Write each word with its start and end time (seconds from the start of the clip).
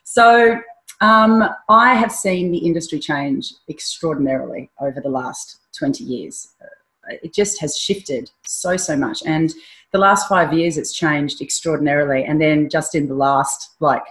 So 0.03 0.59
um, 1.01 1.49
I 1.67 1.95
have 1.95 2.11
seen 2.11 2.51
the 2.51 2.59
industry 2.59 2.99
change 2.99 3.53
extraordinarily 3.69 4.69
over 4.79 5.01
the 5.01 5.09
last 5.09 5.57
20 5.77 6.03
years 6.03 6.53
it 7.07 7.33
just 7.33 7.59
has 7.59 7.77
shifted 7.77 8.29
so 8.45 8.77
so 8.77 8.95
much 8.95 9.21
and 9.25 9.53
the 9.91 9.97
last 9.97 10.27
five 10.27 10.53
years 10.53 10.77
it's 10.77 10.93
changed 10.93 11.41
extraordinarily 11.41 12.23
and 12.23 12.41
then 12.41 12.69
just 12.69 12.95
in 12.95 13.07
the 13.07 13.15
last 13.15 13.75
like 13.79 14.03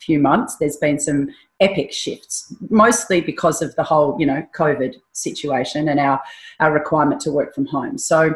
few 0.00 0.18
months 0.18 0.56
there's 0.56 0.76
been 0.76 0.98
some 0.98 1.28
epic 1.60 1.92
shifts 1.92 2.54
mostly 2.70 3.20
because 3.20 3.60
of 3.60 3.74
the 3.76 3.82
whole 3.82 4.16
you 4.18 4.26
know 4.26 4.46
covid 4.56 4.94
situation 5.12 5.88
and 5.88 6.00
our 6.00 6.20
our 6.60 6.72
requirement 6.72 7.20
to 7.20 7.32
work 7.32 7.54
from 7.54 7.66
home 7.66 7.98
so 7.98 8.34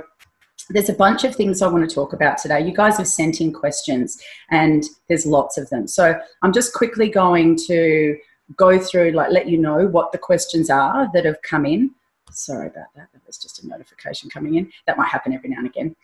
there's 0.70 0.88
a 0.88 0.94
bunch 0.94 1.24
of 1.24 1.34
things 1.34 1.62
I 1.62 1.68
want 1.68 1.88
to 1.88 1.94
talk 1.94 2.12
about 2.12 2.38
today. 2.38 2.60
You 2.64 2.72
guys 2.72 2.96
have 2.98 3.08
sent 3.08 3.40
in 3.40 3.52
questions, 3.52 4.20
and 4.50 4.84
there's 5.08 5.26
lots 5.26 5.58
of 5.58 5.68
them. 5.70 5.86
So 5.86 6.18
I'm 6.42 6.52
just 6.52 6.72
quickly 6.72 7.08
going 7.08 7.56
to 7.66 8.16
go 8.56 8.78
through, 8.78 9.12
like, 9.12 9.30
let 9.30 9.48
you 9.48 9.58
know 9.58 9.86
what 9.86 10.12
the 10.12 10.18
questions 10.18 10.70
are 10.70 11.08
that 11.14 11.24
have 11.24 11.40
come 11.42 11.66
in. 11.66 11.90
Sorry 12.32 12.66
about 12.66 12.86
that. 12.96 13.08
That 13.12 13.20
was 13.26 13.38
just 13.38 13.62
a 13.62 13.68
notification 13.68 14.30
coming 14.30 14.56
in. 14.56 14.72
That 14.86 14.96
might 14.96 15.08
happen 15.08 15.32
every 15.32 15.50
now 15.50 15.58
and 15.58 15.66
again. 15.66 15.94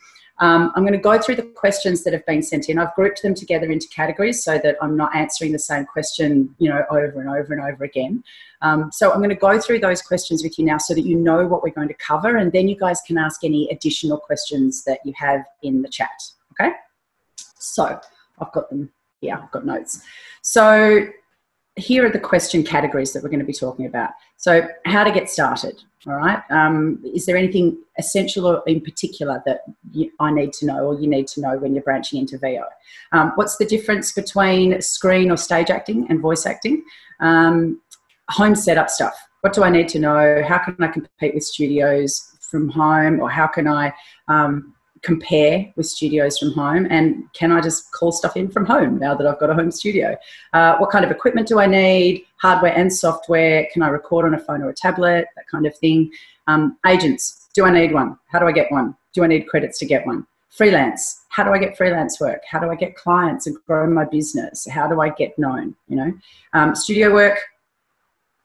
Um, 0.40 0.72
I'm 0.76 0.82
going 0.82 0.92
to 0.92 0.98
go 0.98 1.18
through 1.18 1.36
the 1.36 1.42
questions 1.42 2.04
that 2.04 2.12
have 2.12 2.24
been 2.24 2.42
sent 2.42 2.68
in. 2.68 2.78
I've 2.78 2.94
grouped 2.94 3.22
them 3.22 3.34
together 3.34 3.70
into 3.70 3.88
categories 3.88 4.44
so 4.44 4.58
that 4.58 4.76
I'm 4.80 4.96
not 4.96 5.14
answering 5.14 5.52
the 5.52 5.58
same 5.58 5.84
question, 5.84 6.54
you 6.58 6.68
know, 6.68 6.84
over 6.90 7.20
and 7.20 7.28
over 7.28 7.52
and 7.52 7.60
over 7.60 7.82
again. 7.84 8.22
Um, 8.62 8.90
so 8.92 9.10
I'm 9.10 9.18
going 9.18 9.30
to 9.30 9.36
go 9.36 9.58
through 9.58 9.80
those 9.80 10.00
questions 10.00 10.42
with 10.44 10.58
you 10.58 10.64
now 10.64 10.78
so 10.78 10.94
that 10.94 11.02
you 11.02 11.16
know 11.16 11.46
what 11.46 11.62
we're 11.62 11.70
going 11.70 11.88
to 11.88 11.94
cover, 11.94 12.36
and 12.36 12.52
then 12.52 12.68
you 12.68 12.76
guys 12.76 13.00
can 13.06 13.18
ask 13.18 13.42
any 13.42 13.68
additional 13.70 14.18
questions 14.18 14.84
that 14.84 15.00
you 15.04 15.12
have 15.16 15.44
in 15.62 15.82
the 15.82 15.88
chat. 15.88 16.22
Okay. 16.52 16.72
So 17.58 18.00
I've 18.38 18.52
got 18.52 18.70
them. 18.70 18.90
Yeah, 19.20 19.40
I've 19.42 19.50
got 19.50 19.66
notes. 19.66 20.02
So 20.42 21.08
here 21.78 22.04
are 22.04 22.10
the 22.10 22.18
question 22.18 22.62
categories 22.62 23.12
that 23.12 23.22
we're 23.22 23.28
going 23.28 23.40
to 23.40 23.46
be 23.46 23.52
talking 23.52 23.86
about. 23.86 24.10
So, 24.36 24.68
how 24.84 25.04
to 25.04 25.10
get 25.10 25.30
started. 25.30 25.82
All 26.06 26.14
right. 26.14 26.42
Um, 26.50 27.02
is 27.04 27.26
there 27.26 27.36
anything 27.36 27.76
essential 27.98 28.46
or 28.46 28.62
in 28.66 28.80
particular 28.80 29.42
that 29.46 29.62
you, 29.92 30.10
I 30.20 30.30
need 30.32 30.52
to 30.54 30.66
know 30.66 30.86
or 30.86 31.00
you 31.00 31.08
need 31.08 31.26
to 31.28 31.40
know 31.40 31.58
when 31.58 31.74
you're 31.74 31.82
branching 31.82 32.20
into 32.20 32.38
VO? 32.38 32.64
Um, 33.12 33.32
what's 33.34 33.56
the 33.56 33.64
difference 33.64 34.12
between 34.12 34.80
screen 34.80 35.30
or 35.30 35.36
stage 35.36 35.70
acting 35.70 36.06
and 36.08 36.20
voice 36.20 36.46
acting? 36.46 36.84
Um, 37.20 37.80
home 38.30 38.54
setup 38.54 38.90
stuff. 38.90 39.14
What 39.40 39.52
do 39.52 39.64
I 39.64 39.70
need 39.70 39.88
to 39.88 39.98
know? 39.98 40.42
How 40.46 40.58
can 40.58 40.76
I 40.80 40.88
compete 40.88 41.34
with 41.34 41.44
studios 41.44 42.36
from 42.40 42.68
home, 42.68 43.20
or 43.20 43.30
how 43.30 43.46
can 43.46 43.68
I 43.68 43.92
um, 44.28 44.74
compare 45.02 45.72
with 45.76 45.86
studios 45.86 46.38
from 46.38 46.52
home 46.52 46.86
and 46.90 47.24
can 47.32 47.52
I 47.52 47.60
just 47.60 47.92
call 47.92 48.12
stuff 48.12 48.36
in 48.36 48.50
from 48.50 48.66
home 48.66 48.98
now 48.98 49.14
that 49.14 49.26
I've 49.26 49.38
got 49.38 49.50
a 49.50 49.54
home 49.54 49.70
studio? 49.70 50.16
Uh, 50.52 50.76
what 50.76 50.90
kind 50.90 51.04
of 51.04 51.10
equipment 51.10 51.48
do 51.48 51.58
I 51.58 51.66
need? 51.66 52.24
Hardware 52.36 52.76
and 52.76 52.92
software? 52.92 53.68
Can 53.72 53.82
I 53.82 53.88
record 53.88 54.24
on 54.24 54.34
a 54.34 54.38
phone 54.38 54.62
or 54.62 54.70
a 54.70 54.74
tablet? 54.74 55.26
That 55.36 55.46
kind 55.50 55.66
of 55.66 55.76
thing. 55.78 56.10
Um, 56.46 56.78
agents, 56.86 57.48
do 57.54 57.64
I 57.64 57.70
need 57.70 57.92
one? 57.92 58.18
How 58.28 58.38
do 58.38 58.46
I 58.46 58.52
get 58.52 58.70
one? 58.70 58.96
Do 59.14 59.24
I 59.24 59.26
need 59.26 59.48
credits 59.48 59.78
to 59.80 59.86
get 59.86 60.06
one? 60.06 60.26
Freelance, 60.50 61.24
how 61.28 61.44
do 61.44 61.50
I 61.50 61.58
get 61.58 61.76
freelance 61.76 62.20
work? 62.20 62.42
How 62.50 62.58
do 62.58 62.70
I 62.70 62.74
get 62.74 62.96
clients 62.96 63.46
and 63.46 63.56
grow 63.66 63.88
my 63.88 64.04
business? 64.04 64.66
How 64.68 64.88
do 64.88 65.00
I 65.00 65.10
get 65.10 65.38
known? 65.38 65.74
You 65.88 65.96
know, 65.96 66.12
um, 66.52 66.74
studio 66.74 67.12
work, 67.12 67.38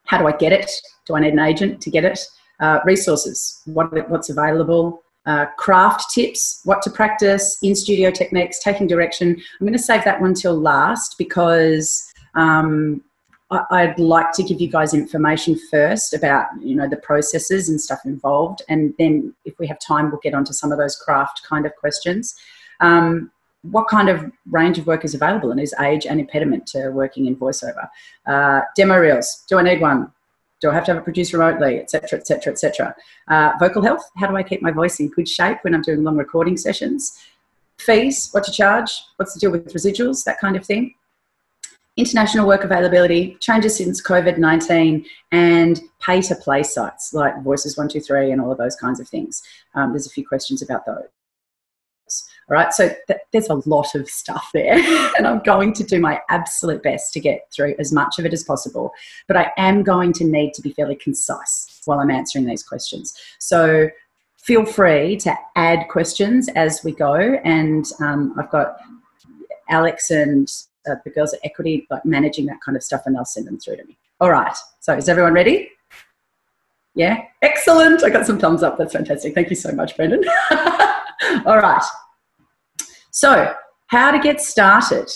how 0.06 0.18
do 0.18 0.26
I 0.26 0.32
get 0.32 0.52
it? 0.52 0.70
Do 1.06 1.16
I 1.16 1.20
need 1.20 1.32
an 1.32 1.38
agent 1.38 1.80
to 1.82 1.90
get 1.90 2.04
it? 2.04 2.20
Uh, 2.60 2.80
resources, 2.84 3.62
what, 3.64 4.08
what's 4.10 4.30
available? 4.30 5.03
Uh, 5.26 5.46
craft 5.56 6.10
tips, 6.10 6.60
what 6.64 6.82
to 6.82 6.90
practice, 6.90 7.58
in 7.62 7.74
studio 7.74 8.10
techniques, 8.10 8.58
taking 8.58 8.86
direction. 8.86 9.30
I'm 9.30 9.66
going 9.66 9.72
to 9.72 9.78
save 9.78 10.04
that 10.04 10.20
one 10.20 10.34
till 10.34 10.58
last 10.58 11.16
because 11.18 12.12
um, 12.34 13.02
I, 13.50 13.86
would 13.86 13.98
like 13.98 14.32
to 14.32 14.42
give 14.42 14.60
you 14.60 14.68
guys 14.68 14.94
information 14.94 15.58
first 15.70 16.14
about 16.14 16.46
you 16.60 16.74
know 16.74 16.88
the 16.88 16.96
processes 16.96 17.68
and 17.68 17.80
stuff 17.80 18.00
involved, 18.04 18.62
and 18.68 18.94
then 18.98 19.34
if 19.44 19.58
we 19.58 19.66
have 19.66 19.78
time, 19.78 20.10
we'll 20.10 20.20
get 20.22 20.34
onto 20.34 20.52
some 20.52 20.72
of 20.72 20.78
those 20.78 20.96
craft 20.96 21.42
kind 21.48 21.66
of 21.66 21.74
questions. 21.76 22.34
Um, 22.80 23.30
what 23.62 23.88
kind 23.88 24.10
of 24.10 24.30
range 24.50 24.78
of 24.78 24.86
work 24.86 25.04
is 25.04 25.14
available 25.14 25.50
and 25.50 25.58
is 25.58 25.74
age 25.80 26.04
an 26.04 26.20
impediment 26.20 26.66
to 26.66 26.90
working 26.90 27.26
in 27.26 27.34
voiceover? 27.34 27.88
Uh, 28.26 28.60
demo 28.76 28.98
reels. 28.98 29.44
Do 29.48 29.58
I 29.58 29.62
need 29.62 29.80
one? 29.80 30.12
Do 30.64 30.70
I 30.70 30.74
have 30.74 30.86
to 30.86 30.92
have 30.92 31.02
it 31.02 31.04
produced 31.04 31.34
remotely, 31.34 31.78
etc., 31.78 32.18
etc., 32.18 32.54
etc.? 32.54 32.96
Vocal 33.60 33.82
health. 33.82 34.02
How 34.16 34.28
do 34.28 34.34
I 34.34 34.42
keep 34.42 34.62
my 34.62 34.70
voice 34.70 34.98
in 34.98 35.10
good 35.10 35.28
shape 35.28 35.58
when 35.60 35.74
I'm 35.74 35.82
doing 35.82 36.02
long 36.02 36.16
recording 36.16 36.56
sessions? 36.56 37.18
Fees. 37.76 38.30
What 38.32 38.44
to 38.44 38.50
charge? 38.50 38.90
What's 39.16 39.34
the 39.34 39.40
deal 39.40 39.50
with 39.50 39.74
residuals? 39.74 40.24
That 40.24 40.40
kind 40.40 40.56
of 40.56 40.64
thing. 40.64 40.94
International 41.98 42.46
work 42.46 42.64
availability, 42.64 43.36
changes 43.40 43.76
since 43.76 44.02
COVID 44.02 44.38
19, 44.38 45.04
and 45.32 45.82
pay 46.00 46.22
to 46.22 46.34
play 46.34 46.62
sites 46.62 47.12
like 47.12 47.42
Voices 47.42 47.76
123 47.76 48.32
and 48.32 48.40
all 48.40 48.50
of 48.50 48.56
those 48.56 48.74
kinds 48.74 49.00
of 49.00 49.06
things. 49.06 49.42
Um, 49.74 49.90
there's 49.90 50.06
a 50.06 50.10
few 50.10 50.26
questions 50.26 50.62
about 50.62 50.86
those. 50.86 51.04
All 52.50 52.54
right, 52.54 52.72
so 52.74 52.90
th- 53.06 53.20
there's 53.32 53.48
a 53.48 53.62
lot 53.68 53.94
of 53.94 54.08
stuff 54.08 54.50
there, 54.52 54.74
and 55.16 55.26
I'm 55.26 55.40
going 55.40 55.72
to 55.74 55.84
do 55.84 55.98
my 55.98 56.20
absolute 56.28 56.82
best 56.82 57.12
to 57.14 57.20
get 57.20 57.48
through 57.52 57.74
as 57.78 57.92
much 57.92 58.18
of 58.18 58.26
it 58.26 58.34
as 58.34 58.44
possible. 58.44 58.92
But 59.26 59.38
I 59.38 59.50
am 59.56 59.82
going 59.82 60.12
to 60.14 60.24
need 60.24 60.52
to 60.54 60.62
be 60.62 60.72
fairly 60.72 60.96
concise 60.96 61.80
while 61.86 62.00
I'm 62.00 62.10
answering 62.10 62.44
these 62.44 62.62
questions. 62.62 63.18
So 63.38 63.88
feel 64.38 64.66
free 64.66 65.16
to 65.18 65.34
add 65.56 65.88
questions 65.88 66.48
as 66.50 66.84
we 66.84 66.92
go, 66.92 67.14
and 67.14 67.86
um, 68.00 68.34
I've 68.38 68.50
got 68.50 68.76
Alex 69.70 70.10
and 70.10 70.46
uh, 70.86 70.96
the 71.04 71.10
girls 71.10 71.32
at 71.32 71.40
Equity 71.44 71.86
like 71.90 72.04
managing 72.04 72.44
that 72.46 72.60
kind 72.62 72.76
of 72.76 72.82
stuff, 72.82 73.02
and 73.06 73.16
they'll 73.16 73.24
send 73.24 73.46
them 73.46 73.58
through 73.58 73.78
to 73.78 73.84
me. 73.84 73.96
All 74.20 74.30
right, 74.30 74.56
so 74.80 74.94
is 74.94 75.08
everyone 75.08 75.32
ready? 75.32 75.70
Yeah, 76.94 77.24
excellent. 77.42 78.04
I 78.04 78.10
got 78.10 78.26
some 78.26 78.38
thumbs 78.38 78.62
up. 78.62 78.76
That's 78.76 78.92
fantastic. 78.92 79.34
Thank 79.34 79.50
you 79.50 79.56
so 79.56 79.72
much, 79.72 79.96
Brendan. 79.96 80.24
All 81.46 81.58
right. 81.58 81.82
So, 83.14 83.54
how 83.86 84.10
to 84.10 84.18
get 84.18 84.40
started? 84.40 85.08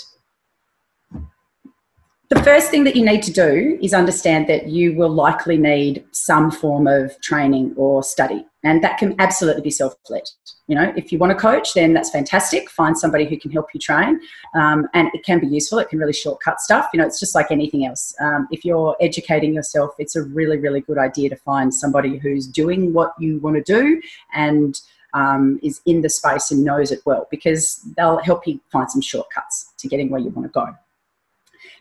the 2.31 2.43
first 2.43 2.71
thing 2.71 2.85
that 2.85 2.95
you 2.95 3.05
need 3.05 3.23
to 3.23 3.33
do 3.33 3.79
is 3.81 3.95
understand 3.95 4.47
that 4.49 4.69
you 4.69 4.95
will 4.95 5.09
likely 5.09 5.57
need 5.57 6.05
some 6.13 6.51
form 6.51 6.87
of 6.87 7.19
training 7.23 7.73
or 7.77 8.03
study 8.03 8.45
and 8.65 8.85
that 8.85 8.99
can 8.99 9.15
absolutely 9.19 9.63
be 9.63 9.71
self-led. 9.71 10.25
You 10.67 10.75
know 10.75 10.93
if 10.95 11.11
you 11.11 11.19
want 11.19 11.31
to 11.31 11.39
coach 11.39 11.73
then 11.73 11.95
that's 11.95 12.11
fantastic. 12.11 12.69
Find 12.69 12.99
somebody 12.99 13.25
who 13.25 13.39
can 13.39 13.51
help 13.51 13.69
you 13.73 13.81
train 13.81 14.21
um, 14.55 14.87
and 14.93 15.09
it 15.15 15.25
can 15.25 15.41
be 15.41 15.47
useful. 15.47 15.79
It 15.79 15.89
can 15.89 15.99
really 15.99 16.13
shortcut 16.13 16.61
stuff. 16.61 16.89
You 16.93 17.01
know 17.01 17.07
it's 17.07 17.19
just 17.19 17.35
like 17.35 17.51
anything 17.51 17.87
else. 17.87 18.15
Um, 18.21 18.47
if 18.51 18.63
you're 18.63 18.95
educating 19.01 19.55
yourself 19.55 19.95
it's 19.99 20.15
a 20.15 20.23
really 20.23 20.59
really 20.59 20.83
good 20.83 20.99
idea 20.99 21.31
to 21.31 21.37
find 21.37 21.73
somebody 21.73 22.19
who's 22.19 22.47
doing 22.47 22.93
what 22.93 23.15
you 23.19 23.39
want 23.39 23.57
to 23.57 23.63
do 23.63 24.03
and 24.35 24.79
um, 25.15 25.59
is 25.63 25.81
in 25.87 26.03
the 26.03 26.11
space 26.11 26.51
and 26.51 26.65
knows 26.65 26.93
it 26.93 27.01
well 27.05 27.27
because 27.31 27.81
they'll 27.97 28.19
help 28.19 28.47
you 28.47 28.61
find 28.71 28.91
some 28.91 29.01
shortcuts 29.01 29.73
to 29.79 29.89
getting 29.89 30.11
where 30.11 30.21
you 30.21 30.31
want 30.31 30.47
to 30.47 30.53
go 30.53 30.75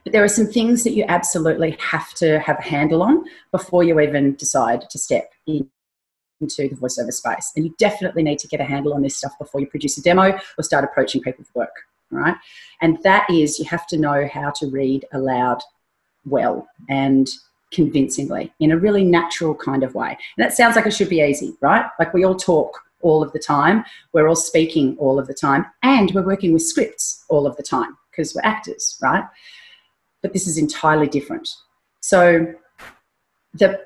but 0.03 0.13
there 0.13 0.23
are 0.23 0.29
some 0.29 0.47
things 0.47 0.83
that 0.85 0.93
you 0.93 1.03
absolutely 1.07 1.71
have 1.79 2.13
to 2.13 2.39
have 2.39 2.59
a 2.59 2.61
handle 2.61 3.03
on 3.03 3.25
before 3.51 3.83
you 3.83 3.99
even 3.99 4.35
decide 4.35 4.89
to 4.89 4.97
step 4.97 5.33
in 5.45 5.69
into 6.39 6.69
the 6.69 6.75
voiceover 6.75 7.11
space. 7.11 7.51
And 7.55 7.65
you 7.65 7.75
definitely 7.77 8.23
need 8.23 8.39
to 8.39 8.47
get 8.47 8.61
a 8.61 8.63
handle 8.63 8.93
on 8.93 9.01
this 9.01 9.17
stuff 9.17 9.33
before 9.39 9.59
you 9.59 9.67
produce 9.67 9.97
a 9.97 10.01
demo 10.01 10.37
or 10.57 10.63
start 10.63 10.83
approaching 10.83 11.21
people 11.21 11.43
for 11.45 11.59
work. 11.59 11.75
Right? 12.09 12.35
And 12.81 12.97
that 13.03 13.29
is 13.29 13.59
you 13.59 13.65
have 13.65 13.85
to 13.87 13.97
know 13.97 14.29
how 14.31 14.51
to 14.51 14.67
read 14.67 15.05
aloud 15.11 15.61
well 16.25 16.67
and 16.87 17.27
convincingly 17.71 18.53
in 18.61 18.71
a 18.71 18.77
really 18.77 19.03
natural 19.03 19.53
kind 19.53 19.83
of 19.83 19.93
way. 19.93 20.11
And 20.11 20.45
that 20.45 20.53
sounds 20.53 20.77
like 20.77 20.85
it 20.85 20.91
should 20.91 21.09
be 21.09 21.21
easy, 21.21 21.53
right? 21.59 21.85
Like 21.99 22.13
we 22.13 22.23
all 22.23 22.35
talk 22.35 22.81
all 23.01 23.23
of 23.23 23.31
the 23.33 23.39
time, 23.39 23.83
we're 24.13 24.27
all 24.27 24.35
speaking 24.35 24.97
all 24.97 25.19
of 25.19 25.27
the 25.27 25.33
time, 25.33 25.65
and 25.83 26.11
we're 26.13 26.25
working 26.25 26.53
with 26.53 26.63
scripts 26.63 27.25
all 27.29 27.45
of 27.45 27.55
the 27.57 27.63
time 27.63 27.97
because 28.11 28.33
we're 28.33 28.41
actors, 28.43 28.97
right? 29.01 29.23
But 30.21 30.33
this 30.33 30.47
is 30.47 30.57
entirely 30.57 31.07
different. 31.07 31.49
So 31.99 32.53
the 33.53 33.81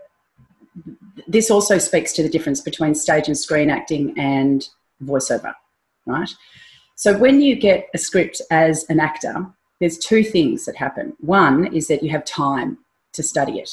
this 1.28 1.52
also 1.52 1.78
speaks 1.78 2.14
to 2.14 2.24
the 2.24 2.30
difference 2.30 2.62
between 2.62 2.96
stage 2.96 3.28
and 3.28 3.38
screen 3.38 3.70
acting 3.70 4.18
and 4.18 4.68
voiceover, 5.04 5.54
right? 6.06 6.30
So 6.96 7.18
when 7.18 7.42
you 7.42 7.56
get 7.56 7.90
a 7.94 7.98
script 7.98 8.42
as 8.52 8.86
an 8.90 9.00
actor, 9.00 9.46
there's 9.80 9.98
two 9.98 10.24
things 10.24 10.66
that 10.66 10.76
happen. 10.76 11.14
One 11.20 11.74
is 11.74 11.88
that 11.88 12.04
you 12.04 12.10
have 12.12 12.24
time 12.26 12.78
to 13.14 13.24
study 13.24 13.60
it 13.60 13.70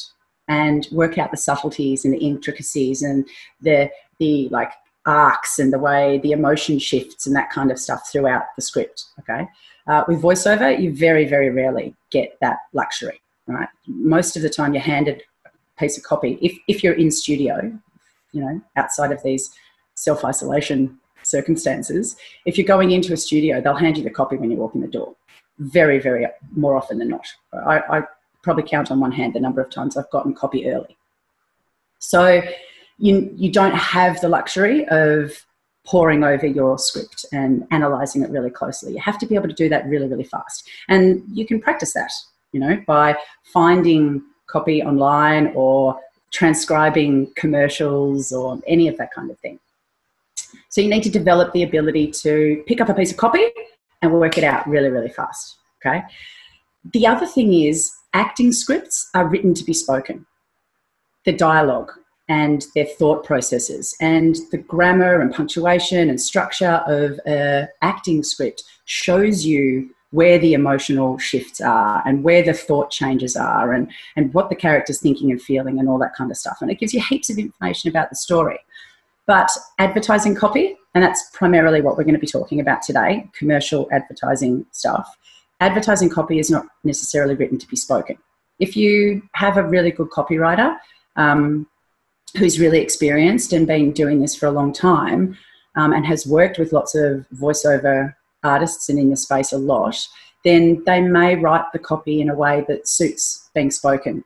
and 0.49 0.89
work 0.91 1.19
out 1.19 1.31
the 1.31 1.37
subtleties 1.37 2.05
and 2.05 2.15
the 2.15 2.19
intricacies 2.19 3.03
and 3.03 3.29
the 3.61 3.91
the 4.19 4.49
like 4.49 4.73
arcs 5.09 5.59
and 5.59 5.73
the 5.73 5.79
way 5.79 6.19
the 6.19 6.33
emotion 6.33 6.79
shifts 6.79 7.27
and 7.27 7.35
that 7.35 7.51
kind 7.51 7.71
of 7.71 7.79
stuff 7.79 8.09
throughout 8.13 8.45
the 8.57 8.63
script. 8.63 9.07
Okay, 9.21 9.49
uh, 9.87 10.05
with 10.07 10.23
voiceover, 10.23 10.81
you 10.81 10.95
very 10.95 11.25
very 11.25 11.51
rarely 11.51 11.97
get 12.11 12.37
that 12.41 12.59
luxury. 12.73 13.21
Right, 13.47 13.69
most 13.87 14.37
of 14.37 14.43
the 14.43 14.51
time 14.51 14.75
you're 14.75 14.83
handed 14.83 15.23
a 15.47 15.81
piece 15.81 15.97
of 15.97 16.05
copy. 16.05 16.39
If, 16.43 16.57
if 16.69 16.85
you're 16.85 16.93
in 16.93 17.11
studio, 17.11 17.73
you 18.33 18.43
know, 18.43 18.61
outside 18.77 19.11
of 19.11 19.23
these 19.23 19.51
self 19.95 20.25
isolation 20.25 20.99
circumstances, 21.23 22.17
if 22.45 22.59
you're 22.59 22.67
going 22.67 22.91
into 22.91 23.13
a 23.15 23.17
studio, 23.17 23.61
they'll 23.61 23.75
hand 23.75 23.97
you 23.97 24.05
the 24.05 24.11
copy 24.11 24.37
when 24.37 24.51
you 24.51 24.59
walk 24.59 24.75
in 24.75 24.83
the 24.83 24.87
door. 24.87 25.15
Very, 25.59 25.99
very 25.99 26.27
more 26.55 26.77
often 26.77 26.99
than 26.99 27.09
not. 27.09 27.27
I, 27.53 27.79
I 27.79 28.03
probably 28.43 28.65
count 28.65 28.91
on 28.91 29.01
one 29.01 29.13
hand 29.13 29.35
the 29.35 29.41
number 29.41 29.61
of 29.61 29.71
times 29.71 29.97
I've 29.97 30.11
gotten 30.11 30.35
copy 30.35 30.71
early. 30.71 30.97
So 31.99 32.43
you, 32.99 33.33
you 33.37 33.51
don't 33.51 33.75
have 33.75 34.21
the 34.21 34.29
luxury 34.29 34.87
of 34.89 35.45
poring 35.87 36.23
over 36.23 36.47
your 36.47 36.79
script 36.79 37.25
and 37.33 37.67
analyzing 37.71 38.23
it 38.23 38.31
really 38.31 38.51
closely. 38.51 38.93
You 38.93 39.01
have 39.01 39.19
to 39.19 39.27
be 39.27 39.35
able 39.35 39.49
to 39.49 39.55
do 39.55 39.69
that 39.71 39.87
really, 39.87 40.07
really 40.07 40.25
fast. 40.25 40.69
And 40.89 41.23
you 41.33 41.47
can 41.47 41.61
practice 41.61 41.95
that, 41.95 42.11
you 42.53 42.61
know, 42.61 42.83
by 42.87 43.17
finding 43.45 44.23
copy 44.49 44.83
online 44.83 45.53
or 45.55 45.99
transcribing 46.31 47.33
commercials 47.37 48.33
or 48.33 48.61
any 48.67 48.87
of 48.89 48.99
that 48.99 49.13
kind 49.15 49.31
of 49.31 49.39
thing. 49.39 49.59
So 50.69 50.81
you 50.81 50.89
need 50.89 51.03
to 51.05 51.11
develop 51.11 51.53
the 51.53 51.63
ability 51.63 52.11
to 52.23 52.63
pick 52.67 52.81
up 52.81 52.89
a 52.91 52.95
piece 52.95 53.11
of 53.11 53.17
copy 53.17 53.47
and 54.03 54.13
work 54.13 54.37
it 54.37 54.45
out 54.45 54.69
really, 54.69 54.91
really 54.91 55.09
fast. 55.09 55.57
Okay. 55.81 56.03
The 56.93 57.07
other 57.07 57.27
thing 57.27 57.55
is 57.55 57.93
acting 58.13 58.53
scripts 58.53 59.09
are 59.15 59.27
written 59.27 59.55
to 59.55 59.65
be 59.65 59.73
spoken. 59.73 60.27
The 61.25 61.33
dialogue 61.33 61.93
and 62.29 62.67
their 62.75 62.85
thought 62.85 63.25
processes 63.25 63.97
and 64.01 64.37
the 64.51 64.59
grammar 64.59 65.21
and 65.21 65.35
punctuation 65.35 66.11
and 66.11 66.21
structure 66.21 66.83
of 66.87 67.19
an 67.27 67.69
acting 67.81 68.23
script 68.23 68.65
shows 68.85 69.47
you 69.47 69.89
where 70.11 70.39
the 70.39 70.55
emotional 70.55 71.19
shifts 71.19 71.61
are 71.61 72.03
and 72.07 72.25
where 72.25 72.43
the 72.43 72.55
thought 72.55 72.91
changes 72.91 73.37
are 73.37 73.73
and, 73.73 73.91
and 74.17 74.33
what 74.33 74.49
the 74.49 74.57
character's 74.57 75.01
thinking 75.01 75.31
and 75.31 75.43
feeling 75.43 75.79
and 75.79 75.89
all 75.89 75.99
that 75.99 76.15
kind 76.15 76.31
of 76.31 76.37
stuff. 76.37 76.59
And 76.61 76.71
it 76.71 76.79
gives 76.79 76.95
you 76.95 77.03
heaps 77.09 77.29
of 77.29 77.39
information 77.39 77.91
about 77.91 78.09
the 78.09 78.17
story. 78.17 78.59
But 79.27 79.51
advertising 79.79 80.35
copy, 80.35 80.77
and 80.95 81.05
that's 81.05 81.31
primarily 81.35 81.83
what 81.83 81.99
we're 81.99 82.05
going 82.05 82.15
to 82.15 82.21
be 82.21 82.27
talking 82.27 82.61
about 82.61 82.81
today 82.83 83.29
commercial 83.39 83.87
advertising 83.93 84.65
stuff. 84.73 85.15
Advertising 85.61 86.09
copy 86.09 86.39
is 86.39 86.51
not 86.51 86.67
necessarily 86.85 87.35
written 87.35 87.59
to 87.59 87.69
be 87.69 87.77
spoken. 87.77 88.17
If 88.59 88.77
you 88.77 89.23
have 89.35 89.59
a 89.59 89.63
really 89.63 89.91
good 89.91 90.09
copywriter 90.09 90.77
um, 91.17 91.67
who's 92.37 92.61
really 92.61 92.81
experienced 92.81 93.53
and 93.53 93.67
been 93.67 93.93
doing 93.93 94.21
this 94.21 94.35
for 94.35 94.47
a 94.47 94.51
long 94.51 94.73
time 94.73 95.37
um, 95.77 95.93
and 95.93 96.07
has 96.07 96.27
worked 96.27 96.59
with 96.59 96.73
lots 96.73 96.95
of 96.95 97.27
voiceover 97.35 98.15
artists 98.45 98.89
and 98.89 98.99
in 98.99 99.11
the 99.11 99.17
space 99.17 99.53
a 99.53 99.59
lot, 99.59 100.07
then 100.45 100.83
they 100.87 101.01
may 101.01 101.37
write 101.37 101.65
the 101.73 101.79
copy 101.79 102.21
in 102.21 102.29
a 102.29 102.35
way 102.35 102.65
that 102.69 102.89
suits 102.89 103.49
being 103.55 103.71
spoken. 103.71 104.25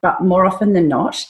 But 0.00 0.22
more 0.22 0.46
often 0.46 0.72
than 0.72 0.88
not, 0.88 1.26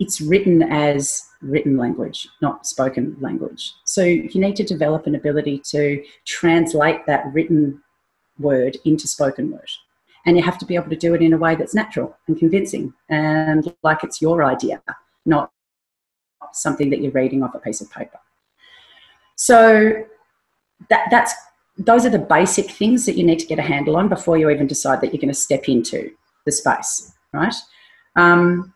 it's 0.00 0.20
written 0.20 0.62
as 0.62 1.24
written 1.40 1.76
language, 1.76 2.28
not 2.42 2.66
spoken 2.66 3.16
language. 3.20 3.72
So 3.84 4.02
you 4.02 4.40
need 4.40 4.56
to 4.56 4.64
develop 4.64 5.06
an 5.06 5.14
ability 5.14 5.60
to 5.70 6.02
translate 6.26 7.06
that 7.06 7.26
written 7.32 7.80
word 8.38 8.76
into 8.84 9.06
spoken 9.06 9.50
word. 9.52 9.70
And 10.26 10.36
you 10.36 10.42
have 10.42 10.58
to 10.58 10.64
be 10.66 10.74
able 10.74 10.90
to 10.90 10.96
do 10.96 11.14
it 11.14 11.22
in 11.22 11.32
a 11.32 11.38
way 11.38 11.54
that's 11.54 11.74
natural 11.74 12.16
and 12.26 12.38
convincing 12.38 12.94
and 13.08 13.72
like 13.82 14.02
it's 14.02 14.22
your 14.22 14.42
idea, 14.42 14.82
not 15.24 15.50
something 16.52 16.90
that 16.90 17.00
you're 17.00 17.12
reading 17.12 17.42
off 17.42 17.54
a 17.54 17.58
piece 17.58 17.80
of 17.80 17.90
paper. 17.90 18.18
So 19.36 20.04
that, 20.90 21.08
that's 21.10 21.34
those 21.76 22.06
are 22.06 22.10
the 22.10 22.18
basic 22.18 22.70
things 22.70 23.04
that 23.06 23.16
you 23.16 23.24
need 23.24 23.40
to 23.40 23.46
get 23.46 23.58
a 23.58 23.62
handle 23.62 23.96
on 23.96 24.08
before 24.08 24.38
you 24.38 24.48
even 24.50 24.66
decide 24.66 25.00
that 25.00 25.12
you're 25.12 25.20
going 25.20 25.28
to 25.28 25.34
step 25.34 25.68
into 25.68 26.10
the 26.46 26.52
space, 26.52 27.12
right? 27.32 27.54
Um, 28.16 28.72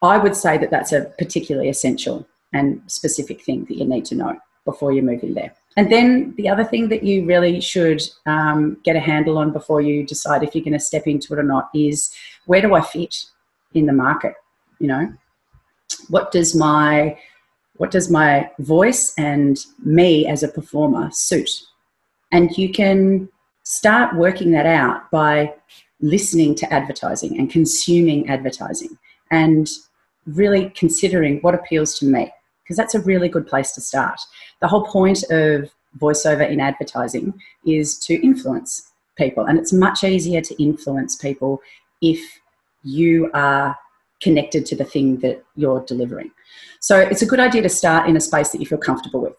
I 0.00 0.16
would 0.16 0.34
say 0.34 0.56
that 0.58 0.70
that's 0.70 0.92
a 0.92 1.12
particularly 1.18 1.68
essential 1.68 2.26
and 2.52 2.80
specific 2.86 3.42
thing 3.42 3.64
that 3.66 3.76
you 3.76 3.84
need 3.84 4.04
to 4.06 4.14
know 4.14 4.38
before 4.64 4.92
you 4.92 5.02
move 5.02 5.22
in 5.22 5.34
there. 5.34 5.52
And 5.76 5.90
then 5.90 6.34
the 6.36 6.48
other 6.48 6.64
thing 6.64 6.88
that 6.88 7.02
you 7.02 7.26
really 7.26 7.60
should 7.60 8.00
um, 8.26 8.78
get 8.84 8.96
a 8.96 9.00
handle 9.00 9.38
on 9.38 9.52
before 9.52 9.80
you 9.80 10.06
decide 10.06 10.42
if 10.42 10.54
you're 10.54 10.64
going 10.64 10.72
to 10.72 10.78
step 10.78 11.06
into 11.06 11.34
it 11.34 11.38
or 11.38 11.42
not 11.42 11.68
is 11.74 12.14
where 12.46 12.62
do 12.62 12.74
I 12.74 12.80
fit 12.80 13.24
in 13.74 13.86
the 13.86 13.92
market? 13.92 14.34
You 14.78 14.86
know, 14.86 15.12
what 16.08 16.32
does 16.32 16.54
my 16.54 17.18
what 17.76 17.90
does 17.90 18.10
my 18.10 18.50
voice 18.60 19.12
and 19.18 19.58
me 19.84 20.26
as 20.26 20.42
a 20.42 20.48
performer 20.48 21.10
suit? 21.12 21.50
And 22.30 22.56
you 22.56 22.72
can 22.72 23.28
start 23.64 24.14
working 24.14 24.52
that 24.52 24.66
out 24.66 25.10
by 25.10 25.54
listening 26.00 26.54
to 26.54 26.72
advertising 26.72 27.38
and 27.38 27.50
consuming 27.50 28.28
advertising 28.28 28.96
and 29.30 29.68
really 30.26 30.70
considering 30.70 31.40
what 31.40 31.54
appeals 31.54 31.98
to 31.98 32.06
me, 32.06 32.32
because 32.62 32.76
that's 32.76 32.94
a 32.94 33.00
really 33.00 33.28
good 33.28 33.46
place 33.46 33.72
to 33.72 33.80
start. 33.80 34.20
The 34.60 34.68
whole 34.68 34.86
point 34.86 35.24
of 35.30 35.70
voiceover 35.98 36.48
in 36.48 36.60
advertising 36.60 37.34
is 37.66 37.98
to 38.00 38.14
influence 38.22 38.90
people, 39.16 39.44
and 39.44 39.58
it's 39.58 39.72
much 39.72 40.04
easier 40.04 40.40
to 40.42 40.62
influence 40.62 41.16
people 41.16 41.60
if 42.00 42.20
you 42.82 43.30
are 43.32 43.76
connected 44.24 44.64
to 44.66 44.74
the 44.74 44.84
thing 44.84 45.18
that 45.18 45.44
you're 45.54 45.84
delivering. 45.86 46.30
So 46.80 46.98
it's 46.98 47.22
a 47.22 47.26
good 47.26 47.40
idea 47.40 47.62
to 47.62 47.68
start 47.68 48.08
in 48.08 48.16
a 48.16 48.20
space 48.20 48.50
that 48.50 48.60
you 48.60 48.66
feel 48.66 48.78
comfortable 48.78 49.20
with. 49.20 49.36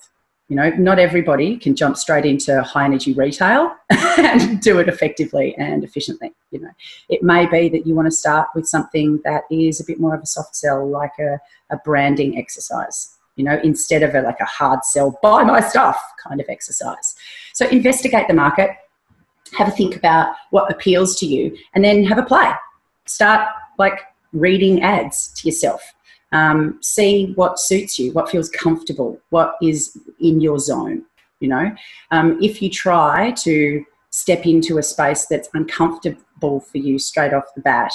You 0.48 0.56
know, 0.56 0.70
not 0.78 1.00
everybody 1.00 1.58
can 1.58 1.76
jump 1.76 1.98
straight 1.98 2.24
into 2.24 2.62
high 2.62 2.86
energy 2.86 3.14
retail 3.14 3.76
and 3.90 4.62
do 4.62 4.78
it 4.78 4.88
effectively 4.88 5.56
and 5.58 5.84
efficiently. 5.84 6.34
You 6.52 6.60
know, 6.62 6.70
it 7.10 7.24
may 7.24 7.48
be 7.48 7.68
that 7.70 7.88
you 7.88 7.96
want 7.96 8.06
to 8.06 8.12
start 8.12 8.50
with 8.54 8.68
something 8.68 9.20
that 9.26 9.44
is 9.50 9.82
a 9.82 9.86
bit 9.86 10.00
more 10.00 10.14
of 10.14 10.22
a 10.22 10.28
soft 10.28 10.56
sell, 10.56 10.88
like 10.88 11.18
a, 11.20 11.40
a 11.72 11.78
branding 11.84 12.38
exercise. 12.38 13.18
You 13.38 13.44
know, 13.44 13.60
instead 13.64 14.04
of 14.04 14.14
a, 14.14 14.22
like 14.22 14.40
a 14.40 14.46
hard 14.46 14.86
sell, 14.86 15.18
buy 15.24 15.44
my 15.44 15.62
stuff 15.62 16.00
kind 16.24 16.40
of 16.40 16.46
exercise. 16.48 17.16
So 17.54 17.68
investigate 17.70 18.28
the 18.28 18.36
market, 18.36 18.70
have 19.58 19.68
a 19.68 19.72
think 19.72 19.96
about 19.96 20.36
what 20.52 20.72
appeals 20.72 21.16
to 21.22 21.26
you, 21.26 21.58
and 21.74 21.84
then 21.84 22.04
have 22.04 22.20
a 22.20 22.24
play. 22.24 22.52
Start 23.08 23.50
like 23.78 24.00
reading 24.36 24.84
ads 24.84 25.30
to 25.36 25.48
yourself. 25.48 25.82
Um, 26.32 26.80
see 26.82 27.32
what 27.36 27.60
suits 27.60 27.98
you, 27.98 28.12
what 28.12 28.30
feels 28.30 28.50
comfortable, 28.50 29.20
what 29.30 29.56
is 29.62 29.98
in 30.20 30.42
your 30.42 30.60
zone. 30.60 31.06
You 31.40 31.50
know, 31.50 31.76
um, 32.12 32.40
if 32.42 32.62
you 32.62 32.70
try 32.70 33.32
to 33.32 33.84
step 34.10 34.46
into 34.46 34.78
a 34.78 34.84
space 34.84 35.26
that's 35.26 35.50
uncomfortable 35.54 36.60
for 36.60 36.78
you 36.78 36.98
straight 37.00 37.34
off 37.34 37.44
the 37.56 37.62
bat, 37.62 37.92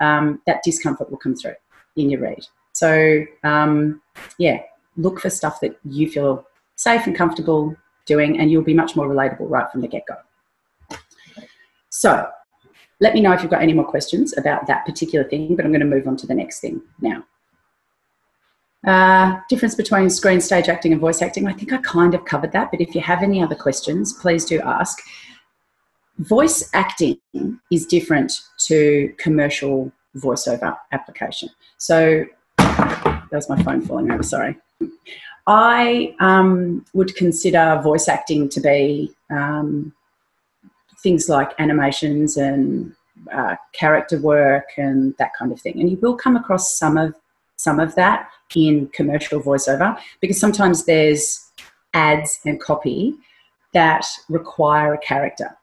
um, 0.00 0.40
that 0.46 0.62
discomfort 0.62 1.10
will 1.10 1.18
come 1.18 1.34
through 1.34 1.54
in 1.96 2.10
your 2.10 2.20
read. 2.20 2.46
So, 2.72 3.24
um, 3.44 4.00
yeah, 4.38 4.60
look 4.96 5.20
for 5.20 5.30
stuff 5.30 5.60
that 5.60 5.78
you 5.84 6.10
feel 6.10 6.46
safe 6.76 7.06
and 7.06 7.16
comfortable 7.16 7.76
doing, 8.06 8.38
and 8.38 8.50
you'll 8.50 8.62
be 8.62 8.74
much 8.74 8.96
more 8.96 9.08
relatable 9.08 9.50
right 9.50 9.70
from 9.70 9.80
the 9.80 9.88
get 9.88 10.04
go. 10.06 10.16
So, 11.90 12.28
let 13.00 13.14
me 13.14 13.20
know 13.20 13.32
if 13.32 13.42
you've 13.42 13.50
got 13.50 13.62
any 13.62 13.72
more 13.72 13.84
questions 13.84 14.36
about 14.36 14.66
that 14.66 14.84
particular 14.84 15.28
thing, 15.28 15.54
but 15.54 15.64
I'm 15.64 15.70
going 15.70 15.80
to 15.80 15.86
move 15.86 16.08
on 16.08 16.16
to 16.18 16.26
the 16.26 16.34
next 16.34 16.60
thing 16.60 16.80
now. 17.00 17.24
Uh, 18.86 19.40
difference 19.48 19.74
between 19.74 20.08
screen 20.08 20.40
stage 20.40 20.68
acting 20.68 20.92
and 20.92 21.00
voice 21.00 21.20
acting. 21.20 21.46
I 21.46 21.52
think 21.52 21.72
I 21.72 21.78
kind 21.78 22.14
of 22.14 22.24
covered 22.24 22.52
that, 22.52 22.70
but 22.70 22.80
if 22.80 22.94
you 22.94 23.00
have 23.00 23.22
any 23.22 23.42
other 23.42 23.54
questions, 23.54 24.12
please 24.12 24.44
do 24.44 24.60
ask. 24.60 24.98
Voice 26.18 26.68
acting 26.74 27.18
is 27.70 27.86
different 27.86 28.32
to 28.66 29.14
commercial 29.18 29.92
voiceover 30.16 30.76
application. 30.92 31.48
So 31.76 32.24
that 32.56 33.28
was 33.30 33.48
my 33.48 33.62
phone 33.62 33.80
falling 33.82 34.10
over, 34.10 34.22
sorry. 34.22 34.58
I 35.46 36.14
um, 36.20 36.84
would 36.92 37.14
consider 37.16 37.80
voice 37.82 38.08
acting 38.08 38.48
to 38.50 38.60
be 38.60 39.12
um, 39.30 39.94
things 41.02 41.28
like 41.28 41.52
animations 41.58 42.36
and 42.36 42.94
uh, 43.32 43.56
character 43.72 44.18
work 44.20 44.68
and 44.76 45.14
that 45.18 45.32
kind 45.38 45.52
of 45.52 45.60
thing. 45.60 45.80
And 45.80 45.90
you 45.90 45.96
will 45.98 46.16
come 46.16 46.36
across 46.36 46.76
some 46.76 46.96
of 46.96 47.14
some 47.56 47.80
of 47.80 47.94
that 47.96 48.30
in 48.54 48.86
commercial 48.88 49.40
voiceover 49.40 49.98
because 50.20 50.38
sometimes 50.38 50.84
there's 50.84 51.50
ads 51.92 52.38
and 52.46 52.60
copy 52.60 53.14
that 53.74 54.06
require 54.28 54.94
a 54.94 54.98
character. 54.98 55.56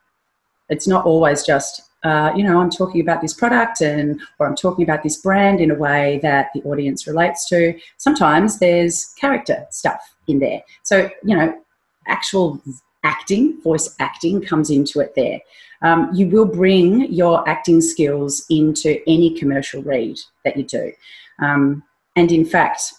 It's 0.70 0.88
not 0.88 1.06
always 1.06 1.44
just 1.46 1.84
uh, 2.06 2.32
you 2.36 2.44
know, 2.44 2.62
I'm 2.62 2.70
talking 2.70 3.02
about 3.02 3.20
this 3.22 3.34
product 3.34 3.82
and 3.82 4.22
or 4.38 4.48
I'm 4.48 4.56
talking 4.56 4.84
about 4.84 5.02
this 5.02 5.18
brand 5.18 5.60
in 5.60 5.72
a 5.72 5.76
way 5.76 6.20
that 6.22 6.52
the 6.54 6.62
audience 6.62 7.08
relates 7.08 7.50
to. 7.50 7.74
Sometimes 7.98 8.60
there's 8.60 9.06
character 9.20 9.66
stuff 9.72 10.16
in 10.28 10.38
there. 10.38 10.62
So, 10.84 11.10
you 11.24 11.36
know, 11.36 11.60
actual 12.08 12.62
acting, 13.06 13.62
voice 13.62 13.96
acting 14.00 14.42
comes 14.42 14.70
into 14.70 15.00
it 15.00 15.14
there. 15.16 15.40
Um, 15.82 16.10
you 16.14 16.28
will 16.28 16.46
bring 16.46 17.12
your 17.14 17.48
acting 17.48 17.80
skills 17.80 18.46
into 18.50 19.00
any 19.08 19.38
commercial 19.38 19.82
read 19.84 20.18
that 20.44 20.58
you 20.58 20.64
do. 20.64 20.92
Um, 21.40 21.84
and 22.16 22.32
in 22.32 22.46
fact, 22.46 22.94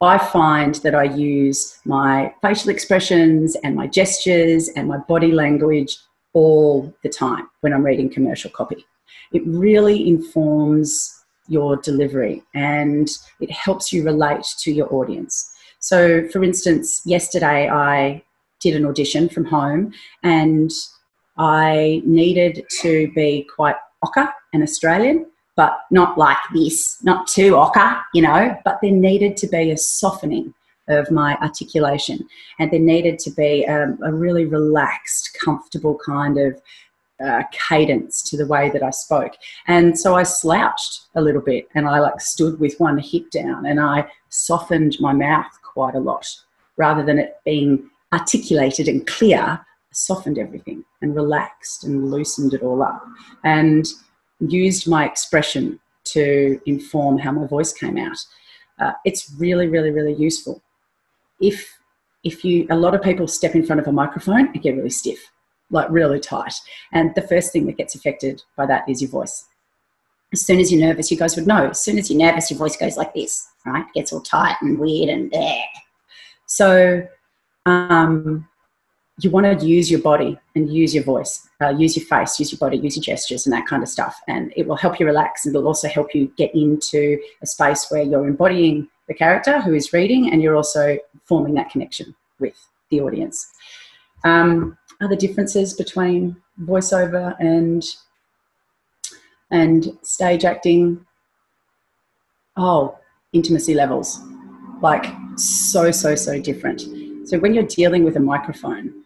I 0.00 0.18
find 0.18 0.74
that 0.76 0.96
I 0.96 1.04
use 1.04 1.78
my 1.84 2.34
facial 2.42 2.70
expressions 2.70 3.54
and 3.62 3.76
my 3.76 3.86
gestures 3.86 4.68
and 4.70 4.88
my 4.88 4.98
body 4.98 5.30
language 5.30 5.96
all 6.32 6.92
the 7.04 7.08
time 7.08 7.48
when 7.60 7.72
I'm 7.72 7.84
reading 7.84 8.10
commercial 8.10 8.50
copy. 8.50 8.84
It 9.32 9.42
really 9.46 10.08
informs 10.08 11.22
your 11.46 11.76
delivery 11.76 12.42
and 12.54 13.08
it 13.40 13.50
helps 13.50 13.92
you 13.92 14.04
relate 14.04 14.44
to 14.60 14.72
your 14.72 14.92
audience. 14.92 15.54
So, 15.78 16.26
for 16.28 16.42
instance, 16.42 17.02
yesterday 17.04 17.68
I 17.68 18.22
did 18.62 18.76
an 18.76 18.86
audition 18.86 19.28
from 19.28 19.44
home 19.44 19.92
and 20.22 20.70
I 21.36 22.02
needed 22.04 22.64
to 22.80 23.10
be 23.14 23.46
quite 23.54 23.76
ochre 24.04 24.32
and 24.52 24.62
Australian, 24.62 25.26
but 25.56 25.80
not 25.90 26.18
like 26.18 26.38
this, 26.52 27.02
not 27.02 27.26
too 27.26 27.56
ochre, 27.56 27.98
you 28.14 28.22
know, 28.22 28.56
but 28.64 28.78
there 28.82 28.90
needed 28.90 29.36
to 29.38 29.46
be 29.46 29.70
a 29.70 29.76
softening 29.76 30.54
of 30.88 31.10
my 31.10 31.36
articulation. 31.36 32.26
And 32.58 32.70
there 32.70 32.80
needed 32.80 33.18
to 33.20 33.30
be 33.30 33.66
um, 33.66 33.98
a 34.04 34.12
really 34.12 34.44
relaxed, 34.44 35.36
comfortable 35.42 35.98
kind 36.04 36.38
of 36.38 36.60
uh, 37.24 37.42
cadence 37.52 38.22
to 38.22 38.36
the 38.36 38.46
way 38.46 38.68
that 38.70 38.82
I 38.82 38.90
spoke. 38.90 39.34
And 39.66 39.98
so 39.98 40.14
I 40.16 40.24
slouched 40.24 41.02
a 41.14 41.22
little 41.22 41.40
bit 41.40 41.68
and 41.74 41.86
I 41.86 42.00
like 42.00 42.20
stood 42.20 42.58
with 42.58 42.78
one 42.80 42.98
hip 42.98 43.30
down 43.30 43.66
and 43.66 43.80
I 43.80 44.06
softened 44.28 44.96
my 45.00 45.12
mouth 45.12 45.52
quite 45.62 45.94
a 45.94 46.00
lot 46.00 46.26
rather 46.76 47.04
than 47.04 47.18
it 47.18 47.36
being 47.44 47.88
articulated 48.12 48.88
and 48.88 49.06
clear. 49.06 49.64
softened 49.94 50.38
everything 50.38 50.82
and 51.02 51.14
relaxed 51.14 51.84
and 51.84 52.10
loosened 52.10 52.54
it 52.54 52.62
all 52.62 52.82
up 52.82 53.04
and 53.44 53.86
used 54.40 54.88
my 54.88 55.04
expression 55.04 55.78
to 56.04 56.58
inform 56.64 57.18
how 57.18 57.30
my 57.30 57.46
voice 57.46 57.72
came 57.72 57.98
out. 57.98 58.16
Uh, 58.80 58.92
it's 59.04 59.30
really, 59.38 59.68
really, 59.68 59.90
really 59.90 60.14
useful 60.14 60.62
if 61.42 61.78
if 62.24 62.44
you 62.44 62.66
a 62.70 62.76
lot 62.76 62.94
of 62.94 63.02
people 63.02 63.26
step 63.26 63.54
in 63.54 63.66
front 63.66 63.80
of 63.80 63.86
a 63.86 63.92
microphone 63.92 64.46
and 64.46 64.62
get 64.62 64.76
really 64.76 64.90
stiff 64.90 65.18
like 65.70 65.90
really 65.90 66.20
tight 66.20 66.54
and 66.92 67.14
the 67.14 67.22
first 67.22 67.52
thing 67.52 67.66
that 67.66 67.76
gets 67.76 67.94
affected 67.94 68.42
by 68.56 68.64
that 68.64 68.88
is 68.88 69.02
your 69.02 69.10
voice 69.10 69.46
as 70.32 70.40
soon 70.40 70.60
as 70.60 70.72
you're 70.72 70.80
nervous 70.80 71.10
you 71.10 71.16
guys 71.16 71.36
would 71.36 71.46
know 71.46 71.68
as 71.68 71.82
soon 71.82 71.98
as 71.98 72.10
you're 72.10 72.18
nervous 72.18 72.50
your 72.50 72.58
voice 72.58 72.76
goes 72.76 72.96
like 72.96 73.12
this 73.14 73.48
right 73.66 73.84
it 73.88 73.94
gets 73.94 74.12
all 74.12 74.20
tight 74.20 74.56
and 74.60 74.78
weird 74.78 75.08
and 75.08 75.30
there. 75.32 75.64
so 76.46 77.06
um, 77.66 78.48
you 79.20 79.30
want 79.30 79.60
to 79.60 79.66
use 79.66 79.90
your 79.90 80.00
body 80.00 80.38
and 80.54 80.72
use 80.72 80.94
your 80.94 81.04
voice, 81.04 81.48
uh, 81.60 81.68
use 81.68 81.96
your 81.96 82.06
face, 82.06 82.38
use 82.38 82.52
your 82.52 82.58
body, 82.58 82.76
use 82.76 82.96
your 82.96 83.02
gestures, 83.02 83.46
and 83.46 83.52
that 83.52 83.66
kind 83.66 83.82
of 83.82 83.88
stuff. 83.88 84.18
And 84.26 84.52
it 84.56 84.66
will 84.66 84.76
help 84.76 84.98
you 84.98 85.06
relax 85.06 85.44
and 85.44 85.54
it'll 85.54 85.66
also 85.66 85.88
help 85.88 86.14
you 86.14 86.32
get 86.36 86.54
into 86.54 87.20
a 87.42 87.46
space 87.46 87.86
where 87.90 88.02
you're 88.02 88.26
embodying 88.26 88.88
the 89.08 89.14
character 89.14 89.60
who 89.60 89.74
is 89.74 89.92
reading 89.92 90.32
and 90.32 90.42
you're 90.42 90.56
also 90.56 90.98
forming 91.24 91.54
that 91.54 91.70
connection 91.70 92.14
with 92.40 92.54
the 92.90 93.00
audience. 93.00 93.52
Um, 94.24 94.78
other 95.00 95.16
differences 95.16 95.74
between 95.74 96.36
voiceover 96.60 97.34
and 97.38 97.84
and 99.50 99.98
stage 100.02 100.44
acting? 100.44 101.04
Oh, 102.56 102.98
intimacy 103.32 103.74
levels. 103.74 104.18
Like 104.80 105.06
so, 105.36 105.90
so, 105.92 106.14
so 106.14 106.40
different. 106.40 106.82
So 107.24 107.38
when 107.38 107.54
you're 107.54 107.64
dealing 107.64 108.04
with 108.04 108.16
a 108.16 108.20
microphone, 108.20 109.04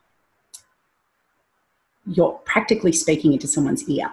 you're 2.07 2.33
practically 2.45 2.93
speaking 2.93 3.33
into 3.33 3.47
someone's 3.47 3.89
ear. 3.89 4.11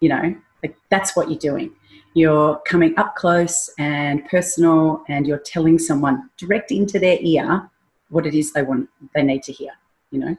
You 0.00 0.08
know, 0.08 0.36
like 0.62 0.76
that's 0.90 1.14
what 1.14 1.28
you're 1.28 1.38
doing. 1.38 1.72
You're 2.14 2.58
coming 2.66 2.98
up 2.98 3.14
close 3.16 3.70
and 3.78 4.24
personal, 4.26 5.04
and 5.08 5.26
you're 5.26 5.38
telling 5.38 5.78
someone 5.78 6.28
direct 6.36 6.70
into 6.70 6.98
their 6.98 7.18
ear 7.20 7.70
what 8.10 8.26
it 8.26 8.34
is 8.34 8.52
they 8.52 8.62
want, 8.62 8.88
they 9.14 9.22
need 9.22 9.42
to 9.44 9.52
hear. 9.52 9.70
You 10.10 10.18
know, 10.20 10.36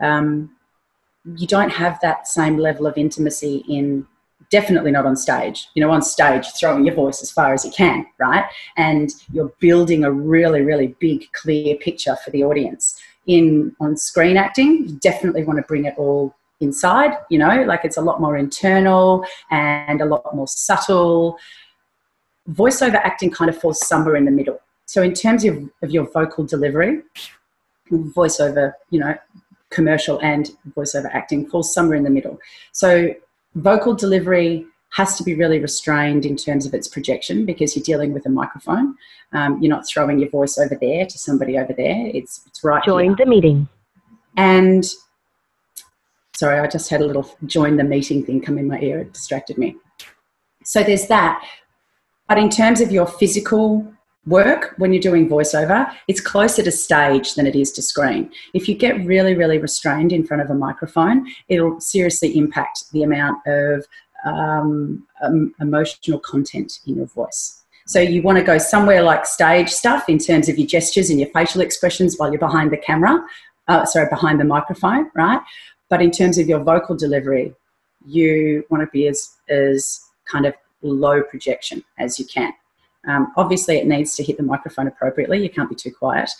um, 0.00 0.50
you 1.36 1.46
don't 1.46 1.70
have 1.70 1.98
that 2.00 2.26
same 2.26 2.56
level 2.56 2.86
of 2.86 2.96
intimacy 2.96 3.64
in 3.68 4.06
definitely 4.52 4.92
not 4.92 5.06
on 5.06 5.16
stage. 5.16 5.68
You 5.74 5.82
know, 5.82 5.90
on 5.90 6.02
stage, 6.02 6.46
throwing 6.60 6.84
your 6.84 6.94
voice 6.94 7.22
as 7.22 7.30
far 7.32 7.54
as 7.54 7.64
you 7.64 7.72
can, 7.72 8.06
right? 8.18 8.44
And 8.76 9.10
you're 9.32 9.52
building 9.58 10.04
a 10.04 10.12
really, 10.12 10.60
really 10.60 10.94
big, 11.00 11.32
clear 11.32 11.74
picture 11.76 12.14
for 12.22 12.30
the 12.30 12.44
audience. 12.44 13.00
In 13.26 13.74
on 13.80 13.96
screen 13.96 14.36
acting, 14.36 14.88
you 14.88 14.98
definitely 15.00 15.42
want 15.44 15.56
to 15.56 15.62
bring 15.62 15.86
it 15.86 15.94
all 15.96 16.34
inside, 16.60 17.16
you 17.30 17.38
know, 17.38 17.64
like 17.64 17.84
it's 17.84 17.96
a 17.96 18.00
lot 18.00 18.20
more 18.20 18.36
internal 18.36 19.24
and 19.50 20.00
a 20.00 20.04
lot 20.04 20.34
more 20.36 20.46
subtle. 20.46 21.38
Voiceover 22.50 22.96
acting 22.96 23.30
kind 23.30 23.48
of 23.48 23.58
falls 23.60 23.86
somewhere 23.86 24.16
in 24.16 24.24
the 24.24 24.30
middle. 24.30 24.60
So, 24.86 25.02
in 25.02 25.14
terms 25.14 25.44
of, 25.44 25.58
of 25.82 25.90
your 25.90 26.04
vocal 26.10 26.44
delivery, 26.44 27.02
voiceover, 27.90 28.74
you 28.90 29.00
know, 29.00 29.16
commercial 29.70 30.20
and 30.20 30.50
voiceover 30.76 31.10
acting 31.12 31.48
falls 31.48 31.72
somewhere 31.72 31.96
in 31.96 32.04
the 32.04 32.10
middle. 32.10 32.38
So, 32.72 33.14
vocal 33.54 33.94
delivery 33.94 34.66
has 34.92 35.16
to 35.16 35.24
be 35.24 35.34
really 35.34 35.58
restrained 35.58 36.26
in 36.26 36.36
terms 36.36 36.66
of 36.66 36.74
its 36.74 36.86
projection 36.86 37.46
because 37.46 37.74
you're 37.74 37.82
dealing 37.82 38.12
with 38.12 38.26
a 38.26 38.28
microphone. 38.28 38.94
Um, 39.32 39.60
you're 39.62 39.70
not 39.70 39.86
throwing 39.88 40.18
your 40.18 40.28
voice 40.28 40.58
over 40.58 40.76
there 40.78 41.06
to 41.06 41.18
somebody 41.18 41.58
over 41.58 41.72
there. 41.72 42.10
It's 42.12 42.42
it's 42.46 42.62
right. 42.62 42.84
Join 42.84 43.16
here. 43.16 43.16
the 43.16 43.26
meeting. 43.26 43.68
And 44.36 44.84
sorry, 46.34 46.58
I 46.60 46.66
just 46.66 46.90
had 46.90 47.00
a 47.00 47.06
little 47.06 47.34
join 47.46 47.76
the 47.76 47.84
meeting 47.84 48.24
thing 48.24 48.40
come 48.40 48.58
in 48.58 48.68
my 48.68 48.80
ear. 48.80 49.00
It 49.00 49.14
distracted 49.14 49.56
me. 49.56 49.76
So 50.64 50.82
there's 50.82 51.06
that. 51.08 51.42
But 52.28 52.38
in 52.38 52.50
terms 52.50 52.80
of 52.80 52.92
your 52.92 53.06
physical 53.06 53.92
work 54.26 54.74
when 54.78 54.92
you're 54.92 55.02
doing 55.02 55.28
voiceover, 55.28 55.92
it's 56.06 56.20
closer 56.20 56.62
to 56.62 56.70
stage 56.70 57.34
than 57.34 57.46
it 57.46 57.56
is 57.56 57.72
to 57.72 57.82
screen. 57.82 58.30
If 58.54 58.68
you 58.68 58.74
get 58.74 59.04
really, 59.04 59.34
really 59.34 59.58
restrained 59.58 60.12
in 60.12 60.24
front 60.24 60.42
of 60.42 60.50
a 60.50 60.54
microphone, 60.54 61.26
it'll 61.48 61.80
seriously 61.80 62.36
impact 62.36 62.84
the 62.92 63.02
amount 63.02 63.38
of 63.46 63.84
um, 64.24 65.06
um, 65.22 65.54
emotional 65.60 66.20
content 66.20 66.78
in 66.86 66.96
your 66.96 67.06
voice. 67.06 67.62
So 67.86 68.00
you 68.00 68.22
want 68.22 68.38
to 68.38 68.44
go 68.44 68.58
somewhere 68.58 69.02
like 69.02 69.26
stage 69.26 69.68
stuff 69.70 70.08
in 70.08 70.18
terms 70.18 70.48
of 70.48 70.56
your 70.56 70.68
gestures 70.68 71.10
and 71.10 71.18
your 71.18 71.28
facial 71.30 71.60
expressions 71.60 72.16
while 72.16 72.30
you're 72.30 72.38
behind 72.38 72.70
the 72.70 72.76
camera, 72.76 73.24
uh, 73.66 73.84
sorry, 73.84 74.08
behind 74.08 74.38
the 74.38 74.44
microphone, 74.44 75.10
right? 75.14 75.40
But 75.88 76.00
in 76.00 76.12
terms 76.12 76.38
of 76.38 76.48
your 76.48 76.60
vocal 76.60 76.96
delivery, 76.96 77.54
you 78.06 78.64
want 78.70 78.82
to 78.82 78.90
be 78.92 79.08
as, 79.08 79.34
as 79.48 80.00
kind 80.30 80.46
of 80.46 80.54
low 80.82 81.22
projection 81.22 81.82
as 81.98 82.18
you 82.18 82.24
can. 82.24 82.52
Um, 83.06 83.32
obviously, 83.36 83.78
it 83.78 83.86
needs 83.86 84.14
to 84.16 84.22
hit 84.22 84.36
the 84.36 84.42
microphone 84.42 84.86
appropriately. 84.86 85.42
You 85.42 85.50
can't 85.50 85.68
be 85.68 85.74
too 85.74 85.92
quiet. 85.92 86.30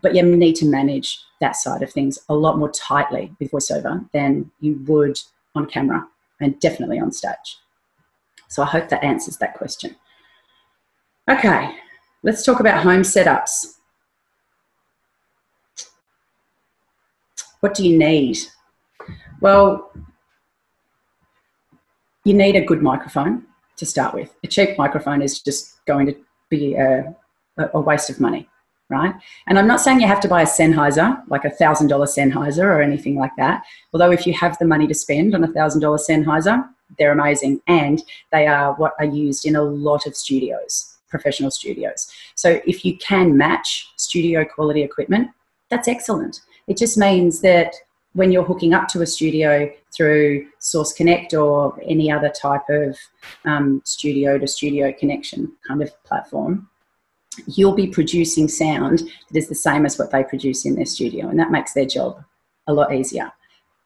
but 0.00 0.14
you 0.14 0.22
need 0.22 0.56
to 0.56 0.64
manage 0.66 1.20
that 1.40 1.56
side 1.56 1.82
of 1.82 1.92
things 1.92 2.18
a 2.28 2.34
lot 2.34 2.58
more 2.58 2.70
tightly 2.70 3.34
with 3.38 3.50
voiceover 3.50 4.08
than 4.12 4.50
you 4.60 4.82
would 4.86 5.18
on 5.54 5.66
camera 5.66 6.06
and 6.40 6.58
definitely 6.60 6.98
on 6.98 7.12
stage. 7.12 7.58
So 8.48 8.62
I 8.62 8.66
hope 8.66 8.88
that 8.88 9.04
answers 9.04 9.36
that 9.38 9.54
question. 9.54 9.96
Okay, 11.28 11.74
let's 12.22 12.44
talk 12.44 12.60
about 12.60 12.82
home 12.82 13.02
setups. 13.02 13.76
What 17.60 17.74
do 17.74 17.86
you 17.86 17.96
need? 17.98 18.38
Well, 19.40 19.92
you 22.24 22.34
need 22.34 22.56
a 22.56 22.64
good 22.64 22.82
microphone 22.82 23.44
to 23.76 23.86
start 23.86 24.14
with. 24.14 24.34
A 24.42 24.48
cheap 24.48 24.76
microphone 24.78 25.22
is 25.22 25.40
just 25.40 25.71
going 25.86 26.06
to 26.06 26.16
be 26.48 26.74
a, 26.74 27.14
a 27.58 27.80
waste 27.80 28.10
of 28.10 28.20
money, 28.20 28.48
right? 28.88 29.14
And 29.46 29.58
I'm 29.58 29.66
not 29.66 29.80
saying 29.80 30.00
you 30.00 30.06
have 30.06 30.20
to 30.20 30.28
buy 30.28 30.42
a 30.42 30.46
Sennheiser, 30.46 31.22
like 31.28 31.44
a 31.44 31.50
$1,000 31.50 31.88
Sennheiser 31.88 32.64
or 32.64 32.82
anything 32.82 33.16
like 33.16 33.32
that. 33.36 33.62
Although 33.92 34.12
if 34.12 34.26
you 34.26 34.34
have 34.34 34.58
the 34.58 34.64
money 34.64 34.86
to 34.86 34.94
spend 34.94 35.34
on 35.34 35.44
a 35.44 35.48
$1,000 35.48 35.80
Sennheiser, 35.80 36.68
they're 36.98 37.12
amazing. 37.12 37.60
And 37.66 38.02
they 38.30 38.46
are 38.46 38.74
what 38.74 38.94
are 38.98 39.06
used 39.06 39.46
in 39.46 39.56
a 39.56 39.62
lot 39.62 40.06
of 40.06 40.16
studios, 40.16 40.96
professional 41.08 41.50
studios. 41.50 42.10
So 42.34 42.60
if 42.66 42.84
you 42.84 42.96
can 42.98 43.36
match 43.36 43.90
studio 43.96 44.44
quality 44.44 44.82
equipment, 44.82 45.30
that's 45.70 45.88
excellent. 45.88 46.40
It 46.68 46.76
just 46.76 46.98
means 46.98 47.40
that 47.40 47.74
when 48.12 48.30
you're 48.30 48.44
hooking 48.44 48.74
up 48.74 48.88
to 48.88 49.00
a 49.00 49.06
studio 49.06 49.70
through 49.94 50.46
Source 50.58 50.92
Connect 50.92 51.34
or 51.34 51.78
any 51.86 52.10
other 52.10 52.30
type 52.30 52.68
of 52.68 52.96
um, 53.44 53.82
studio 53.84 54.38
to 54.38 54.46
studio 54.46 54.92
connection 54.92 55.52
kind 55.66 55.82
of 55.82 55.90
platform, 56.04 56.68
you'll 57.46 57.74
be 57.74 57.86
producing 57.86 58.48
sound 58.48 59.00
that 59.30 59.38
is 59.38 59.48
the 59.48 59.54
same 59.54 59.86
as 59.86 59.98
what 59.98 60.10
they 60.10 60.24
produce 60.24 60.64
in 60.64 60.74
their 60.74 60.86
studio, 60.86 61.28
and 61.28 61.38
that 61.38 61.50
makes 61.50 61.72
their 61.72 61.86
job 61.86 62.22
a 62.66 62.72
lot 62.72 62.94
easier. 62.94 63.30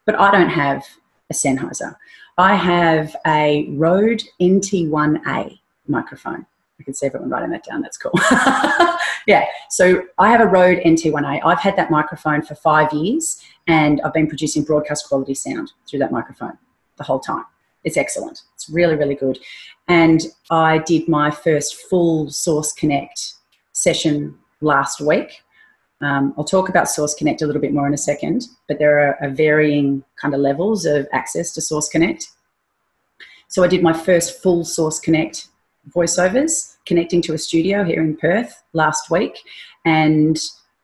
But 0.05 0.19
I 0.21 0.31
don't 0.31 0.49
have 0.49 0.85
a 1.31 1.35
Sennheiser. 1.35 1.97
I 2.39 2.55
have 2.55 3.17
a 3.27 3.67
Rode 3.71 4.23
NT1A 4.41 5.59
microphone. 5.89 6.47
I 6.79 6.83
can 6.83 6.95
see 6.95 7.07
everyone 7.07 7.31
writing 7.31 7.51
that 7.51 7.65
down. 7.65 7.81
That's 7.81 7.97
cool. 7.97 8.13
yeah. 9.27 9.47
So 9.71 10.03
I 10.19 10.31
have 10.31 10.41
a 10.41 10.47
Rode 10.47 10.79
NT1A. 10.79 11.41
I've 11.45 11.59
had 11.59 11.77
that 11.77 11.91
microphone 11.91 12.43
for 12.43 12.55
five 12.55 12.93
years 12.93 13.43
and 13.67 14.01
I've 14.03 14.13
been 14.13 14.27
producing 14.27 14.63
broadcast 14.63 15.09
quality 15.09 15.35
sound 15.35 15.73
through 15.89 16.01
that 16.01 16.13
microphone 16.13 16.59
the 16.97 17.05
whole 17.05 17.21
time. 17.21 17.45
It's 17.85 17.97
excellent. 17.97 18.43
It's 18.55 18.69
really, 18.69 18.97
really 18.97 19.15
good. 19.15 19.39
And 19.89 20.21
I 20.51 20.79
did 20.79 21.09
my 21.09 21.31
first 21.31 21.77
full 21.89 22.31
Source 22.31 22.73
Connect 22.73 23.35
session 23.73 24.37
last 24.61 25.01
week. 25.01 25.43
Um, 26.03 26.35
I'll 26.37 26.45
talk 26.45 26.69
about 26.69 26.91
Source 26.91 27.15
Connect 27.15 27.43
a 27.43 27.47
little 27.47 27.63
bit 27.63 27.73
more 27.73 27.87
in 27.87 27.95
a 27.95 27.99
second, 27.99 28.47
but 28.69 28.79
there 28.79 29.01
are, 29.01 29.23
are 29.23 29.31
varying 29.31 30.05
kind 30.21 30.35
of 30.35 30.41
levels 30.41 30.85
of 30.85 31.07
access 31.13 31.53
to 31.55 31.61
Source 31.61 31.89
Connect. 31.89 32.29
So 33.49 33.65
I 33.65 33.69
did 33.69 33.83
my 33.83 33.93
first 33.93 34.43
full 34.43 34.65
Source 34.65 34.99
Connect 34.99 35.49
voiceovers 35.95 36.77
connecting 36.87 37.23
to 37.23 37.35
a 37.35 37.39
studio 37.39 37.85
here 37.85 38.01
in 38.03 38.17
Perth 38.17 38.63
last 38.73 39.11
week. 39.11 39.39
And 39.85 40.39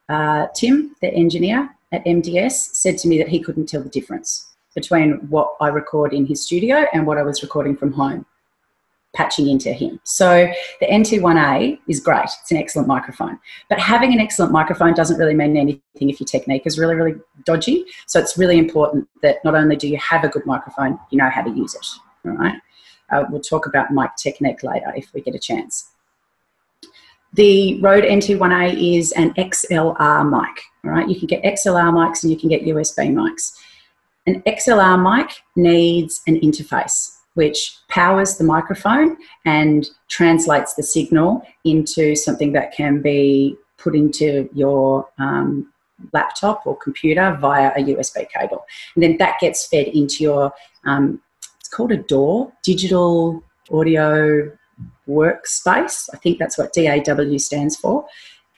uh, 0.08 0.46
Tim, 0.54 0.94
the 1.00 1.12
engineer 1.12 1.70
at 1.92 2.04
MDS, 2.04 2.52
said 2.52 2.98
to 2.98 3.08
me 3.08 3.18
that 3.18 3.28
he 3.28 3.40
couldn't 3.40 3.68
tell 3.68 3.82
the 3.82 3.88
difference 3.88 4.48
between 4.74 5.14
what 5.28 5.54
I 5.60 5.68
record 5.68 6.12
in 6.12 6.26
his 6.26 6.44
studio 6.44 6.86
and 6.92 7.06
what 7.06 7.18
I 7.18 7.22
was 7.22 7.42
recording 7.42 7.76
from 7.76 7.92
home, 7.92 8.24
patching 9.14 9.48
into 9.48 9.72
him. 9.72 10.00
So 10.04 10.50
the 10.80 10.86
NT1A 10.86 11.78
is 11.88 12.00
great. 12.00 12.24
It's 12.24 12.50
an 12.50 12.56
excellent 12.56 12.88
microphone. 12.88 13.38
But 13.68 13.78
having 13.78 14.12
an 14.12 14.20
excellent 14.20 14.52
microphone 14.52 14.94
doesn't 14.94 15.18
really 15.18 15.34
mean 15.34 15.56
anything 15.56 16.08
if 16.08 16.20
your 16.20 16.26
technique 16.26 16.62
is 16.64 16.78
really, 16.78 16.94
really 16.94 17.20
dodgy. 17.44 17.84
So 18.06 18.18
it's 18.18 18.38
really 18.38 18.58
important 18.58 19.08
that 19.22 19.44
not 19.44 19.54
only 19.54 19.76
do 19.76 19.88
you 19.88 19.98
have 19.98 20.24
a 20.24 20.28
good 20.28 20.46
microphone, 20.46 20.98
you 21.10 21.18
know 21.18 21.28
how 21.28 21.42
to 21.42 21.50
use 21.50 21.74
it. 21.74 21.86
All 22.24 22.32
right. 22.32 22.54
Uh, 23.12 23.24
we'll 23.28 23.40
talk 23.40 23.66
about 23.66 23.90
mic 23.90 24.10
technique 24.16 24.62
later 24.62 24.92
if 24.96 25.12
we 25.12 25.20
get 25.20 25.34
a 25.34 25.38
chance. 25.38 25.90
The 27.34 27.80
Rode 27.80 28.04
NT1A 28.04 28.98
is 28.98 29.12
an 29.12 29.32
XLR 29.34 30.28
mic. 30.28 30.62
All 30.84 30.90
right, 30.90 31.08
you 31.08 31.16
can 31.18 31.26
get 31.26 31.42
XLR 31.42 31.92
mics 31.92 32.22
and 32.22 32.32
you 32.32 32.38
can 32.38 32.48
get 32.48 32.62
USB 32.62 33.10
mics. 33.10 33.52
An 34.26 34.42
XLR 34.42 35.00
mic 35.00 35.30
needs 35.56 36.22
an 36.26 36.40
interface 36.40 37.18
which 37.34 37.78
powers 37.88 38.36
the 38.36 38.44
microphone 38.44 39.16
and 39.46 39.88
translates 40.08 40.74
the 40.74 40.82
signal 40.82 41.46
into 41.64 42.14
something 42.14 42.52
that 42.52 42.72
can 42.72 43.00
be 43.00 43.56
put 43.78 43.94
into 43.94 44.48
your 44.52 45.08
um, 45.18 45.72
laptop 46.12 46.66
or 46.66 46.76
computer 46.76 47.36
via 47.40 47.72
a 47.76 47.82
USB 47.82 48.26
cable. 48.28 48.64
And 48.94 49.02
then 49.02 49.16
that 49.18 49.38
gets 49.40 49.66
fed 49.66 49.88
into 49.88 50.22
your 50.22 50.52
um, 50.84 51.20
called 51.72 51.90
a 51.90 51.96
DAW, 51.96 52.52
Digital 52.62 53.42
Audio 53.72 54.50
Workspace. 55.08 56.08
I 56.14 56.16
think 56.18 56.38
that's 56.38 56.56
what 56.56 56.72
DAW 56.72 57.38
stands 57.38 57.76
for. 57.76 58.06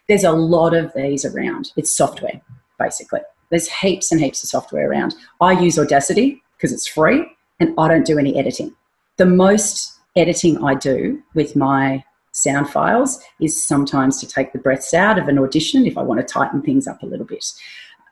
There's 0.08 0.24
a 0.24 0.32
lot 0.32 0.74
of 0.74 0.92
these 0.94 1.24
around. 1.24 1.72
It's 1.76 1.96
software, 1.96 2.40
basically. 2.78 3.20
There's 3.50 3.70
heaps 3.70 4.12
and 4.12 4.20
heaps 4.20 4.42
of 4.42 4.50
software 4.50 4.90
around. 4.90 5.14
I 5.40 5.52
use 5.52 5.78
Audacity 5.78 6.42
because 6.56 6.72
it's 6.72 6.86
free 6.86 7.24
and 7.60 7.74
I 7.78 7.88
don't 7.88 8.04
do 8.04 8.18
any 8.18 8.36
editing. 8.38 8.74
The 9.16 9.26
most 9.26 9.98
editing 10.16 10.62
I 10.62 10.74
do 10.74 11.22
with 11.34 11.56
my 11.56 12.04
sound 12.32 12.68
files 12.68 13.22
is 13.40 13.64
sometimes 13.64 14.18
to 14.20 14.26
take 14.26 14.52
the 14.52 14.58
breaths 14.58 14.92
out 14.92 15.18
of 15.18 15.28
an 15.28 15.38
audition 15.38 15.86
if 15.86 15.96
I 15.96 16.02
want 16.02 16.20
to 16.20 16.26
tighten 16.26 16.62
things 16.62 16.86
up 16.86 17.02
a 17.02 17.06
little 17.06 17.26
bit. 17.26 17.44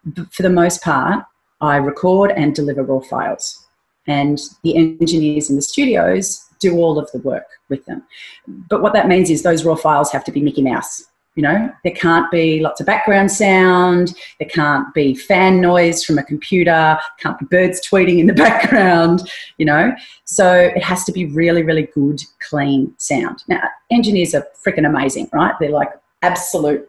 But 0.05 0.33
for 0.33 0.43
the 0.43 0.51
most 0.51 0.83
part, 0.83 1.25
I 1.61 1.77
record 1.77 2.33
and 2.33 2.55
deliver 2.55 2.83
raw 2.83 3.01
files 3.01 3.67
and 4.07 4.41
the 4.63 4.77
engineers 4.77 5.51
in 5.51 5.57
the 5.57 5.63
studios 5.63 6.45
do 6.61 6.77
all 6.77 6.99
of 6.99 7.11
the 7.13 7.19
work 7.19 7.47
with 7.69 7.85
them. 7.87 8.03
But 8.47 8.83
what 8.83 8.93
that 8.95 9.09
means 9.09 9.31
is 9.31 9.43
those 9.43 9.65
raw 9.65 9.75
files 9.75 10.13
have 10.13 10.25
to 10.25 10.33
be 10.33 10.41
Mickey 10.41 10.63
Mouse. 10.63 11.05
You 11.35 11.43
know, 11.43 11.71
there 11.83 11.95
can't 11.95 12.31
be 12.31 12.61
lots 12.61 12.81
of 12.81 12.87
background 12.87 13.33
sound, 13.33 14.15
there 14.39 14.49
can't 14.51 14.93
be 14.93 15.15
fan 15.15 15.63
noise 15.63 16.05
from 16.05 16.19
a 16.19 16.23
computer, 16.23 16.99
can't 17.19 17.39
be 17.39 17.47
birds 17.47 17.81
tweeting 17.89 18.19
in 18.19 18.27
the 18.27 18.35
background, 18.47 19.31
you 19.57 19.65
know. 19.65 19.95
So 20.25 20.53
it 20.53 20.85
has 20.85 21.05
to 21.05 21.13
be 21.13 21.25
really, 21.27 21.63
really 21.63 21.89
good, 21.95 22.21
clean 22.47 22.95
sound. 22.99 23.45
Now, 23.49 23.63
engineers 23.91 24.35
are 24.35 24.47
freaking 24.63 24.87
amazing, 24.87 25.31
right? 25.33 25.55
They're 25.59 25.71
like 25.71 25.93
absolute, 26.21 26.87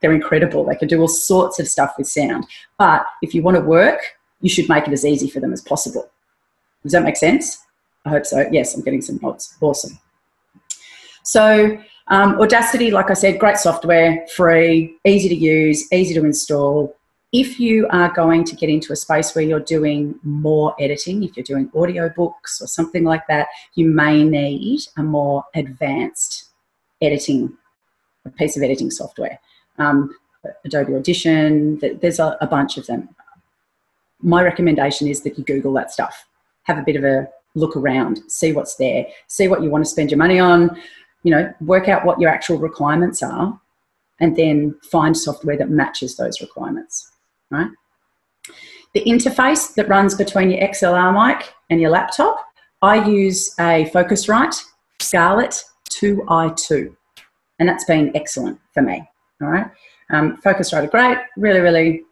they're 0.00 0.12
incredible. 0.12 0.66
They 0.66 0.76
can 0.76 0.88
do 0.88 1.00
all 1.00 1.08
sorts 1.08 1.58
of 1.58 1.66
stuff 1.66 1.94
with 1.96 2.06
sound. 2.06 2.46
But 2.78 3.06
if 3.22 3.34
you 3.34 3.42
want 3.42 3.56
to 3.56 3.62
work, 3.62 4.00
you 4.42 4.50
should 4.50 4.68
make 4.68 4.86
it 4.86 4.92
as 4.92 5.06
easy 5.06 5.30
for 5.30 5.40
them 5.40 5.54
as 5.54 5.62
possible. 5.62 6.10
Does 6.84 6.92
that 6.92 7.02
make 7.02 7.16
sense? 7.16 7.64
I 8.04 8.10
hope 8.10 8.26
so. 8.26 8.46
Yes, 8.52 8.74
I'm 8.74 8.82
getting 8.82 9.00
some 9.00 9.18
nods. 9.22 9.56
Awesome. 9.60 9.98
So, 11.22 11.78
um, 12.08 12.38
Audacity, 12.40 12.90
like 12.90 13.10
I 13.10 13.14
said, 13.14 13.40
great 13.40 13.56
software, 13.56 14.26
free, 14.36 14.94
easy 15.04 15.30
to 15.30 15.34
use, 15.34 15.90
easy 15.90 16.12
to 16.14 16.24
install. 16.24 16.94
If 17.32 17.58
you 17.58 17.88
are 17.90 18.12
going 18.12 18.44
to 18.44 18.54
get 18.54 18.68
into 18.68 18.92
a 18.92 18.96
space 18.96 19.34
where 19.34 19.44
you're 19.44 19.58
doing 19.58 20.14
more 20.22 20.76
editing, 20.78 21.22
if 21.24 21.36
you're 21.36 21.44
doing 21.44 21.70
audiobooks 21.70 22.60
or 22.60 22.66
something 22.66 23.04
like 23.04 23.26
that, 23.28 23.48
you 23.74 23.86
may 23.86 24.22
need 24.22 24.80
a 24.98 25.02
more 25.02 25.44
advanced 25.54 26.50
editing, 27.00 27.56
a 28.26 28.30
piece 28.30 28.56
of 28.56 28.62
editing 28.62 28.90
software. 28.90 29.40
Um, 29.78 30.14
Adobe 30.66 30.94
Audition, 30.94 31.78
there's 31.78 32.18
a, 32.18 32.36
a 32.42 32.46
bunch 32.46 32.76
of 32.76 32.86
them. 32.86 33.08
My 34.20 34.42
recommendation 34.42 35.08
is 35.08 35.22
that 35.22 35.38
you 35.38 35.44
Google 35.44 35.72
that 35.72 35.90
stuff 35.90 36.26
have 36.64 36.78
a 36.78 36.82
bit 36.82 36.96
of 36.96 37.04
a 37.04 37.28
look 37.54 37.76
around, 37.76 38.20
see 38.28 38.52
what's 38.52 38.76
there, 38.76 39.06
see 39.28 39.48
what 39.48 39.62
you 39.62 39.70
want 39.70 39.84
to 39.84 39.90
spend 39.90 40.10
your 40.10 40.18
money 40.18 40.38
on, 40.38 40.76
you 41.22 41.30
know, 41.30 41.52
work 41.60 41.88
out 41.88 42.04
what 42.04 42.20
your 42.20 42.30
actual 42.30 42.58
requirements 42.58 43.22
are, 43.22 43.58
and 44.20 44.36
then 44.36 44.74
find 44.82 45.16
software 45.16 45.56
that 45.56 45.70
matches 45.70 46.16
those 46.16 46.40
requirements, 46.40 47.12
right? 47.50 47.70
The 48.94 49.04
interface 49.04 49.74
that 49.74 49.88
runs 49.88 50.14
between 50.14 50.50
your 50.50 50.60
XLR 50.60 51.12
mic 51.12 51.52
and 51.70 51.80
your 51.80 51.90
laptop, 51.90 52.36
I 52.82 53.06
use 53.08 53.54
a 53.58 53.90
Focusrite 53.92 54.56
Scarlett 55.00 55.64
2i2, 55.90 56.94
and 57.58 57.68
that's 57.68 57.84
been 57.84 58.14
excellent 58.14 58.60
for 58.72 58.82
me, 58.82 59.02
all 59.40 59.48
right? 59.48 59.66
Um, 60.10 60.36
Focusrite 60.44 60.84
are 60.84 60.88
great, 60.88 61.18
really, 61.36 61.60
really 61.60 62.04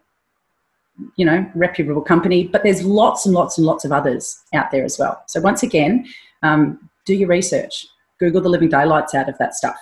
you 1.15 1.25
know, 1.25 1.49
reputable 1.55 2.01
company, 2.01 2.47
but 2.47 2.63
there's 2.63 2.83
lots 2.83 3.25
and 3.25 3.33
lots 3.33 3.57
and 3.57 3.65
lots 3.65 3.83
of 3.85 3.91
others 3.91 4.41
out 4.53 4.71
there 4.71 4.83
as 4.83 4.99
well. 4.99 5.23
So 5.27 5.41
once 5.41 5.63
again, 5.63 6.05
um, 6.43 6.89
do 7.05 7.13
your 7.15 7.27
research. 7.27 7.87
Google 8.19 8.41
the 8.41 8.49
living 8.49 8.69
daylights 8.69 9.13
out 9.13 9.27
of 9.27 9.37
that 9.39 9.55
stuff. 9.55 9.77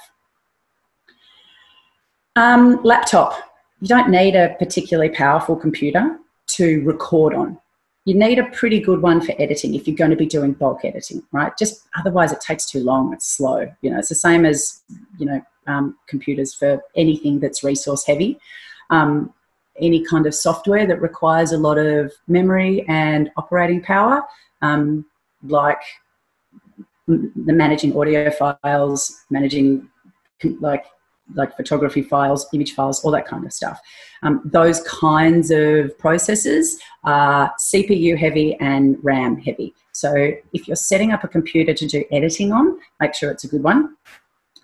Um, 2.36 2.80
laptop. 2.84 3.34
You 3.82 3.88
don't 3.88 4.10
need 4.10 4.36
a 4.36 4.56
particularly 4.58 5.10
powerful 5.10 5.56
computer 5.56 6.18
to 6.48 6.82
record 6.84 7.34
on. 7.34 7.60
You 8.06 8.16
need 8.16 8.40
a 8.40 8.46
pretty 8.46 8.80
good 8.80 9.02
one 9.02 9.22
for 9.22 9.34
editing 9.38 9.76
if 9.76 9.88
you're 9.88 9.98
going 9.98 10.12
to 10.12 10.18
be 10.18 10.26
doing 10.26 10.54
bulk 10.54 10.86
editing, 10.86 11.22
right? 11.32 11.52
Just 11.58 11.84
otherwise, 11.98 12.32
it 12.32 12.42
takes 12.42 12.66
too 12.66 12.84
long. 12.84 13.14
It's 13.14 13.28
slow. 13.28 13.72
You 13.82 13.92
know, 13.92 14.00
it's 14.00 14.10
the 14.10 14.16
same 14.16 14.46
as 14.46 14.82
you 15.20 15.26
know 15.26 15.42
um, 15.68 15.98
computers 16.08 16.54
for 16.54 16.82
anything 16.96 17.40
that's 17.40 17.64
resource 17.64 18.06
heavy. 18.06 18.40
um, 18.90 19.34
any 19.80 20.04
kind 20.06 20.26
of 20.26 20.36
software 20.36 20.86
that 20.86 21.02
requires 21.02 21.52
a 21.52 21.58
lot 21.58 21.78
of 21.78 22.14
memory 22.28 22.86
and 22.88 23.32
operating 23.38 23.82
power, 23.82 24.24
um, 24.62 25.06
like 25.44 25.82
the 27.08 27.54
managing 27.54 27.98
audio 27.98 28.30
files, 28.32 29.16
managing 29.30 29.90
like 30.60 30.86
like 31.36 31.56
photography 31.56 32.02
files, 32.02 32.46
image 32.54 32.74
files, 32.74 33.04
all 33.04 33.12
that 33.12 33.26
kind 33.26 33.46
of 33.46 33.54
stuff. 33.54 33.80
Um, 34.24 34.42
those 34.44 34.82
kinds 34.84 35.52
of 35.52 35.98
processes 35.98 36.80
are 37.04 37.54
CPU 37.60 38.18
heavy 38.18 38.56
and 38.60 38.98
RAM 39.02 39.38
heavy. 39.38 39.74
So 39.94 40.34
if 40.54 40.68
you're 40.68 40.76
setting 40.76 41.12
up 41.12 41.24
a 41.24 41.28
computer 41.28 41.74
to 41.74 41.88
do 41.88 42.04
editing 42.12 42.52
on, 42.52 42.78
make 43.00 43.14
sure 43.14 43.32
it's 43.32 43.44
a 43.44 43.48
good 43.48 43.64
one. 43.64 43.96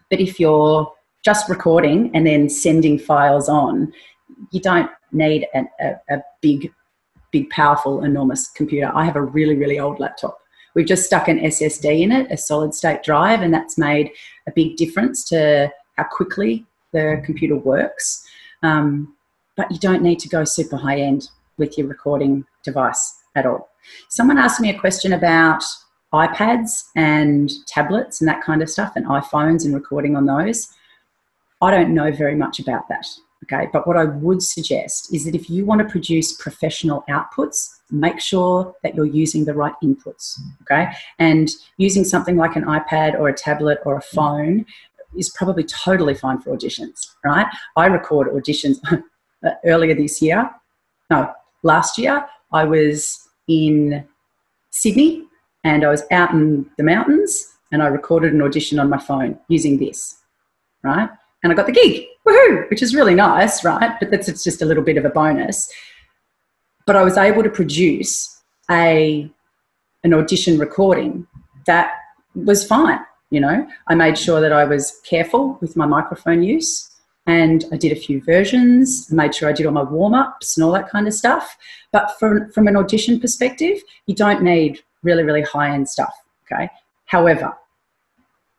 But 0.10 0.20
if 0.20 0.40
you're 0.40 0.92
just 1.24 1.50
recording 1.50 2.12
and 2.14 2.26
then 2.26 2.50
sending 2.50 2.98
files 3.00 3.50
on, 3.50 3.94
you 4.52 4.60
don't 4.60 4.90
need 5.12 5.48
a, 5.54 5.64
a, 5.80 6.16
a 6.16 6.24
big, 6.42 6.74
big, 7.32 7.50
powerful, 7.50 8.04
enormous 8.04 8.50
computer. 8.50 8.92
I 8.94 9.06
have 9.06 9.16
a 9.16 9.22
really, 9.22 9.56
really 9.56 9.80
old 9.80 10.00
laptop. 10.00 10.40
We've 10.76 10.86
just 10.86 11.06
stuck 11.06 11.28
an 11.28 11.40
SSD 11.40 12.02
in 12.02 12.12
it, 12.12 12.32
a 12.32 12.38
solid 12.38 12.74
state 12.74 13.04
drive, 13.04 13.42
and 13.42 13.54
that's 13.54 13.78
made 13.78 14.12
a 14.48 14.52
big 14.52 14.78
difference 14.78 15.24
to 15.30 15.72
how 15.96 16.04
quickly 16.04 16.66
the 16.94 17.22
computer 17.26 17.56
works. 17.56 18.24
Um, 18.64 19.16
but 19.56 19.72
you 19.72 19.80
don't 19.80 20.04
need 20.04 20.20
to 20.20 20.30
go 20.30 20.44
super 20.44 20.78
high 20.78 21.00
end 21.00 21.30
with 21.58 21.78
your 21.78 21.88
recording 21.88 22.46
device 22.64 23.16
at 23.36 23.46
all. 23.46 23.70
Someone 24.10 24.38
asked 24.38 24.62
me 24.62 24.70
a 24.70 24.80
question 24.80 25.14
about 25.14 25.64
iPads 26.14 26.84
and 26.96 27.52
tablets 27.68 28.22
and 28.22 28.28
that 28.28 28.44
kind 28.44 28.62
of 28.62 28.70
stuff, 28.70 28.94
and 28.96 29.06
iPhones 29.08 29.66
and 29.66 29.74
recording 29.74 30.16
on 30.16 30.26
those. 30.26 30.70
I 31.62 31.72
don't 31.72 31.94
know 31.94 32.12
very 32.12 32.36
much 32.36 32.60
about 32.60 32.88
that. 32.90 33.08
Okay, 33.44 33.68
but 33.72 33.88
what 33.88 33.98
I 33.98 34.06
would 34.06 34.42
suggest 34.42 35.14
is 35.14 35.24
that 35.26 35.36
if 35.36 35.50
you 35.50 35.64
want 35.66 35.80
to 35.80 35.88
produce 35.88 36.34
professional 36.34 37.04
outputs, 37.08 37.70
make 37.92 38.20
sure 38.20 38.76
that 38.84 38.96
you're 38.96 39.06
using 39.06 39.46
the 39.46 39.54
right 39.54 39.74
inputs. 39.84 40.40
Okay, 40.64 40.92
and 41.20 41.50
using 41.78 42.04
something 42.04 42.36
like 42.36 42.56
an 42.56 42.66
iPad 42.66 43.14
or 43.14 43.30
a 43.30 43.34
tablet 43.34 43.80
or 43.86 43.96
a 43.96 44.02
phone 44.02 44.66
is 45.16 45.30
probably 45.30 45.64
totally 45.64 46.14
fine 46.14 46.40
for 46.40 46.56
auditions, 46.56 47.16
right? 47.24 47.48
I 47.76 47.86
record 47.88 48.28
auditions 48.28 48.78
earlier 49.66 49.96
this 49.96 50.22
year. 50.22 50.50
No, 51.10 51.32
last 51.64 51.98
year 51.98 52.26
I 52.52 52.64
was 52.66 53.30
in 53.48 54.06
Sydney 54.72 55.24
and 55.64 55.84
I 55.84 55.90
was 55.90 56.04
out 56.12 56.32
in 56.32 56.70
the 56.78 56.84
mountains 56.84 57.54
and 57.72 57.82
I 57.82 57.88
recorded 57.88 58.34
an 58.34 58.42
audition 58.42 58.80
on 58.80 58.90
my 58.90 58.98
phone 58.98 59.40
using 59.48 59.78
this, 59.78 60.18
right? 60.84 61.10
And 61.44 61.52
I 61.52 61.56
got 61.56 61.68
the 61.68 61.72
gig, 61.72 62.06
woohoo, 62.28 62.70
which 62.70 62.82
is 62.82 62.94
really 62.94 63.16
nice, 63.16 63.64
right? 63.64 63.98
But 64.00 64.12
that's 64.12 64.28
it's 64.28 64.44
just 64.44 64.62
a 64.62 64.66
little 64.66 64.84
bit 64.84 64.98
of 64.98 65.06
a 65.06 65.10
bonus. 65.10 65.72
But 66.86 66.96
I 66.96 67.04
was 67.04 67.18
able 67.18 67.44
to 67.44 67.50
produce 67.50 68.42
a 68.70 69.30
an 70.04 70.14
audition 70.14 70.58
recording 70.58 71.28
that 71.66 71.92
was 72.36 72.66
fine 72.66 73.00
you 73.30 73.40
know 73.40 73.68
i 73.88 73.96
made 73.96 74.18
sure 74.18 74.40
that 74.40 74.54
i 74.54 74.64
was 74.64 75.00
careful 75.04 75.58
with 75.62 75.76
my 75.76 75.86
microphone 75.86 76.44
use 76.44 76.90
and 77.26 77.66
i 77.72 77.78
did 77.78 77.92
a 77.92 77.96
few 77.96 78.22
versions 78.22 79.12
made 79.12 79.34
sure 79.34 79.50
i 79.50 79.54
did 79.54 79.66
all 79.66 79.72
my 79.72 79.84
warm-ups 79.84 80.56
and 80.56 80.64
all 80.64 80.72
that 80.72 80.90
kind 80.90 81.08
of 81.08 81.14
stuff 81.14 81.58
but 81.92 82.18
from, 82.20 82.50
from 82.52 82.68
an 82.68 82.78
audition 82.78 83.20
perspective 83.20 83.78
you 84.06 84.16
don't 84.16 84.44
need 84.44 84.80
really 85.04 85.24
really 85.24 85.42
high-end 85.42 85.88
stuff 85.88 86.14
okay 86.46 86.70
however 87.06 87.54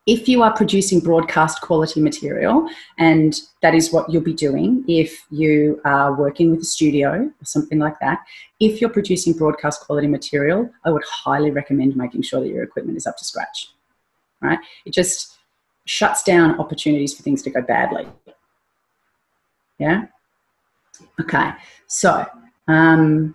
if 0.09 0.27
you 0.27 0.43
are 0.43 0.53
producing 0.53 0.99
broadcast 0.99 1.61
quality 1.61 2.01
material, 2.01 2.69
and 2.99 3.41
that 3.63 3.75
is 3.75 3.93
what 3.93 4.11
you'll 4.11 4.23
be 4.23 4.35
doing 4.35 4.85
if 4.89 5.25
you 5.31 5.81
are 5.85 6.15
working 6.15 6.51
with 6.51 6.61
a 6.61 6.65
studio 6.65 7.11
or 7.13 7.45
something 7.45 7.79
like 7.79 7.99
that, 8.01 8.19
if 8.59 8.81
you're 8.81 8.91
producing 8.91 9.33
broadcast 9.35 9.83
quality 9.83 10.09
material, 10.09 10.69
I 10.85 10.91
would 10.91 11.05
highly 11.05 11.53
recommend 11.53 11.95
making 11.95 12.23
sure 12.23 12.41
that 12.41 12.49
your 12.49 12.65
equipment 12.65 12.97
is 12.97 13.07
up 13.07 13.17
to 13.19 13.25
scratch 13.25 13.69
right? 14.41 14.59
It 14.85 14.93
just 14.93 15.39
shuts 15.85 16.23
down 16.23 16.59
opportunities 16.61 17.15
for 17.15 17.23
things 17.23 17.43
to 17.43 17.51
go 17.51 17.63
badly. 17.63 18.07
Yeah? 19.79 20.07
Okay, 21.21 21.53
so 21.87 22.27
um, 22.67 23.35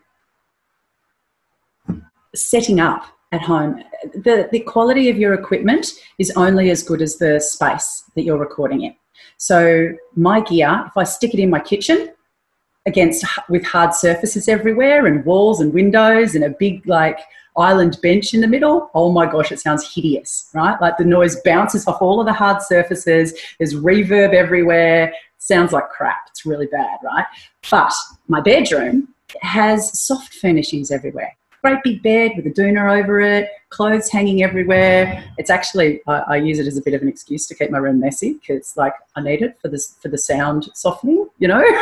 setting 2.36 2.80
up 2.80 3.06
at 3.34 3.42
home, 3.42 3.84
the, 4.14 4.48
the 4.52 4.62
quality 4.62 5.10
of 5.10 5.18
your 5.18 5.34
equipment 5.34 5.88
is 6.20 6.32
only 6.36 6.70
as 6.70 6.84
good 6.84 7.02
as 7.02 7.18
the 7.18 7.40
space 7.40 8.04
that 8.16 8.24
you're 8.24 8.38
recording 8.38 8.84
in. 8.84 8.96
So, 9.38 9.90
my 10.16 10.40
gear, 10.40 10.84
if 10.88 10.96
I 10.96 11.04
stick 11.04 11.34
it 11.34 11.40
in 11.40 11.50
my 11.50 11.60
kitchen, 11.60 12.14
against 12.86 13.26
with 13.50 13.66
hard 13.66 13.94
surfaces 13.94 14.48
everywhere 14.48 15.06
and 15.06 15.26
walls 15.26 15.62
and 15.62 15.74
windows 15.74 16.36
and 16.36 16.44
a 16.44 16.50
big 16.50 16.86
like 16.88 17.20
island 17.56 17.98
bench 18.02 18.34
in 18.34 18.42
the 18.42 18.48
middle, 18.48 18.90
oh 18.94 19.12
my 19.12 19.26
gosh, 19.32 19.52
it 19.52 19.60
sounds 19.60 19.94
hideous, 19.94 20.50
right? 20.54 20.80
Like 20.82 20.98
the 20.98 21.06
noise 21.06 21.40
bounces 21.46 21.88
off 21.88 22.02
all 22.02 22.20
of 22.20 22.26
the 22.26 22.34
hard 22.34 22.62
surfaces, 22.62 23.34
there's 23.58 23.76
reverb 23.76 24.34
everywhere, 24.34 25.14
sounds 25.38 25.72
like 25.72 25.90
crap. 25.90 26.18
It's 26.30 26.46
really 26.46 26.68
bad, 26.68 26.98
right? 27.04 27.26
But 27.70 27.94
my 28.28 28.42
bedroom 28.42 29.10
has 29.42 30.00
soft 30.00 30.34
furnishings 30.36 30.92
everywhere. 30.92 31.36
Great 31.64 31.80
big 31.84 32.04
bed 32.04 32.32
with 32.36 32.46
a 32.46 32.50
doona 32.50 33.02
over 33.02 33.22
it, 33.22 33.50
clothes 33.70 34.10
hanging 34.10 34.44
everywhere. 34.44 35.24
It's 35.38 35.50
actually 35.50 36.02
I, 36.08 36.24
I 36.28 36.36
use 36.36 36.60
it 36.60 36.68
as 36.68 36.78
a 36.78 36.82
bit 36.82 36.94
of 36.94 37.02
an 37.02 37.08
excuse 37.08 37.48
to 37.48 37.56
keep 37.56 37.72
my 37.72 37.78
room 37.78 38.00
messy 38.00 38.34
because 38.34 38.76
like 38.76 38.94
I 39.16 39.22
need 39.22 39.42
it 39.42 39.58
for 39.62 39.70
this 39.70 39.96
for 40.02 40.10
the 40.10 40.18
sound 40.18 40.70
softening, 40.74 41.28
you 41.40 41.48
know. 41.48 41.64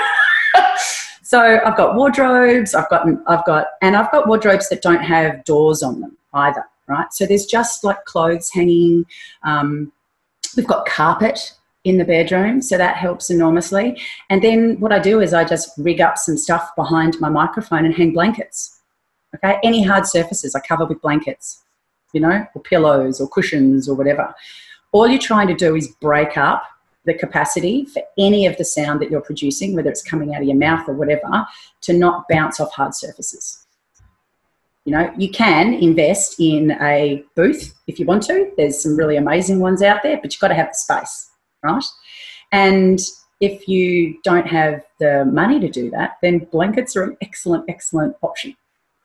So 1.31 1.61
I've 1.65 1.77
got 1.77 1.95
wardrobes, 1.95 2.75
I've 2.75 2.89
got, 2.89 3.07
I've 3.25 3.45
got, 3.45 3.67
and 3.81 3.95
I've 3.95 4.11
got 4.11 4.27
wardrobes 4.27 4.67
that 4.67 4.81
don't 4.81 5.01
have 5.01 5.45
doors 5.45 5.81
on 5.81 6.01
them 6.01 6.17
either, 6.33 6.65
right? 6.87 7.07
So 7.13 7.25
there's 7.25 7.45
just 7.45 7.85
like 7.85 8.03
clothes 8.03 8.51
hanging. 8.51 9.05
Um, 9.43 9.93
we've 10.57 10.67
got 10.67 10.85
carpet 10.85 11.53
in 11.85 11.97
the 11.97 12.03
bedroom, 12.03 12.61
so 12.61 12.77
that 12.77 12.97
helps 12.97 13.29
enormously. 13.29 13.97
And 14.29 14.43
then 14.43 14.77
what 14.81 14.91
I 14.91 14.99
do 14.99 15.21
is 15.21 15.33
I 15.33 15.45
just 15.45 15.71
rig 15.77 16.01
up 16.01 16.17
some 16.17 16.35
stuff 16.35 16.69
behind 16.75 17.17
my 17.21 17.29
microphone 17.29 17.85
and 17.85 17.95
hang 17.95 18.11
blankets. 18.11 18.80
Okay, 19.35 19.59
any 19.63 19.83
hard 19.83 20.05
surfaces 20.05 20.55
I 20.55 20.59
cover 20.59 20.85
with 20.85 21.01
blankets, 21.01 21.63
you 22.13 22.19
know, 22.19 22.45
or 22.53 22.61
pillows 22.61 23.21
or 23.21 23.29
cushions 23.29 23.87
or 23.87 23.95
whatever. 23.95 24.33
All 24.91 25.07
you're 25.07 25.19
trying 25.19 25.47
to 25.47 25.55
do 25.55 25.75
is 25.75 25.87
break 26.01 26.37
up 26.37 26.63
the 27.05 27.13
capacity 27.13 27.85
for 27.85 28.03
any 28.17 28.45
of 28.45 28.57
the 28.57 28.65
sound 28.65 29.01
that 29.01 29.09
you're 29.09 29.21
producing, 29.21 29.75
whether 29.75 29.89
it's 29.89 30.03
coming 30.03 30.35
out 30.35 30.41
of 30.41 30.47
your 30.47 30.57
mouth 30.57 30.87
or 30.87 30.93
whatever, 30.93 31.45
to 31.81 31.93
not 31.93 32.25
bounce 32.29 32.59
off 32.59 32.73
hard 32.73 32.93
surfaces. 32.93 33.65
You 34.85 34.93
know, 34.93 35.13
you 35.17 35.29
can 35.29 35.73
invest 35.75 36.39
in 36.39 36.71
a 36.81 37.23
booth 37.35 37.73
if 37.87 37.99
you 37.99 38.05
want 38.05 38.23
to. 38.23 38.51
There's 38.57 38.81
some 38.81 38.97
really 38.97 39.15
amazing 39.15 39.59
ones 39.59 39.81
out 39.81 40.03
there, 40.03 40.19
but 40.21 40.33
you've 40.33 40.41
got 40.41 40.49
to 40.49 40.55
have 40.55 40.69
the 40.69 40.73
space, 40.73 41.29
right? 41.63 41.83
And 42.51 42.99
if 43.39 43.67
you 43.67 44.19
don't 44.23 44.47
have 44.47 44.83
the 44.99 45.25
money 45.25 45.59
to 45.59 45.69
do 45.69 45.89
that, 45.91 46.17
then 46.21 46.47
blankets 46.51 46.95
are 46.95 47.03
an 47.03 47.17
excellent, 47.21 47.65
excellent 47.69 48.15
option. 48.21 48.55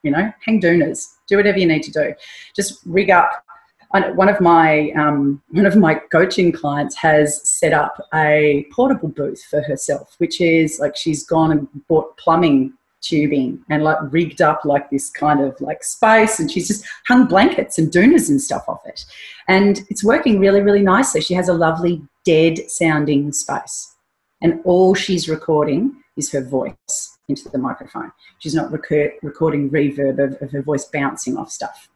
You 0.07 0.13
know, 0.13 0.33
hang 0.45 0.61
doonas, 0.61 1.17
do 1.27 1.37
whatever 1.37 1.59
you 1.59 1.67
need 1.67 1.83
to 1.83 1.91
do. 1.91 2.15
Just 2.55 2.81
rig 2.87 3.11
up. 3.11 3.43
One 3.91 4.29
of 4.29 4.41
my 4.41 4.91
um, 4.93 5.43
one 5.49 5.67
of 5.67 5.75
my 5.75 5.95
coaching 6.13 6.53
clients 6.53 6.95
has 6.97 7.43
set 7.49 7.73
up 7.73 7.99
a 8.15 8.67
portable 8.71 9.09
booth 9.09 9.43
for 9.51 9.63
herself, 9.63 10.15
which 10.19 10.41
is 10.41 10.79
like 10.79 10.97
she's 10.97 11.27
gone 11.27 11.51
and 11.51 11.67
bought 11.89 12.17
plumbing 12.19 12.73
tubing 13.01 13.65
and 13.69 13.83
like 13.83 13.99
rigged 14.11 14.41
up 14.41 14.65
like 14.65 14.91
this 14.91 15.11
kind 15.11 15.41
of 15.41 15.61
like 15.61 15.83
space 15.83 16.39
and 16.39 16.51
she's 16.51 16.69
just 16.69 16.85
hung 17.07 17.27
blankets 17.27 17.79
and 17.79 17.93
doonas 17.93 18.29
and 18.29 18.41
stuff 18.41 18.65
off 18.69 18.81
it. 18.87 19.05
And 19.49 19.81
it's 19.91 20.05
working 20.05 20.39
really 20.39 20.61
really 20.61 20.83
nicely. 20.83 21.21
She 21.21 21.35
has 21.35 21.49
a 21.49 21.55
lovely 21.55 22.03
dead 22.25 22.71
sounding 22.71 23.33
space. 23.33 23.95
And 24.43 24.61
all 24.65 24.95
she's 24.95 25.29
recording 25.29 26.03
is 26.17 26.31
her 26.33 26.45
voice 26.45 27.16
into 27.29 27.49
the 27.49 27.59
microphone 27.59 28.13
she's 28.39 28.55
not 28.55 28.71
recur- 28.71 29.13
recording 29.23 29.71
reverb 29.71 30.19
of, 30.19 30.41
of 30.41 30.51
her 30.51 30.63
voice 30.63 30.85
bouncing 30.87 31.37
off 31.37 31.51
stuff 31.51 31.89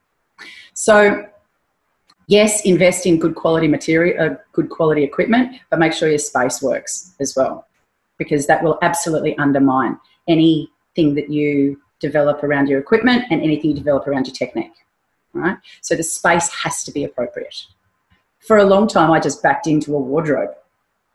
so 0.75 1.27
yes, 2.31 2.64
invest 2.64 3.07
in 3.07 3.19
good 3.19 3.35
quality 3.35 3.66
material, 3.66 4.33
uh, 4.33 4.37
good 4.53 4.71
quality 4.71 5.03
equipment, 5.03 5.57
but 5.69 5.79
make 5.79 5.93
sure 5.93 6.09
your 6.09 6.19
space 6.19 6.62
works 6.62 7.14
as 7.21 7.35
well, 7.37 7.66
because 8.19 8.47
that 8.47 8.62
will 8.62 8.79
absolutely 8.83 9.37
undermine 9.37 9.99
anything 10.29 11.14
that 11.14 11.29
you 11.29 11.81
develop 11.99 12.43
around 12.45 12.69
your 12.69 12.79
equipment 12.79 13.25
and 13.31 13.43
anything 13.43 13.71
you 13.71 13.77
develop 13.77 14.07
around 14.07 14.27
your 14.27 14.35
technique. 14.35 14.73
Right? 15.33 15.59
So 15.81 15.95
the 15.95 16.03
space 16.03 16.49
has 16.62 16.85
to 16.85 16.93
be 16.93 17.05
appropriate. 17.05 17.66
For 18.38 18.59
a 18.59 18.64
long 18.64 18.88
time, 18.88 19.11
I 19.11 19.21
just 19.21 19.43
backed 19.43 19.66
into 19.66 19.95
a 19.95 19.99
wardrobe, 19.99 20.51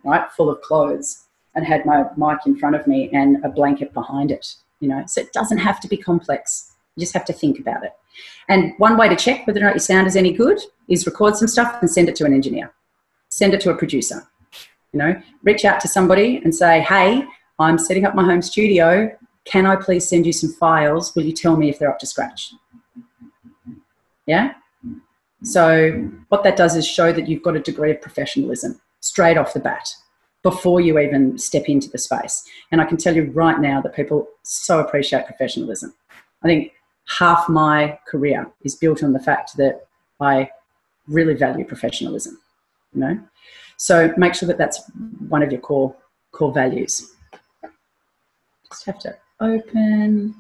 right, 0.04 0.30
full 0.32 0.50
of 0.50 0.62
clothes, 0.62 1.25
and 1.56 1.66
had 1.66 1.86
my 1.86 2.06
mic 2.18 2.40
in 2.46 2.58
front 2.58 2.76
of 2.76 2.86
me 2.86 3.10
and 3.14 3.44
a 3.44 3.50
blanket 3.50 3.94
behind 3.94 4.32
it. 4.32 4.56
You 4.80 4.90
know, 4.90 5.04
so 5.08 5.22
it 5.22 5.34
doesn't 5.34 5.58
have 5.60 5.80
to 5.82 5.88
be 5.88 5.98
complex. 5.98 6.74
You 6.96 7.02
just 7.02 7.14
have 7.14 7.26
to 7.26 7.34
think 7.34 7.60
about 7.60 7.84
it. 7.84 7.94
And 8.50 8.74
one 8.78 8.98
way 8.98 9.10
to 9.10 9.16
check 9.16 9.48
whether 9.48 9.60
or 9.60 9.64
not 9.64 9.74
your 9.74 9.80
sound 9.80 10.08
is 10.08 10.16
any 10.16 10.32
good 10.32 10.60
is 10.88 11.06
record 11.06 11.36
some 11.36 11.48
stuff 11.48 11.78
and 11.82 11.90
send 11.90 12.10
it 12.10 12.16
to 12.18 12.26
an 12.26 12.34
engineer. 12.34 12.74
Send 13.30 13.54
it 13.54 13.62
to 13.62 13.72
a 13.72 13.76
producer. 13.76 14.28
You 14.94 15.00
know, 15.00 15.22
reach 15.44 15.66
out 15.66 15.80
to 15.82 15.88
somebody 15.88 16.42
and 16.44 16.54
say, 16.54 16.82
hey, 16.82 17.26
I'm 17.60 17.78
setting 17.78 18.06
up 18.06 18.16
my 18.16 18.24
home 18.24 18.42
studio. 18.42 19.12
Can 19.46 19.66
I 19.66 19.76
please 19.76 20.08
send 20.08 20.26
you 20.26 20.34
some 20.34 20.54
files? 20.54 21.16
Will 21.16 21.24
you 21.24 21.34
tell 21.34 21.58
me 21.58 21.70
if 21.70 21.80
they're 21.80 21.92
up 21.92 22.00
to 22.00 22.06
scratch? 22.06 22.54
Yeah? 24.26 24.54
So, 25.44 25.92
what 26.30 26.44
that 26.44 26.58
does 26.58 26.76
is 26.76 26.88
show 26.88 27.12
that 27.12 27.28
you've 27.28 27.44
got 27.44 27.56
a 27.56 27.60
degree 27.60 27.92
of 27.92 28.02
professionalism 28.02 28.82
straight 29.02 29.38
off 29.38 29.54
the 29.54 29.60
bat 29.60 29.88
before 30.46 30.80
you 30.80 31.00
even 31.00 31.36
step 31.40 31.64
into 31.68 31.90
the 31.90 31.98
space. 31.98 32.48
And 32.72 32.80
I 32.80 32.86
can 32.86 32.98
tell 32.98 33.16
you 33.16 33.32
right 33.32 33.60
now 33.60 33.82
that 33.82 33.96
people 33.96 34.28
so 34.44 34.80
appreciate 34.80 35.26
professionalism. 35.26 35.92
I 36.44 36.48
think 36.48 36.74
half 37.08 37.50
my 37.50 37.98
career 38.08 38.48
is 38.62 38.76
built 38.76 39.02
on 39.02 39.12
the 39.12 39.20
fact 39.20 39.58
that 39.58 39.88
I 40.22 40.52
really 41.08 41.34
value 41.34 41.66
professionalism, 41.66 42.40
you 42.94 43.02
know? 43.02 43.20
So 43.78 44.14
make 44.18 44.36
sure 44.36 44.46
that 44.46 44.60
that's 44.60 44.84
one 45.30 45.42
of 45.42 45.52
your 45.52 45.62
core 45.62 45.96
core 46.32 46.54
values. 46.54 47.16
Just 48.70 48.86
have 48.86 49.00
to 49.00 49.18
open 49.40 50.36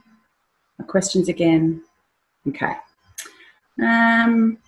my 0.78 0.86
questions 0.86 1.30
again. 1.30 1.82
Okay. 2.48 2.74
Um, 3.84 4.60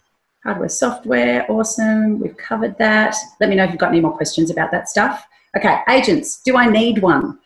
hardware, 0.48 0.70
software, 0.70 1.46
awesome. 1.52 2.20
We've 2.20 2.38
covered 2.38 2.78
that. 2.78 3.14
Let 3.42 3.50
me 3.50 3.58
know 3.58 3.66
if 3.66 3.72
you've 3.72 3.80
got 3.80 3.90
any 3.90 4.00
more 4.00 4.16
questions 4.16 4.50
about 4.50 4.72
that 4.72 4.88
stuff. 4.88 5.28
Okay, 5.58 5.80
agents. 5.90 6.42
Do 6.42 6.56
I 6.56 6.70
need 6.70 7.00
one? 7.02 7.38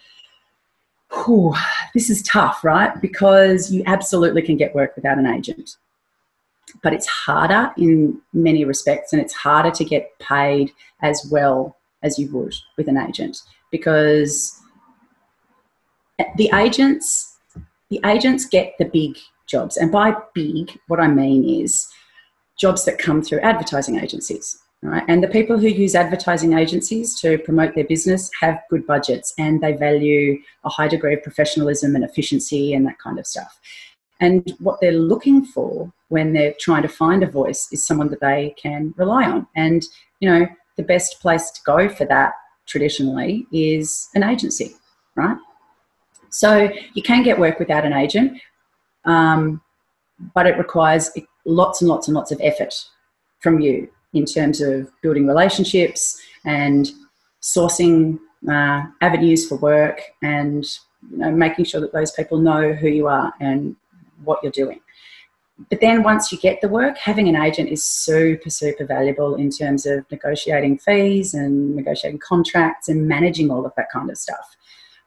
Whew, 1.12 1.56
this 1.96 2.12
is 2.12 2.22
tough, 2.22 2.64
right? 2.64 3.02
Because 3.02 3.72
you 3.72 3.82
absolutely 3.88 4.44
can 4.44 4.56
get 4.56 4.76
work 4.76 4.96
without 4.96 5.18
an 5.18 5.26
agent. 5.26 5.78
But 6.84 6.94
it's 6.94 7.08
harder 7.08 7.74
in 7.76 8.22
many 8.34 8.66
respects, 8.66 9.14
and 9.14 9.22
it's 9.22 9.34
harder 9.34 9.72
to 9.72 9.84
get 9.84 10.12
paid 10.20 10.72
as 11.02 11.28
well 11.32 11.78
as 12.04 12.20
you 12.20 12.32
would 12.32 12.54
with 12.78 12.88
an 12.88 12.98
agent 12.98 13.42
because 13.72 14.62
the 16.38 16.52
agents 16.54 17.38
the 17.90 18.00
agents 18.06 18.46
get 18.46 18.74
the 18.78 18.86
big 18.86 19.18
jobs 19.48 19.78
and 19.78 19.92
by 19.92 20.14
big 20.34 20.80
what 20.88 21.00
i 21.00 21.08
mean 21.08 21.44
is 21.44 21.92
jobs 22.62 22.86
that 22.86 22.98
come 22.98 23.22
through 23.22 23.40
advertising 23.40 23.98
agencies 23.98 24.62
right? 24.84 25.04
And 25.08 25.24
the 25.24 25.28
people 25.28 25.60
who 25.60 25.68
use 25.68 25.96
advertising 25.96 26.54
agencies 26.54 27.20
to 27.22 27.38
promote 27.40 27.76
their 27.76 27.84
business 27.84 28.30
have 28.40 28.62
good 28.70 28.86
budgets 28.88 29.34
and 29.38 29.62
they 29.62 29.74
value 29.74 30.42
a 30.64 30.70
high 30.70 30.88
degree 30.88 31.14
of 31.14 31.24
professionalism 31.24 31.96
and 31.96 32.04
efficiency 32.04 32.74
and 32.74 32.86
that 32.88 32.98
kind 33.00 33.20
of 33.20 33.28
stuff. 33.28 33.60
And 34.20 34.54
what 34.60 34.80
they're 34.82 34.92
looking 34.92 35.46
for 35.46 35.92
when 36.10 36.34
they're 36.34 36.54
trying 36.60 36.84
to 36.84 36.88
find 36.88 37.24
a 37.24 37.28
voice 37.28 37.68
is 37.72 37.86
someone 37.86 38.10
that 38.10 38.22
they 38.22 38.56
can 38.58 38.94
rely 38.98 39.26
on. 39.26 39.48
And 39.56 39.84
you 40.20 40.30
know 40.30 40.48
the 40.78 40.84
best 40.84 41.20
place 41.20 41.52
to 41.52 41.62
go 41.66 41.90
for 41.90 42.06
that 42.06 42.34
traditionally 42.66 43.46
is 43.52 44.10
an 44.16 44.24
agency, 44.24 44.76
right? 45.16 45.38
So 46.30 46.72
you 46.94 47.04
can 47.04 47.24
get 47.24 47.40
work 47.40 47.60
without 47.60 47.86
an 47.86 47.94
agent, 47.94 48.40
um, 49.04 49.62
but 50.34 50.46
it 50.46 50.58
requires 50.58 51.10
lots 51.46 51.82
and 51.82 51.90
lots 51.90 52.08
and 52.08 52.16
lots 52.16 52.32
of 52.32 52.40
effort 52.42 52.74
from 53.40 53.60
you 53.60 53.90
in 54.14 54.26
terms 54.26 54.62
of 54.62 54.92
building 55.02 55.28
relationships 55.28 56.20
and 56.46 56.92
sourcing 57.42 58.20
uh, 58.50 58.84
avenues 59.02 59.48
for 59.48 59.56
work 59.58 60.02
and 60.22 60.66
you 61.10 61.18
know, 61.18 61.32
making 61.32 61.66
sure 61.66 61.82
that 61.82 61.94
those 61.94 62.12
people 62.12 62.38
know 62.40 62.74
who 62.74 62.88
you 62.88 63.08
are 63.08 63.34
and 63.40 63.76
what 64.24 64.40
you're 64.44 64.52
doing 64.52 64.80
but 65.70 65.82
then 65.82 66.04
once 66.04 66.32
you 66.32 66.38
get 66.38 66.62
the 66.62 66.70
work, 66.70 66.98
having 66.98 67.28
an 67.28 67.36
agent 67.36 67.70
is 67.70 67.86
super, 67.86 68.50
super 68.50 68.86
valuable 68.86 69.36
in 69.36 69.50
terms 69.50 69.86
of 69.86 70.10
negotiating 70.10 70.80
fees 70.80 71.34
and 71.34 71.76
negotiating 71.76 72.20
contracts 72.20 72.90
and 72.90 73.08
managing 73.08 73.52
all 73.52 73.66
of 73.66 73.74
that 73.76 73.92
kind 73.92 74.10
of 74.10 74.18
stuff. 74.18 74.56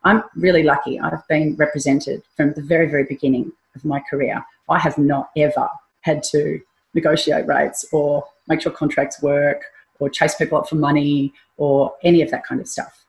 I'm 0.04 0.22
really 0.36 0.62
lucky. 0.62 1.00
I've 1.00 1.26
been 1.28 1.56
represented 1.56 2.22
from 2.36 2.52
the 2.52 2.62
very, 2.62 2.86
very 2.86 3.04
beginning 3.04 3.52
of 3.74 3.84
my 3.84 4.00
career. 4.00 4.44
I 4.68 4.78
have 4.78 4.98
not 4.98 5.30
ever 5.36 5.68
had 6.04 6.22
to 6.22 6.60
negotiate 6.92 7.46
rates 7.46 7.84
or 7.92 8.24
make 8.46 8.60
sure 8.60 8.70
contracts 8.70 9.22
work 9.22 9.62
or 9.98 10.08
chase 10.08 10.34
people 10.34 10.58
up 10.58 10.68
for 10.68 10.76
money 10.76 11.32
or 11.56 11.92
any 12.02 12.20
of 12.22 12.30
that 12.30 12.46
kind 12.46 12.60
of 12.60 12.68
stuff. 12.68 13.04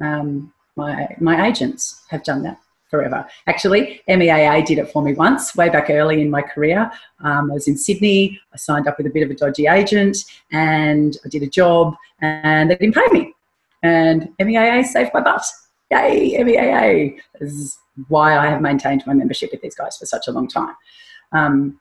Um, 0.00 0.52
my, 0.76 1.08
my 1.20 1.46
agents 1.46 2.04
have 2.08 2.24
done 2.24 2.42
that 2.42 2.58
forever. 2.90 3.26
Actually, 3.46 4.00
MEAA 4.08 4.64
did 4.64 4.78
it 4.78 4.90
for 4.90 5.02
me 5.02 5.12
once, 5.12 5.54
way 5.54 5.68
back 5.68 5.90
early 5.90 6.22
in 6.22 6.30
my 6.30 6.40
career. 6.40 6.90
Um, 7.20 7.50
I 7.50 7.54
was 7.54 7.68
in 7.68 7.76
Sydney. 7.76 8.40
I 8.52 8.56
signed 8.56 8.88
up 8.88 8.96
with 8.96 9.06
a 9.06 9.10
bit 9.10 9.24
of 9.24 9.30
a 9.30 9.34
dodgy 9.34 9.66
agent, 9.66 10.16
and 10.50 11.18
I 11.24 11.28
did 11.28 11.42
a 11.42 11.48
job, 11.48 11.94
and 12.22 12.70
they 12.70 12.76
didn't 12.76 12.94
pay 12.94 13.06
me. 13.12 13.34
And 13.82 14.32
MEAA 14.40 14.84
saved 14.86 15.10
my 15.12 15.20
butt. 15.20 15.44
Yay, 15.90 16.38
MEAA! 16.42 17.18
This 17.40 17.52
is 17.52 17.78
why 18.08 18.38
I 18.38 18.46
have 18.46 18.62
maintained 18.62 19.02
my 19.06 19.12
membership 19.12 19.50
with 19.52 19.60
these 19.60 19.74
guys 19.74 19.98
for 19.98 20.06
such 20.06 20.28
a 20.28 20.32
long 20.32 20.48
time. 20.48 20.74
Um, 21.32 21.80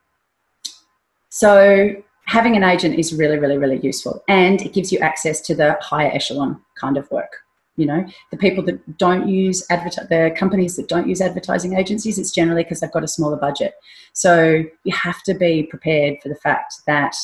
so 1.37 1.95
having 2.25 2.55
an 2.55 2.63
agent 2.63 2.97
is 2.97 3.13
really, 3.13 3.37
really, 3.37 3.57
really 3.57 3.79
useful, 3.79 4.23
and 4.27 4.61
it 4.61 4.73
gives 4.73 4.91
you 4.91 4.99
access 4.99 5.39
to 5.41 5.55
the 5.55 5.77
higher 5.81 6.11
echelon 6.11 6.59
kind 6.79 6.97
of 6.97 7.09
work 7.11 7.31
you 7.77 7.85
know? 7.85 8.05
The 8.31 8.37
people 8.37 8.63
that 8.65 8.97
don't 8.97 9.27
use 9.29 9.65
the 9.67 10.33
companies 10.35 10.75
that 10.75 10.89
don't 10.89 11.07
use 11.07 11.21
advertising 11.21 11.77
agencies 11.77 12.19
it's 12.19 12.31
generally 12.31 12.63
because 12.63 12.79
they've 12.79 12.91
got 12.91 13.03
a 13.03 13.07
smaller 13.07 13.37
budget. 13.37 13.75
So 14.13 14.63
you 14.83 14.93
have 14.93 15.21
to 15.23 15.33
be 15.35 15.63
prepared 15.63 16.17
for 16.21 16.29
the 16.29 16.35
fact 16.35 16.73
that 16.87 17.15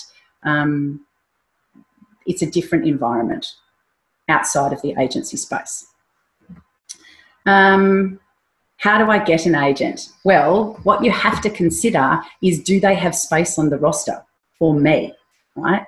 um, 0.44 1.06
it's 2.26 2.42
a 2.42 2.50
different 2.50 2.88
environment 2.88 3.48
outside 4.30 4.72
of 4.72 4.82
the 4.82 4.96
agency 5.00 5.38
space. 5.38 5.88
Um, 7.46 8.20
how 8.84 8.98
do 8.98 9.10
i 9.10 9.18
get 9.18 9.46
an 9.46 9.56
agent? 9.56 10.10
Well 10.26 10.78
what 10.84 11.04
you 11.06 11.12
have 11.12 11.40
to 11.44 11.50
consider 11.50 12.22
is 12.42 12.62
do 12.62 12.82
they 12.82 12.96
have 12.96 13.16
space 13.16 13.58
on 13.58 13.70
the 13.70 13.78
roster 13.78 14.22
for 14.60 14.74
me 14.76 15.14
right? 15.56 15.86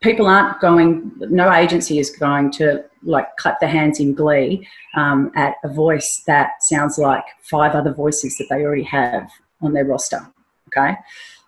People 0.00 0.26
aren't 0.26 0.58
going 0.60 1.12
no 1.18 1.52
agency 1.52 1.98
is 1.98 2.10
going 2.10 2.50
to 2.52 2.84
like 3.02 3.28
clap 3.36 3.60
their 3.60 3.68
hands 3.68 4.00
in 4.00 4.14
glee 4.14 4.66
um, 4.94 5.30
at 5.34 5.56
a 5.62 5.68
voice 5.68 6.22
that 6.26 6.62
sounds 6.62 6.96
like 6.96 7.24
five 7.42 7.74
other 7.74 7.92
voices 7.92 8.38
that 8.38 8.46
they 8.48 8.62
already 8.62 8.88
have 9.00 9.28
on 9.60 9.74
their 9.74 9.84
roster 9.84 10.20
okay? 10.68 10.96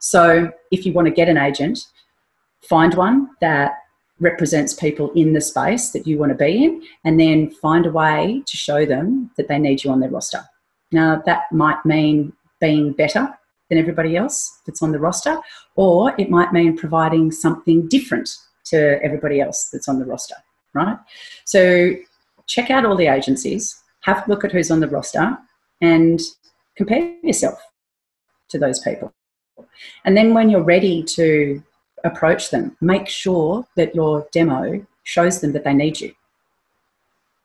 So 0.00 0.52
if 0.70 0.85
you 0.85 0.92
want 0.92 1.07
to 1.07 1.14
get 1.20 1.31
an 1.31 1.38
agent 1.38 1.78
find 2.61 2.92
one 2.92 3.31
that 3.40 3.72
represents 4.20 4.74
people 4.74 5.12
in 5.12 5.33
the 5.33 5.40
space 5.40 5.90
that 5.92 6.07
you 6.07 6.18
want 6.18 6.31
to 6.31 6.44
be 6.46 6.64
in 6.64 6.83
and 7.04 7.18
then 7.18 7.50
find 7.50 7.87
a 7.87 7.90
way 7.90 8.42
to 8.44 8.57
show 8.59 8.85
them 8.85 9.31
that 9.38 9.48
they 9.48 9.59
need 9.59 9.83
you 9.83 9.90
on 9.90 10.00
their 10.00 10.11
roster 10.11 10.44
now 10.92 11.22
that 11.27 11.51
might 11.53 11.85
mean 11.85 12.33
being 12.61 12.92
better 12.92 13.29
than 13.68 13.79
everybody 13.79 14.16
else 14.16 14.61
that's 14.66 14.83
on 14.83 14.92
the 14.92 14.98
roster, 14.98 15.38
or 15.77 16.14
it 16.18 16.31
might 16.31 16.53
mean 16.53 16.77
providing 16.77 17.31
something 17.31 17.87
different 17.88 18.31
to 18.64 19.03
everybody 19.03 19.40
else 19.40 19.68
that's 19.72 19.88
on 19.88 19.98
the 19.98 20.05
roster, 20.05 20.37
right? 20.74 20.98
So 21.44 21.94
check 22.46 22.70
out 22.70 22.85
all 22.85 22.96
the 22.96 23.07
agencies, 23.07 23.81
have 24.01 24.27
a 24.27 24.31
look 24.31 24.44
at 24.44 24.53
who's 24.53 24.70
on 24.70 24.81
the 24.81 24.88
roster, 24.88 25.37
and 25.81 26.20
compare 26.77 27.14
yourself 27.22 27.61
to 28.48 28.59
those 28.59 28.81
people. 28.81 29.12
And 30.05 30.16
then 30.16 30.35
when 30.35 30.48
you're 30.48 30.62
ready 30.62 31.03
to 31.03 31.62
approach 32.05 32.51
them, 32.51 32.77
make 32.81 33.09
sure 33.09 33.66
that 33.77 33.94
your 33.94 34.27
demo 34.33 34.85
shows 35.03 35.40
them 35.40 35.53
that 35.53 35.64
they 35.64 35.74
need 35.74 36.01
you. 36.01 36.12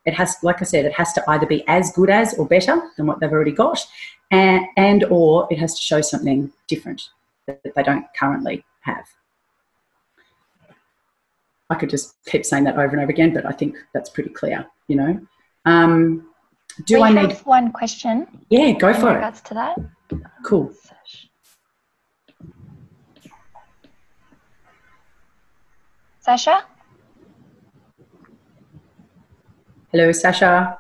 It 0.06 0.14
has, 0.14 0.36
like 0.44 0.62
I 0.62 0.66
said, 0.66 0.86
it 0.86 0.94
has 0.94 1.14
to 1.14 1.24
either 1.30 1.46
be 1.46 1.66
as 1.68 1.92
good 1.94 2.10
as 2.10 2.34
or 2.38 2.46
better 2.46 2.90
than 2.98 3.06
what 3.06 3.20
they've 3.20 3.32
already 3.32 3.52
got, 3.52 3.86
and, 4.32 4.66
and 4.76 5.06
or 5.06 5.48
it 5.50 5.58
has 5.60 5.76
to 5.76 5.82
show 5.82 6.02
something 6.02 6.52
different 6.68 7.02
that 7.48 7.62
they 7.76 7.84
don't 7.84 8.06
currently 8.18 8.66
have. 8.82 9.06
I 11.70 11.76
could 11.76 11.90
just 11.90 12.16
keep 12.26 12.46
saying 12.46 12.66
that 12.66 12.76
over 12.76 12.94
and 12.94 13.00
over 13.00 13.12
again, 13.12 13.34
but 13.34 13.46
I 13.46 13.52
think 13.52 13.78
that's 13.94 14.10
pretty 14.10 14.30
clear, 14.30 14.66
you 14.88 14.96
know. 14.96 15.20
Um, 15.66 16.30
do 16.86 17.02
I 17.02 17.12
need 17.12 17.38
one 17.46 17.72
question? 17.72 18.28
Yeah, 18.50 18.72
go 18.72 18.94
for 18.94 19.12
it. 19.12 19.16
regards 19.16 19.42
to 19.42 19.54
that. 19.54 19.78
Cool. 20.44 20.74
Sasha? 26.20 26.66
Hello, 29.94 30.12
Sasha. 30.12 30.76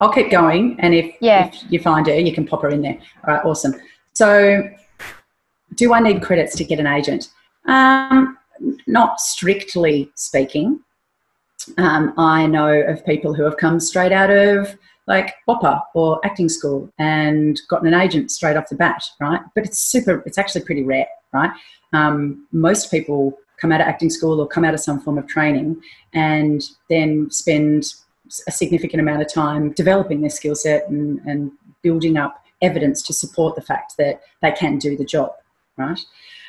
I'll 0.00 0.12
keep 0.12 0.30
going, 0.30 0.76
and 0.80 0.94
if, 0.94 1.14
Yeah. 1.20 1.46
if 1.46 1.72
you 1.72 1.78
find 1.80 2.06
her, 2.06 2.14
you 2.14 2.34
can 2.34 2.46
pop 2.46 2.60
her 2.62 2.68
in 2.68 2.82
there. 2.82 2.98
All 3.26 3.34
right, 3.34 3.44
awesome. 3.44 3.74
So, 4.12 4.68
do 5.76 5.94
I 5.94 6.00
need 6.00 6.22
credits 6.22 6.54
to 6.56 6.64
get 6.64 6.78
an 6.78 6.86
agent? 6.86 7.30
Um, 7.64 8.36
not 8.86 9.20
strictly 9.20 10.10
speaking. 10.14 10.80
Um, 11.78 12.12
I 12.18 12.46
know 12.46 12.68
of 12.68 13.06
people 13.06 13.32
who 13.32 13.42
have 13.44 13.56
come 13.56 13.80
straight 13.80 14.12
out 14.12 14.30
of 14.30 14.76
like 15.06 15.34
WAAPA 15.48 15.80
or 15.94 16.20
acting 16.24 16.48
school 16.50 16.90
and 16.98 17.58
gotten 17.70 17.88
an 17.92 17.98
agent 17.98 18.30
straight 18.30 18.56
off 18.58 18.68
the 18.68 18.74
bat, 18.74 19.02
right? 19.20 19.40
But 19.54 19.64
it's 19.64 19.78
super, 19.78 20.22
it's 20.26 20.36
actually 20.38 20.64
pretty 20.64 20.82
rare, 20.82 21.06
right? 21.32 21.50
Um, 21.94 22.46
most 22.52 22.90
people 22.90 23.38
come 23.56 23.72
out 23.72 23.80
of 23.80 23.86
acting 23.86 24.10
school 24.10 24.40
or 24.40 24.46
come 24.46 24.64
out 24.64 24.74
of 24.74 24.80
some 24.80 25.00
form 25.00 25.16
of 25.16 25.26
training 25.26 25.80
and 26.12 26.62
then 26.90 27.30
spend 27.30 27.94
a 28.46 28.52
significant 28.52 29.00
amount 29.00 29.22
of 29.22 29.32
time 29.32 29.72
developing 29.72 30.20
their 30.20 30.30
skill 30.30 30.54
set 30.54 30.88
and, 30.88 31.20
and 31.20 31.52
building 31.82 32.16
up 32.16 32.44
evidence 32.62 33.00
to 33.02 33.12
support 33.12 33.54
the 33.54 33.62
fact 33.62 33.96
that 33.96 34.22
they 34.42 34.50
can 34.50 34.78
do 34.78 34.96
the 34.96 35.04
job, 35.04 35.32
right? 35.76 36.00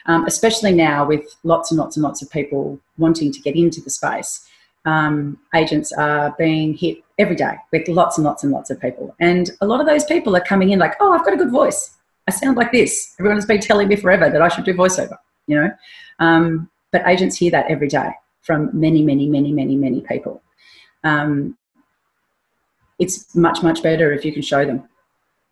Um, 0.08 0.26
especially 0.26 0.74
now 0.74 1.06
with 1.06 1.36
lots 1.44 1.72
and 1.72 1.80
lots 1.80 1.96
and 1.96 2.04
lots 2.04 2.22
of 2.22 2.30
people 2.30 2.80
wanting 2.98 3.32
to 3.32 3.40
get 3.42 3.56
into 3.56 3.82
the 3.82 3.90
space. 3.90 4.48
Um, 4.86 5.40
agents 5.54 5.92
are 5.92 6.36
being 6.38 6.76
hit 6.76 7.00
every 7.18 7.36
day 7.36 7.58
with 7.72 7.88
lots 7.88 8.18
and 8.18 8.26
lots 8.26 8.44
and 8.44 8.52
lots 8.52 8.70
of 8.70 8.80
people. 8.80 9.16
And 9.20 9.50
a 9.62 9.66
lot 9.66 9.80
of 9.80 9.88
those 9.88 10.06
people 10.06 10.36
are 10.36 10.42
coming 10.42 10.70
in 10.70 10.80
like, 10.80 10.96
oh, 11.00 11.12
I've 11.12 11.26
got 11.26 11.34
a 11.34 11.38
good 11.38 11.52
voice. 11.52 11.96
I 12.28 12.32
sound 12.32 12.58
like 12.58 12.72
this. 12.72 13.16
Everyone 13.20 13.38
has 13.38 13.46
been 13.46 13.62
telling 13.62 13.88
me 13.88 13.96
forever 13.96 14.30
that 14.30 14.42
I 14.42 14.48
should 14.48 14.66
do 14.66 14.74
voiceover, 14.74 15.18
you 15.48 15.60
know? 15.60 15.72
Um, 16.20 16.70
but 16.92 17.08
agents 17.08 17.38
hear 17.38 17.52
that 17.52 17.70
every 17.70 17.88
day 17.88 18.12
from 18.42 18.70
many, 18.74 19.02
many, 19.02 19.28
many, 19.28 19.52
many, 19.52 19.76
many 19.76 20.02
people. 20.02 20.42
Um, 21.04 21.58
it's 23.00 23.36
much, 23.36 23.62
much 23.64 23.84
better 23.84 24.14
if 24.14 24.24
you 24.24 24.32
can 24.32 24.42
show 24.42 24.66
them 24.66 24.88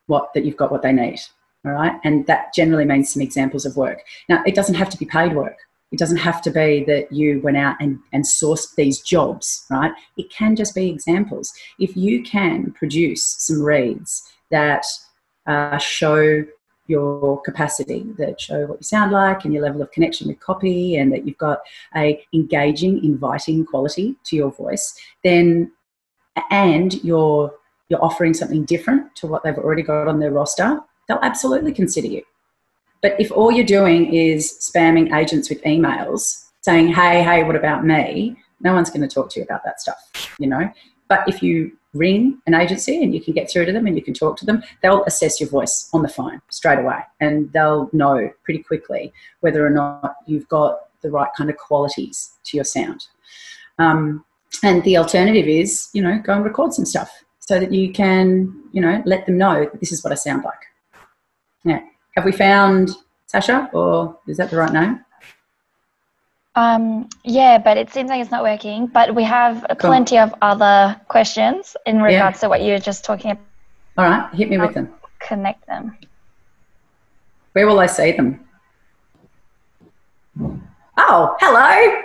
what 0.07 0.33
that 0.33 0.45
you've 0.45 0.57
got 0.57 0.71
what 0.71 0.81
they 0.81 0.91
need. 0.93 1.19
All 1.65 1.71
right. 1.71 1.99
And 2.03 2.25
that 2.27 2.53
generally 2.53 2.85
means 2.85 3.11
some 3.11 3.21
examples 3.21 3.65
of 3.65 3.77
work. 3.77 4.01
Now, 4.29 4.43
it 4.45 4.55
doesn't 4.55 4.75
have 4.75 4.89
to 4.89 4.97
be 4.97 5.05
paid 5.05 5.33
work. 5.33 5.57
It 5.91 5.99
doesn't 5.99 6.17
have 6.17 6.41
to 6.41 6.51
be 6.51 6.83
that 6.85 7.11
you 7.11 7.39
went 7.41 7.57
out 7.57 7.75
and, 7.79 7.99
and 8.11 8.23
sourced 8.23 8.73
these 8.75 8.99
jobs, 8.99 9.65
right? 9.69 9.91
It 10.17 10.31
can 10.31 10.55
just 10.55 10.73
be 10.73 10.89
examples. 10.89 11.53
If 11.79 11.95
you 11.95 12.23
can 12.23 12.71
produce 12.71 13.23
some 13.39 13.61
reads 13.61 14.23
that 14.49 14.85
uh, 15.45 15.77
show 15.77 16.45
your 16.87 17.41
capacity 17.41 18.05
that 18.17 18.39
show 18.39 18.65
what 18.65 18.79
you 18.79 18.83
sound 18.83 19.11
like 19.11 19.45
and 19.45 19.53
your 19.53 19.63
level 19.63 19.81
of 19.81 19.91
connection 19.91 20.27
with 20.27 20.39
copy 20.39 20.97
and 20.97 21.11
that 21.13 21.25
you've 21.25 21.37
got 21.37 21.59
a 21.95 22.23
engaging 22.33 23.03
inviting 23.03 23.65
quality 23.65 24.15
to 24.25 24.35
your 24.35 24.51
voice 24.51 24.97
then 25.23 25.71
and 26.49 27.01
you're 27.03 27.53
you're 27.89 28.03
offering 28.03 28.33
something 28.33 28.65
different 28.65 29.15
to 29.15 29.27
what 29.27 29.43
they've 29.43 29.57
already 29.57 29.81
got 29.81 30.07
on 30.07 30.19
their 30.19 30.31
roster 30.31 30.79
they'll 31.07 31.19
absolutely 31.21 31.73
consider 31.73 32.07
you. 32.07 32.23
But 33.01 33.19
if 33.19 33.31
all 33.31 33.51
you're 33.51 33.65
doing 33.65 34.13
is 34.13 34.57
spamming 34.59 35.13
agents 35.13 35.49
with 35.49 35.61
emails 35.63 36.45
saying 36.61 36.93
hey 36.93 37.23
hey 37.23 37.43
what 37.43 37.55
about 37.55 37.85
me? 37.85 38.37
no 38.59 38.73
one's 38.73 38.89
going 38.89 39.07
to 39.07 39.13
talk 39.13 39.29
to 39.29 39.39
you 39.39 39.43
about 39.43 39.63
that 39.65 39.81
stuff 39.81 39.99
you 40.39 40.47
know? 40.47 40.69
But 41.07 41.27
if 41.27 41.43
you 41.43 41.77
ring 41.93 42.41
an 42.47 42.53
agency 42.53 43.03
and 43.03 43.13
you 43.13 43.21
can 43.21 43.33
get 43.33 43.49
through 43.49 43.65
to 43.65 43.71
them 43.71 43.85
and 43.85 43.95
you 43.95 44.01
can 44.01 44.13
talk 44.13 44.37
to 44.37 44.45
them, 44.45 44.63
they'll 44.81 45.03
assess 45.05 45.39
your 45.39 45.49
voice 45.49 45.89
on 45.93 46.01
the 46.01 46.07
phone 46.07 46.41
straight 46.49 46.79
away 46.79 46.99
and 47.19 47.51
they'll 47.53 47.89
know 47.93 48.29
pretty 48.43 48.61
quickly 48.61 49.13
whether 49.41 49.65
or 49.65 49.69
not 49.69 50.15
you've 50.25 50.47
got 50.49 50.79
the 51.01 51.11
right 51.11 51.29
kind 51.37 51.49
of 51.49 51.57
qualities 51.57 52.31
to 52.45 52.57
your 52.57 52.63
sound. 52.63 53.07
Um, 53.79 54.25
and 54.63 54.83
the 54.83 54.97
alternative 54.97 55.47
is, 55.47 55.89
you 55.93 56.01
know, 56.01 56.19
go 56.23 56.33
and 56.33 56.43
record 56.43 56.73
some 56.73 56.85
stuff 56.85 57.23
so 57.39 57.59
that 57.59 57.73
you 57.73 57.91
can, 57.91 58.53
you 58.71 58.81
know, 58.81 59.01
let 59.05 59.25
them 59.25 59.37
know 59.37 59.69
this 59.79 59.91
is 59.91 60.03
what 60.03 60.11
I 60.11 60.15
sound 60.15 60.43
like. 60.43 60.53
Yeah. 61.65 61.81
Have 62.15 62.25
we 62.25 62.31
found 62.31 62.91
Sasha 63.27 63.69
or 63.73 64.17
is 64.27 64.37
that 64.37 64.49
the 64.49 64.57
right 64.57 64.71
name? 64.71 65.02
Um, 66.55 67.09
yeah, 67.23 67.57
but 67.57 67.77
it 67.77 67.91
seems 67.91 68.09
like 68.09 68.21
it's 68.21 68.31
not 68.31 68.43
working. 68.43 68.87
But 68.87 69.15
we 69.15 69.23
have 69.23 69.65
cool. 69.69 69.89
plenty 69.89 70.17
of 70.17 70.33
other 70.41 70.99
questions 71.07 71.75
in 71.85 72.01
regards 72.01 72.37
yeah. 72.37 72.41
to 72.41 72.49
what 72.49 72.61
you 72.61 72.73
were 72.73 72.79
just 72.79 73.03
talking 73.03 73.31
about. 73.31 73.43
All 73.97 74.05
right, 74.05 74.33
hit 74.33 74.49
me 74.49 74.57
I'll 74.57 74.67
with 74.67 74.75
them. 74.75 74.93
Connect 75.19 75.65
them. 75.67 75.97
Where 77.53 77.67
will 77.67 77.79
I 77.79 77.85
see 77.85 78.11
them? 78.11 78.39
Oh, 80.97 81.35
hello. 81.39 82.01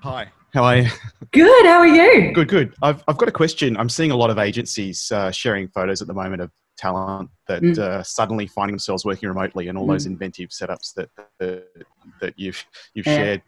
Hi. 0.00 0.30
How 0.52 0.64
are 0.64 0.76
you? 0.76 0.88
Good. 1.32 1.66
How 1.66 1.78
are 1.78 1.86
you? 1.86 2.32
Good. 2.32 2.48
Good. 2.48 2.74
I've 2.82 3.02
I've 3.08 3.18
got 3.18 3.28
a 3.28 3.32
question. 3.32 3.76
I'm 3.76 3.88
seeing 3.88 4.10
a 4.10 4.16
lot 4.16 4.30
of 4.30 4.38
agencies 4.38 5.10
uh, 5.10 5.30
sharing 5.30 5.68
photos 5.68 6.00
at 6.00 6.08
the 6.08 6.14
moment 6.14 6.42
of 6.42 6.50
talent 6.76 7.30
that 7.48 7.62
mm. 7.62 7.78
uh, 7.78 8.02
suddenly 8.02 8.46
finding 8.46 8.74
themselves 8.74 9.04
working 9.04 9.28
remotely 9.28 9.68
and 9.68 9.78
all 9.78 9.86
mm. 9.86 9.92
those 9.92 10.06
inventive 10.06 10.50
setups 10.50 10.94
that 10.94 11.10
that, 11.38 11.66
that 12.20 12.38
you've 12.38 12.64
you've 12.94 13.06
yeah. 13.06 13.16
shared. 13.16 13.42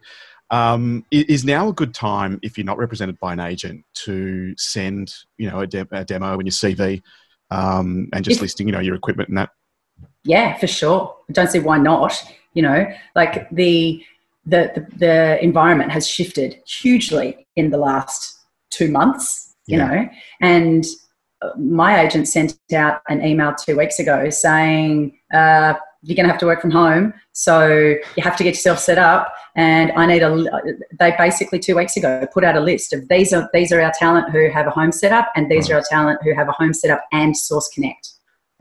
Um, 0.51 1.05
is 1.11 1.45
now 1.45 1.69
a 1.69 1.73
good 1.73 1.93
time 1.93 2.39
if 2.43 2.57
you're 2.57 2.65
not 2.65 2.79
represented 2.79 3.19
by 3.19 3.33
an 3.33 3.41
agent 3.41 3.85
to 4.05 4.55
send 4.57 5.13
you 5.39 5.51
know 5.51 5.61
a, 5.61 5.67
de- 5.67 5.89
a 5.91 6.05
demo 6.05 6.35
and 6.35 6.47
your 6.47 6.53
CV 6.53 7.03
um, 7.51 8.09
and 8.13 8.25
just 8.25 8.37
if, 8.37 8.43
listing 8.43 8.67
you 8.67 8.73
know 8.73 8.81
your 8.81 8.95
equipment 8.95 9.29
and 9.29 9.39
that. 9.39 9.51
Yeah, 10.25 10.57
for 10.59 10.67
sure. 10.67 11.17
I 11.29 11.33
don't 11.33 11.51
see 11.51 11.59
why 11.59 11.79
not. 11.79 12.23
You 12.55 12.63
know, 12.63 12.87
like 13.15 13.49
the 13.51 14.05
the, 14.47 14.71
the, 14.75 14.97
the 14.97 15.45
environment 15.45 15.91
has 15.91 16.09
shifted 16.09 16.61
hugely 16.67 17.47
in 17.57 17.71
the 17.71 17.79
last 17.79 18.39
two 18.71 18.91
months. 18.91 19.55
You 19.67 19.79
yeah. 19.79 19.87
know, 19.87 20.09
and 20.41 20.85
my 21.57 22.01
agent 22.01 22.29
sent 22.29 22.59
out 22.73 23.01
an 23.09 23.25
email 23.25 23.55
two 23.55 23.77
weeks 23.77 23.99
ago 23.99 24.31
saying 24.31 25.19
uh, 25.33 25.75
you're 26.03 26.17
going 26.17 26.27
to 26.27 26.31
have 26.31 26.41
to 26.41 26.47
work 26.47 26.61
from 26.61 26.71
home, 26.71 27.13
so 27.33 27.67
you 27.69 28.23
have 28.23 28.37
to 28.37 28.45
get 28.45 28.51
yourself 28.51 28.79
set 28.79 28.99
up. 28.99 29.35
And 29.57 29.91
I 29.93 30.07
need 30.07 30.23
a. 30.23 30.45
They 30.99 31.15
basically 31.19 31.59
two 31.59 31.77
weeks 31.77 31.97
ago 31.97 32.27
put 32.33 32.45
out 32.45 32.57
a 32.57 32.61
list 32.61 32.93
of 32.93 33.09
these 33.09 33.33
are 33.33 33.49
these 33.53 33.73
are 33.73 33.81
our 33.81 33.93
talent 33.99 34.31
who 34.31 34.49
have 34.51 34.67
a 34.67 34.71
home 34.71 34.93
setup, 34.93 35.33
and 35.35 35.51
these 35.51 35.71
are 35.71 35.77
our 35.77 35.85
talent 35.89 36.21
who 36.23 36.35
have 36.35 36.49
a 36.49 36.53
home 36.53 36.75
setup 36.75 37.05
and 37.13 37.37
Source 37.37 37.69
Connect, 37.75 38.13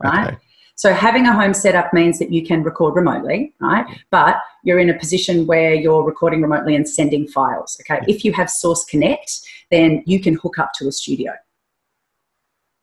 right? 0.02 0.28
Okay. 0.28 0.36
So 0.76 0.92
having 0.92 1.26
a 1.26 1.32
home 1.32 1.54
setup 1.54 1.92
means 1.94 2.18
that 2.18 2.30
you 2.30 2.44
can 2.44 2.62
record 2.62 2.96
remotely, 2.96 3.54
right? 3.60 3.86
But 4.10 4.36
you're 4.62 4.78
in 4.78 4.90
a 4.90 4.98
position 4.98 5.46
where 5.46 5.74
you're 5.74 6.02
recording 6.02 6.42
remotely 6.42 6.74
and 6.74 6.86
sending 6.86 7.26
files. 7.28 7.80
Okay. 7.80 8.04
If 8.06 8.24
you 8.24 8.32
have 8.34 8.50
Source 8.50 8.84
Connect, 8.84 9.40
then 9.70 10.02
you 10.04 10.20
can 10.20 10.34
hook 10.34 10.58
up 10.58 10.72
to 10.74 10.86
a 10.86 10.92
studio. 10.92 11.32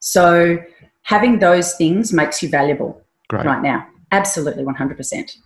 So 0.06 0.62
having 1.04 1.40
those 1.40 1.76
things 1.76 2.12
makes 2.12 2.44
you 2.44 2.50
valuable 2.50 3.02
Great. 3.30 3.46
right 3.46 3.62
now. 3.62 3.88
Absolutely, 4.12 4.66
100%. 4.66 5.38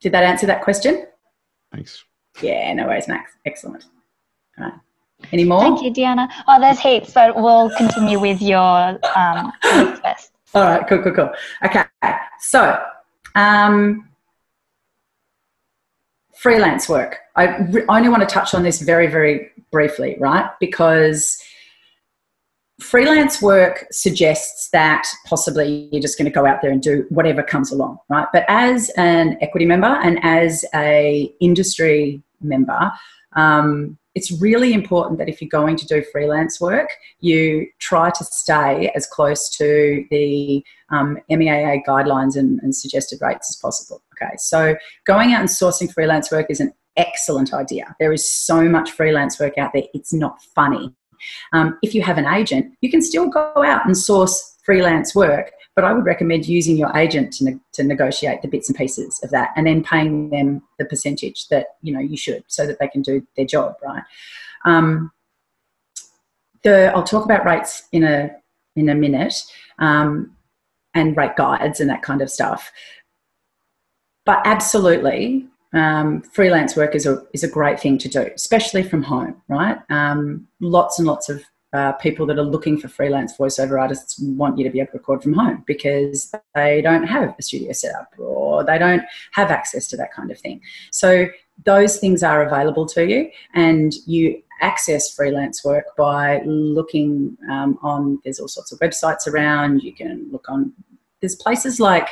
Did 0.00 0.12
that 0.12 0.22
answer 0.22 0.46
that 0.46 0.62
question? 0.62 1.06
Thanks. 1.72 2.04
Yeah, 2.42 2.74
no 2.74 2.88
worries, 2.88 3.08
Max. 3.08 3.32
Excellent. 3.46 3.86
All 4.58 4.64
right. 4.66 4.74
Any 5.32 5.44
more? 5.44 5.62
Thank 5.62 5.80
you, 5.80 5.90
Deanna. 5.90 6.28
Oh, 6.46 6.60
there's 6.60 6.78
heaps, 6.78 7.14
but 7.14 7.34
we'll 7.36 7.70
continue 7.78 8.20
with 8.20 8.42
your 8.42 8.98
um, 9.16 9.52
first. 9.62 10.32
All 10.54 10.62
right, 10.62 10.86
cool, 10.86 11.02
cool, 11.02 11.12
cool. 11.12 11.30
Okay, 11.64 11.84
so 12.38 12.82
um, 13.34 14.10
freelance 16.36 16.86
work. 16.86 17.20
I 17.34 17.56
re- 17.60 17.86
only 17.88 18.10
want 18.10 18.20
to 18.20 18.28
touch 18.28 18.52
on 18.52 18.62
this 18.62 18.82
very, 18.82 19.06
very 19.06 19.52
briefly, 19.72 20.18
right? 20.20 20.50
Because 20.60 21.42
freelance 22.84 23.40
work 23.40 23.86
suggests 23.90 24.68
that 24.70 25.06
possibly 25.26 25.88
you're 25.90 26.02
just 26.02 26.18
going 26.18 26.30
to 26.30 26.34
go 26.34 26.46
out 26.46 26.60
there 26.62 26.70
and 26.70 26.82
do 26.82 27.06
whatever 27.08 27.42
comes 27.42 27.72
along 27.72 27.98
right 28.08 28.28
but 28.32 28.44
as 28.48 28.90
an 28.96 29.36
equity 29.40 29.66
member 29.66 29.86
and 29.86 30.18
as 30.22 30.64
a 30.74 31.32
industry 31.40 32.22
member 32.40 32.92
um, 33.36 33.98
it's 34.14 34.30
really 34.40 34.72
important 34.72 35.18
that 35.18 35.28
if 35.28 35.40
you're 35.40 35.48
going 35.48 35.76
to 35.76 35.86
do 35.86 36.02
freelance 36.12 36.60
work, 36.60 36.88
you 37.18 37.66
try 37.80 38.10
to 38.10 38.24
stay 38.24 38.92
as 38.94 39.06
close 39.06 39.48
to 39.56 40.04
the 40.10 40.64
um, 40.90 41.18
MEAA 41.30 41.80
guidelines 41.86 42.36
and, 42.36 42.60
and, 42.60 42.76
suggested 42.76 43.18
rates 43.20 43.50
as 43.50 43.56
possible. 43.56 44.02
Okay, 44.12 44.34
so 44.36 44.76
going 45.04 45.32
out 45.32 45.40
and 45.40 45.48
sourcing 45.48 45.92
freelance 45.92 46.30
work 46.30 46.46
is 46.48 46.60
an 46.60 46.72
excellent 46.96 47.52
idea. 47.52 47.96
There 47.98 48.12
is 48.12 48.30
so 48.30 48.68
much 48.68 48.92
freelance 48.92 49.40
work 49.40 49.58
out 49.58 49.72
there, 49.74 49.84
it's 49.94 50.12
not 50.12 50.40
funny. 50.54 50.94
Um, 51.52 51.78
if 51.82 51.94
you 51.94 52.02
have 52.02 52.18
an 52.18 52.26
agent, 52.26 52.74
you 52.80 52.90
can 52.90 53.02
still 53.02 53.28
go 53.28 53.52
out 53.64 53.86
and 53.86 53.96
source 53.96 54.56
freelance 54.64 55.14
work, 55.14 55.52
but 55.76 55.84
I 55.84 55.92
would 55.92 56.04
recommend 56.04 56.46
using 56.46 56.76
your 56.76 56.96
agent 56.96 57.32
to, 57.34 57.44
ne- 57.44 57.60
to 57.74 57.84
negotiate 57.84 58.42
the 58.42 58.48
bits 58.48 58.68
and 58.68 58.76
pieces 58.76 59.20
of 59.22 59.30
that 59.30 59.50
and 59.56 59.66
then 59.66 59.82
paying 59.84 60.30
them 60.30 60.62
the 60.78 60.84
percentage 60.84 61.48
that 61.48 61.66
you 61.82 61.92
know 61.92 62.00
you 62.00 62.16
should 62.16 62.44
so 62.48 62.66
that 62.66 62.78
they 62.78 62.88
can 62.88 63.02
do 63.02 63.26
their 63.36 63.46
job 63.46 63.76
right. 63.82 64.02
Um, 64.64 65.12
the, 66.62 66.90
I'll 66.94 67.02
talk 67.02 67.24
about 67.24 67.44
rates 67.44 67.86
in 67.92 68.04
a 68.04 68.30
in 68.76 68.88
a 68.88 68.94
minute 68.94 69.34
um, 69.78 70.34
and 70.94 71.16
rate 71.16 71.36
guides 71.36 71.80
and 71.80 71.90
that 71.90 72.02
kind 72.02 72.22
of 72.22 72.30
stuff. 72.30 72.72
But 74.24 74.40
absolutely, 74.46 75.46
um, 75.74 76.22
freelance 76.22 76.76
work 76.76 76.94
is 76.94 77.06
a, 77.06 77.22
is 77.32 77.44
a 77.44 77.48
great 77.48 77.80
thing 77.80 77.98
to 77.98 78.08
do, 78.08 78.30
especially 78.34 78.82
from 78.82 79.02
home, 79.02 79.42
right? 79.48 79.78
Um, 79.90 80.46
lots 80.60 80.98
and 80.98 81.06
lots 81.06 81.28
of 81.28 81.42
uh, 81.74 81.92
people 81.94 82.24
that 82.24 82.38
are 82.38 82.44
looking 82.44 82.78
for 82.78 82.86
freelance 82.86 83.36
voiceover 83.36 83.80
artists 83.80 84.20
want 84.20 84.56
you 84.56 84.62
to 84.62 84.70
be 84.70 84.78
able 84.78 84.92
to 84.92 84.98
record 84.98 85.20
from 85.20 85.32
home 85.32 85.64
because 85.66 86.32
they 86.54 86.80
don't 86.80 87.02
have 87.02 87.34
a 87.36 87.42
studio 87.42 87.72
set 87.72 87.92
up 87.96 88.08
or 88.16 88.62
they 88.62 88.78
don't 88.78 89.02
have 89.32 89.50
access 89.50 89.88
to 89.88 89.96
that 89.96 90.12
kind 90.12 90.30
of 90.30 90.38
thing. 90.38 90.60
So 90.92 91.26
those 91.64 91.98
things 91.98 92.22
are 92.22 92.46
available 92.46 92.86
to 92.86 93.04
you, 93.06 93.30
and 93.54 93.92
you 94.06 94.40
access 94.60 95.12
freelance 95.14 95.64
work 95.64 95.84
by 95.96 96.42
looking 96.44 97.36
um, 97.50 97.78
on. 97.82 98.20
There's 98.24 98.38
all 98.40 98.48
sorts 98.48 98.72
of 98.72 98.78
websites 98.78 99.26
around. 99.26 99.82
You 99.82 99.94
can 99.94 100.28
look 100.30 100.46
on. 100.48 100.72
There's 101.20 101.36
places 101.36 101.80
like 101.80 102.08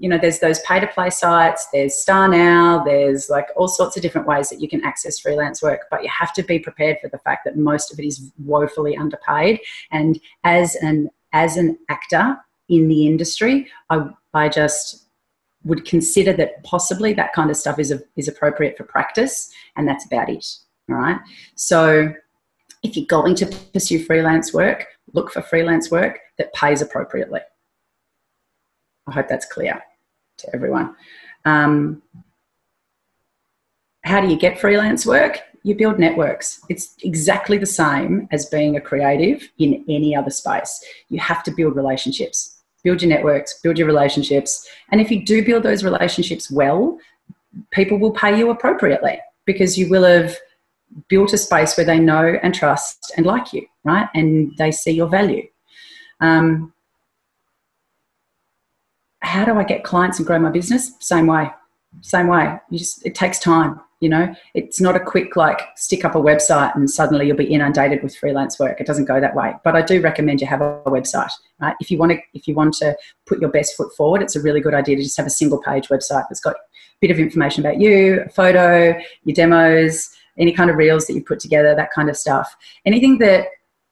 you 0.00 0.08
know, 0.08 0.16
there's 0.16 0.38
those 0.38 0.60
pay 0.60 0.80
to 0.80 0.86
play 0.86 1.10
sites, 1.10 1.68
there's 1.74 1.92
StarNow, 1.92 2.82
there's 2.86 3.28
like 3.28 3.48
all 3.54 3.68
sorts 3.68 3.98
of 3.98 4.02
different 4.02 4.26
ways 4.26 4.48
that 4.48 4.58
you 4.58 4.66
can 4.66 4.82
access 4.82 5.18
freelance 5.18 5.62
work, 5.62 5.82
but 5.90 6.02
you 6.02 6.08
have 6.08 6.32
to 6.32 6.42
be 6.42 6.58
prepared 6.58 6.96
for 7.02 7.08
the 7.08 7.18
fact 7.18 7.44
that 7.44 7.58
most 7.58 7.92
of 7.92 7.98
it 7.98 8.06
is 8.06 8.32
woefully 8.42 8.96
underpaid. 8.96 9.60
And 9.92 10.18
as 10.42 10.74
an 10.76 11.10
as 11.34 11.58
an 11.58 11.78
actor 11.90 12.38
in 12.70 12.88
the 12.88 13.06
industry, 13.06 13.68
I 13.90 14.08
I 14.32 14.48
just 14.48 15.06
would 15.64 15.84
consider 15.84 16.32
that 16.32 16.64
possibly 16.64 17.12
that 17.12 17.34
kind 17.34 17.50
of 17.50 17.56
stuff 17.58 17.78
is 17.78 17.92
a, 17.92 18.00
is 18.16 18.26
appropriate 18.26 18.78
for 18.78 18.84
practice, 18.84 19.52
and 19.76 19.86
that's 19.86 20.06
about 20.06 20.30
it. 20.30 20.46
All 20.88 20.96
right. 20.96 21.20
So 21.56 22.14
if 22.82 22.96
you're 22.96 23.04
going 23.04 23.34
to 23.34 23.46
pursue 23.74 24.02
freelance 24.02 24.54
work, 24.54 24.86
look 25.12 25.30
for 25.30 25.42
freelance 25.42 25.90
work 25.90 26.20
that 26.38 26.54
pays 26.54 26.80
appropriately. 26.80 27.40
I 29.06 29.12
hope 29.12 29.28
that's 29.28 29.44
clear 29.44 29.82
to 30.40 30.54
everyone. 30.54 30.94
Um, 31.44 32.02
how 34.02 34.20
do 34.20 34.28
you 34.28 34.36
get 34.36 34.58
freelance 34.58 35.04
work? 35.04 35.40
You 35.62 35.74
build 35.74 35.98
networks. 35.98 36.60
It's 36.68 36.94
exactly 37.02 37.58
the 37.58 37.66
same 37.66 38.28
as 38.32 38.46
being 38.46 38.76
a 38.76 38.80
creative 38.80 39.46
in 39.58 39.84
any 39.88 40.16
other 40.16 40.30
space. 40.30 40.82
You 41.08 41.20
have 41.20 41.42
to 41.44 41.50
build 41.50 41.76
relationships. 41.76 42.62
Build 42.82 43.02
your 43.02 43.10
networks, 43.10 43.60
build 43.60 43.76
your 43.76 43.86
relationships. 43.86 44.66
And 44.90 45.02
if 45.02 45.10
you 45.10 45.22
do 45.22 45.44
build 45.44 45.62
those 45.62 45.84
relationships 45.84 46.50
well, 46.50 46.98
people 47.72 47.98
will 47.98 48.12
pay 48.12 48.38
you 48.38 48.50
appropriately 48.50 49.20
because 49.44 49.76
you 49.76 49.90
will 49.90 50.04
have 50.04 50.34
built 51.08 51.32
a 51.32 51.38
space 51.38 51.76
where 51.76 51.84
they 51.86 51.98
know 51.98 52.38
and 52.42 52.54
trust 52.54 53.12
and 53.16 53.26
like 53.26 53.52
you, 53.52 53.66
right? 53.84 54.08
And 54.14 54.56
they 54.56 54.70
see 54.70 54.92
your 54.92 55.08
value. 55.08 55.46
Um, 56.20 56.72
how 59.20 59.44
do 59.44 59.54
I 59.54 59.64
get 59.64 59.84
clients 59.84 60.18
and 60.18 60.26
grow 60.26 60.38
my 60.38 60.50
business? 60.50 60.92
Same 61.00 61.26
way, 61.26 61.50
same 62.00 62.28
way. 62.28 62.58
You 62.70 62.78
just 62.78 63.04
it 63.06 63.14
takes 63.14 63.38
time. 63.38 63.80
You 64.00 64.08
know, 64.08 64.34
it's 64.54 64.80
not 64.80 64.96
a 64.96 65.00
quick 65.00 65.36
like 65.36 65.60
stick 65.76 66.06
up 66.06 66.14
a 66.14 66.18
website 66.18 66.74
and 66.74 66.90
suddenly 66.90 67.26
you'll 67.26 67.36
be 67.36 67.52
inundated 67.52 68.02
with 68.02 68.16
freelance 68.16 68.58
work. 68.58 68.80
It 68.80 68.86
doesn't 68.86 69.04
go 69.04 69.20
that 69.20 69.34
way. 69.34 69.52
But 69.62 69.76
I 69.76 69.82
do 69.82 70.00
recommend 70.00 70.40
you 70.40 70.46
have 70.46 70.62
a 70.62 70.80
website. 70.86 71.30
Right? 71.60 71.76
If 71.80 71.90
you 71.90 71.98
want 71.98 72.12
to, 72.12 72.18
if 72.32 72.48
you 72.48 72.54
want 72.54 72.72
to 72.74 72.96
put 73.26 73.42
your 73.42 73.50
best 73.50 73.76
foot 73.76 73.92
forward, 73.94 74.22
it's 74.22 74.36
a 74.36 74.40
really 74.40 74.62
good 74.62 74.72
idea 74.72 74.96
to 74.96 75.02
just 75.02 75.18
have 75.18 75.26
a 75.26 75.30
single 75.30 75.60
page 75.60 75.88
website 75.88 76.24
that's 76.30 76.40
got 76.40 76.54
a 76.54 76.58
bit 77.02 77.10
of 77.10 77.18
information 77.18 77.64
about 77.64 77.78
you, 77.78 78.22
a 78.24 78.30
photo, 78.30 78.98
your 79.24 79.34
demos, 79.34 80.08
any 80.38 80.52
kind 80.52 80.70
of 80.70 80.76
reels 80.76 81.06
that 81.06 81.12
you 81.12 81.22
put 81.22 81.38
together, 81.38 81.74
that 81.74 81.92
kind 81.92 82.08
of 82.08 82.16
stuff. 82.16 82.56
Anything 82.86 83.18
that 83.18 83.48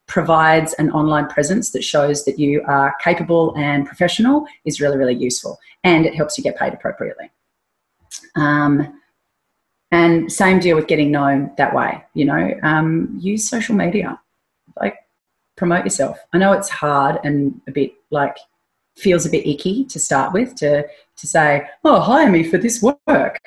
provides 0.08 0.72
an 0.74 0.90
online 0.90 1.28
presence 1.28 1.70
that 1.70 1.84
shows 1.84 2.24
that 2.24 2.38
you 2.38 2.62
are 2.66 2.94
capable 3.00 3.54
and 3.56 3.86
professional 3.86 4.46
is 4.64 4.80
really, 4.80 4.96
really 4.96 5.14
useful. 5.14 5.58
And 5.84 6.06
it 6.06 6.14
helps 6.14 6.36
you 6.36 6.42
get 6.42 6.58
paid 6.58 6.74
appropriately. 6.74 7.30
Um, 8.34 9.00
and 9.90 10.30
same 10.32 10.58
deal 10.58 10.76
with 10.76 10.86
getting 10.86 11.10
known 11.10 11.52
that 11.56 11.74
way, 11.74 12.02
you 12.14 12.24
know, 12.24 12.54
um, 12.62 13.16
use 13.20 13.48
social 13.48 13.74
media, 13.74 14.18
like 14.80 14.96
promote 15.56 15.84
yourself. 15.84 16.18
I 16.32 16.38
know 16.38 16.52
it's 16.52 16.68
hard 16.68 17.20
and 17.24 17.60
a 17.68 17.70
bit 17.70 17.92
like 18.10 18.36
feels 18.96 19.24
a 19.24 19.30
bit 19.30 19.46
icky 19.46 19.84
to 19.84 19.98
start 19.98 20.32
with 20.32 20.54
to, 20.56 20.82
to 20.82 21.26
say, 21.26 21.66
oh, 21.84 22.00
hire 22.00 22.30
me 22.30 22.42
for 22.42 22.58
this 22.58 22.82
work 22.82 23.38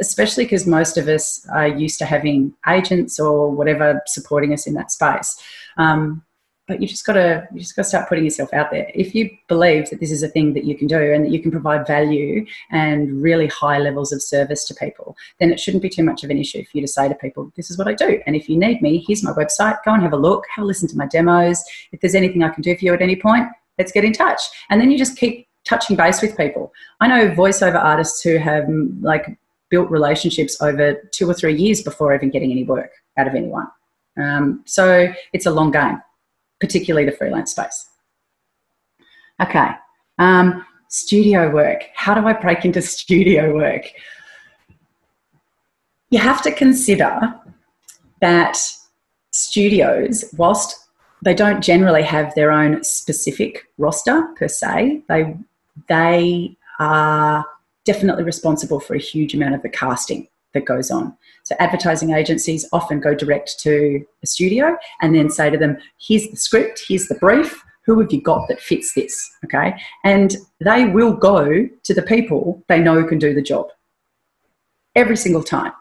especially 0.00 0.44
because 0.44 0.66
most 0.66 0.96
of 0.96 1.08
us 1.08 1.46
are 1.52 1.68
used 1.68 1.98
to 1.98 2.04
having 2.04 2.54
agents 2.68 3.18
or 3.18 3.50
whatever 3.50 4.00
supporting 4.06 4.52
us 4.52 4.66
in 4.66 4.74
that 4.74 4.90
space. 4.92 5.36
Um, 5.76 6.22
but 6.70 6.80
you 6.80 6.86
just 6.86 7.04
got 7.04 7.14
to 7.14 7.48
you 7.52 7.58
just 7.58 7.74
got 7.74 7.82
to 7.82 7.88
start 7.88 8.08
putting 8.08 8.22
yourself 8.22 8.54
out 8.54 8.70
there. 8.70 8.88
If 8.94 9.12
you 9.12 9.28
believe 9.48 9.90
that 9.90 9.98
this 9.98 10.12
is 10.12 10.22
a 10.22 10.28
thing 10.28 10.54
that 10.54 10.64
you 10.64 10.78
can 10.78 10.86
do 10.86 11.12
and 11.12 11.24
that 11.24 11.32
you 11.32 11.42
can 11.42 11.50
provide 11.50 11.84
value 11.84 12.46
and 12.70 13.20
really 13.20 13.48
high 13.48 13.78
levels 13.78 14.12
of 14.12 14.22
service 14.22 14.64
to 14.66 14.74
people, 14.74 15.16
then 15.40 15.50
it 15.50 15.58
shouldn't 15.58 15.82
be 15.82 15.88
too 15.88 16.04
much 16.04 16.22
of 16.22 16.30
an 16.30 16.38
issue 16.38 16.64
for 16.64 16.70
you 16.74 16.82
to 16.82 16.86
say 16.86 17.08
to 17.08 17.14
people, 17.16 17.52
"This 17.56 17.72
is 17.72 17.76
what 17.76 17.88
I 17.88 17.94
do." 17.94 18.22
And 18.24 18.36
if 18.36 18.48
you 18.48 18.56
need 18.56 18.82
me, 18.82 19.04
here's 19.04 19.24
my 19.24 19.32
website. 19.32 19.78
Go 19.84 19.94
and 19.94 20.02
have 20.02 20.12
a 20.12 20.16
look. 20.16 20.44
Have 20.54 20.62
a 20.62 20.66
listen 20.66 20.88
to 20.88 20.96
my 20.96 21.06
demos. 21.06 21.60
If 21.90 22.00
there's 22.00 22.14
anything 22.14 22.44
I 22.44 22.50
can 22.50 22.62
do 22.62 22.76
for 22.76 22.84
you 22.84 22.94
at 22.94 23.02
any 23.02 23.16
point, 23.16 23.48
let's 23.76 23.90
get 23.90 24.04
in 24.04 24.12
touch. 24.12 24.40
And 24.70 24.80
then 24.80 24.92
you 24.92 24.96
just 24.96 25.18
keep 25.18 25.48
touching 25.64 25.96
base 25.96 26.22
with 26.22 26.36
people. 26.36 26.72
I 27.00 27.08
know 27.08 27.30
voiceover 27.30 27.82
artists 27.82 28.22
who 28.22 28.36
have 28.38 28.68
like 29.00 29.36
built 29.70 29.90
relationships 29.90 30.60
over 30.60 30.94
two 31.12 31.28
or 31.28 31.34
three 31.34 31.54
years 31.54 31.82
before 31.82 32.14
even 32.14 32.30
getting 32.30 32.50
any 32.50 32.64
work 32.64 32.90
out 33.16 33.26
of 33.26 33.34
anyone. 33.34 33.68
Um, 34.20 34.62
so 34.66 35.12
it's 35.32 35.46
a 35.46 35.50
long 35.50 35.70
game, 35.70 36.02
particularly 36.60 37.08
the 37.08 37.16
freelance 37.16 37.52
space. 37.52 37.88
Okay, 39.40 39.70
um, 40.18 40.66
studio 40.88 41.50
work. 41.50 41.84
How 41.94 42.14
do 42.14 42.26
I 42.26 42.32
break 42.34 42.64
into 42.64 42.82
studio 42.82 43.54
work? 43.54 43.84
You 46.10 46.18
have 46.18 46.42
to 46.42 46.52
consider 46.52 47.34
that 48.20 48.58
studios, 49.30 50.24
whilst 50.36 50.88
they 51.22 51.34
don't 51.34 51.62
generally 51.62 52.02
have 52.02 52.34
their 52.34 52.50
own 52.50 52.82
specific 52.82 53.66
roster 53.78 54.28
per 54.36 54.48
se, 54.48 55.02
they 55.08 55.36
they 55.88 56.56
are 56.78 57.44
definitely 57.92 58.22
responsible 58.22 58.78
for 58.78 58.94
a 58.94 59.00
huge 59.00 59.34
amount 59.34 59.52
of 59.52 59.62
the 59.62 59.68
casting 59.68 60.28
that 60.54 60.64
goes 60.64 60.92
on. 60.92 61.16
So 61.42 61.56
advertising 61.58 62.12
agencies 62.12 62.64
often 62.72 63.00
go 63.00 63.14
direct 63.14 63.58
to 63.60 64.04
a 64.22 64.26
studio 64.26 64.76
and 65.00 65.12
then 65.12 65.28
say 65.28 65.50
to 65.50 65.58
them, 65.58 65.76
here's 65.98 66.28
the 66.28 66.36
script, 66.36 66.82
here's 66.86 67.08
the 67.08 67.16
brief, 67.16 67.60
who 67.84 67.98
have 68.00 68.12
you 68.12 68.22
got 68.22 68.46
that 68.46 68.60
fits 68.60 68.94
this? 68.94 69.28
Okay. 69.44 69.74
And 70.04 70.36
they 70.60 70.86
will 70.86 71.12
go 71.12 71.68
to 71.82 71.94
the 71.94 72.02
people 72.02 72.62
they 72.68 72.78
know 72.78 73.02
can 73.02 73.18
do 73.18 73.34
the 73.34 73.42
job 73.42 73.66
every 74.94 75.16
single 75.16 75.42
time, 75.42 75.72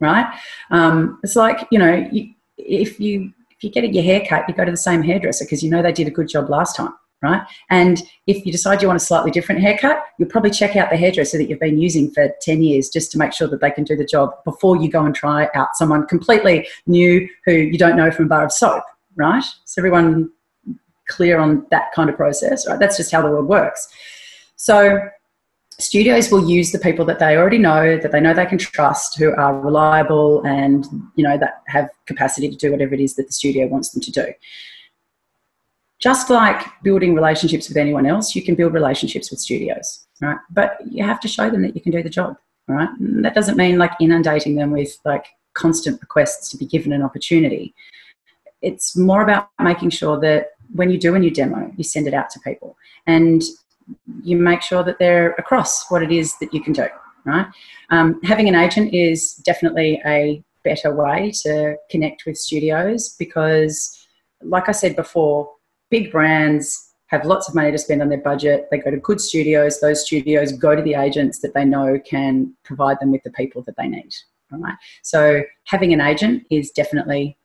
right? 0.00 0.26
Um, 0.70 1.18
it's 1.22 1.36
like, 1.36 1.66
you 1.70 1.78
know, 1.78 2.06
you, 2.12 2.34
if 2.58 3.00
you 3.00 3.32
if 3.50 3.62
you're 3.62 3.72
getting 3.72 3.94
your 3.94 4.04
hair 4.04 4.22
cut, 4.28 4.44
you 4.48 4.54
go 4.54 4.66
to 4.66 4.70
the 4.70 4.76
same 4.76 5.02
hairdresser 5.02 5.46
because 5.46 5.62
you 5.62 5.70
know 5.70 5.80
they 5.80 5.92
did 5.92 6.08
a 6.08 6.10
good 6.18 6.28
job 6.28 6.50
last 6.50 6.76
time 6.76 6.92
right? 7.24 7.42
And 7.70 8.02
if 8.26 8.44
you 8.46 8.52
decide 8.52 8.82
you 8.82 8.88
want 8.88 9.00
a 9.00 9.04
slightly 9.04 9.30
different 9.30 9.60
haircut, 9.60 10.04
you'll 10.18 10.28
probably 10.28 10.50
check 10.50 10.76
out 10.76 10.90
the 10.90 10.96
hairdresser 10.96 11.38
that 11.38 11.48
you've 11.48 11.58
been 11.58 11.78
using 11.78 12.10
for 12.10 12.28
10 12.42 12.62
years 12.62 12.88
just 12.88 13.10
to 13.12 13.18
make 13.18 13.32
sure 13.32 13.48
that 13.48 13.60
they 13.60 13.70
can 13.70 13.84
do 13.84 13.96
the 13.96 14.04
job 14.04 14.32
before 14.44 14.76
you 14.76 14.88
go 14.88 15.04
and 15.04 15.14
try 15.14 15.48
out 15.54 15.74
someone 15.74 16.06
completely 16.06 16.68
new 16.86 17.28
who 17.44 17.52
you 17.52 17.78
don't 17.78 17.96
know 17.96 18.10
from 18.10 18.26
a 18.26 18.28
bar 18.28 18.44
of 18.44 18.52
soap, 18.52 18.84
right? 19.16 19.44
So 19.64 19.80
everyone 19.80 20.30
clear 21.08 21.38
on 21.38 21.66
that 21.70 21.92
kind 21.94 22.08
of 22.08 22.16
process, 22.16 22.66
right? 22.68 22.78
That's 22.78 22.96
just 22.96 23.10
how 23.10 23.22
the 23.22 23.28
world 23.28 23.46
works. 23.46 23.88
So 24.56 25.00
studios 25.78 26.30
will 26.30 26.48
use 26.48 26.72
the 26.72 26.78
people 26.78 27.04
that 27.06 27.18
they 27.18 27.36
already 27.36 27.58
know, 27.58 27.98
that 27.98 28.12
they 28.12 28.20
know 28.20 28.32
they 28.32 28.46
can 28.46 28.58
trust, 28.58 29.18
who 29.18 29.34
are 29.34 29.58
reliable 29.58 30.42
and, 30.44 30.86
you 31.16 31.24
know, 31.24 31.36
that 31.36 31.62
have 31.66 31.88
capacity 32.06 32.48
to 32.48 32.56
do 32.56 32.70
whatever 32.70 32.94
it 32.94 33.00
is 33.00 33.16
that 33.16 33.26
the 33.26 33.32
studio 33.32 33.66
wants 33.66 33.90
them 33.90 34.00
to 34.02 34.12
do 34.12 34.32
just 36.04 36.28
like 36.28 36.66
building 36.82 37.14
relationships 37.14 37.66
with 37.66 37.78
anyone 37.78 38.04
else, 38.04 38.36
you 38.36 38.42
can 38.42 38.54
build 38.54 38.74
relationships 38.74 39.30
with 39.30 39.40
studios, 39.40 40.06
right? 40.20 40.36
But 40.50 40.76
you 40.84 41.02
have 41.02 41.18
to 41.20 41.28
show 41.28 41.48
them 41.48 41.62
that 41.62 41.74
you 41.74 41.80
can 41.80 41.92
do 41.92 42.02
the 42.02 42.10
job, 42.10 42.36
right? 42.68 42.90
And 43.00 43.24
that 43.24 43.34
doesn't 43.34 43.56
mean 43.56 43.78
like 43.78 43.92
inundating 43.98 44.54
them 44.54 44.70
with 44.70 44.98
like 45.06 45.24
constant 45.54 45.98
requests 46.02 46.50
to 46.50 46.58
be 46.58 46.66
given 46.66 46.92
an 46.92 47.00
opportunity. 47.00 47.74
It's 48.60 48.98
more 48.98 49.22
about 49.22 49.48
making 49.58 49.90
sure 49.90 50.20
that 50.20 50.48
when 50.74 50.90
you 50.90 50.98
do 50.98 51.14
a 51.14 51.18
new 51.18 51.30
demo, 51.30 51.72
you 51.74 51.84
send 51.84 52.06
it 52.06 52.12
out 52.12 52.28
to 52.32 52.40
people 52.40 52.76
and 53.06 53.42
you 54.22 54.36
make 54.36 54.60
sure 54.60 54.82
that 54.82 54.98
they're 54.98 55.32
across 55.38 55.90
what 55.90 56.02
it 56.02 56.12
is 56.12 56.36
that 56.38 56.52
you 56.52 56.60
can 56.60 56.74
do, 56.74 56.86
right? 57.24 57.46
Um, 57.88 58.20
having 58.24 58.46
an 58.46 58.54
agent 58.54 58.92
is 58.92 59.36
definitely 59.36 60.02
a 60.04 60.44
better 60.64 60.94
way 60.94 61.32
to 61.44 61.76
connect 61.90 62.26
with 62.26 62.36
studios 62.36 63.16
because, 63.18 64.06
like 64.42 64.68
I 64.68 64.72
said 64.72 64.96
before, 64.96 65.54
big 65.90 66.10
brands 66.10 66.92
have 67.06 67.24
lots 67.24 67.48
of 67.48 67.54
money 67.54 67.70
to 67.70 67.78
spend 67.78 68.02
on 68.02 68.08
their 68.08 68.18
budget. 68.18 68.66
They 68.70 68.78
go 68.78 68.90
to 68.90 68.96
good 68.96 69.20
studios. 69.20 69.80
Those 69.80 70.04
studios 70.04 70.52
go 70.52 70.74
to 70.74 70.82
the 70.82 70.94
agents 70.94 71.40
that 71.40 71.54
they 71.54 71.64
know 71.64 71.98
can 72.04 72.54
provide 72.64 72.98
them 73.00 73.12
with 73.12 73.22
the 73.22 73.30
people 73.30 73.62
that 73.62 73.76
they 73.76 73.88
need. 73.88 74.14
Right. 74.50 74.76
So 75.02 75.42
having 75.64 75.92
an 75.92 76.00
agent 76.00 76.44
is 76.50 76.70
definitely 76.70 77.36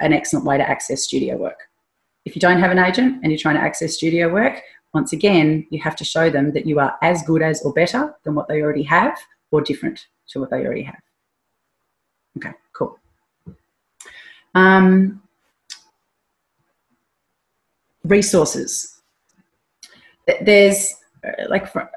an 0.00 0.12
excellent 0.12 0.44
way 0.44 0.58
to 0.58 0.68
access 0.68 1.02
studio 1.02 1.36
work. 1.36 1.68
If 2.24 2.36
you 2.36 2.40
don't 2.40 2.60
have 2.60 2.70
an 2.70 2.78
agent 2.78 3.20
and 3.22 3.32
you're 3.32 3.38
trying 3.38 3.54
to 3.56 3.62
access 3.62 3.94
studio 3.94 4.30
work, 4.30 4.60
once 4.92 5.12
again, 5.12 5.66
you 5.70 5.80
have 5.80 5.96
to 5.96 6.04
show 6.04 6.28
them 6.28 6.52
that 6.52 6.66
you 6.66 6.78
are 6.80 6.96
as 7.02 7.22
good 7.22 7.42
as 7.42 7.62
or 7.62 7.72
better 7.72 8.14
than 8.24 8.34
what 8.34 8.48
they 8.48 8.60
already 8.60 8.82
have 8.82 9.18
or 9.50 9.60
different 9.60 10.06
to 10.28 10.40
what 10.40 10.50
they 10.50 10.64
already 10.64 10.82
have. 10.82 11.00
Okay, 12.36 12.52
cool. 12.72 12.98
Um, 14.54 15.22
resources. 18.04 19.00
There's 20.40 20.94
like 21.48 21.74
a 21.74 21.88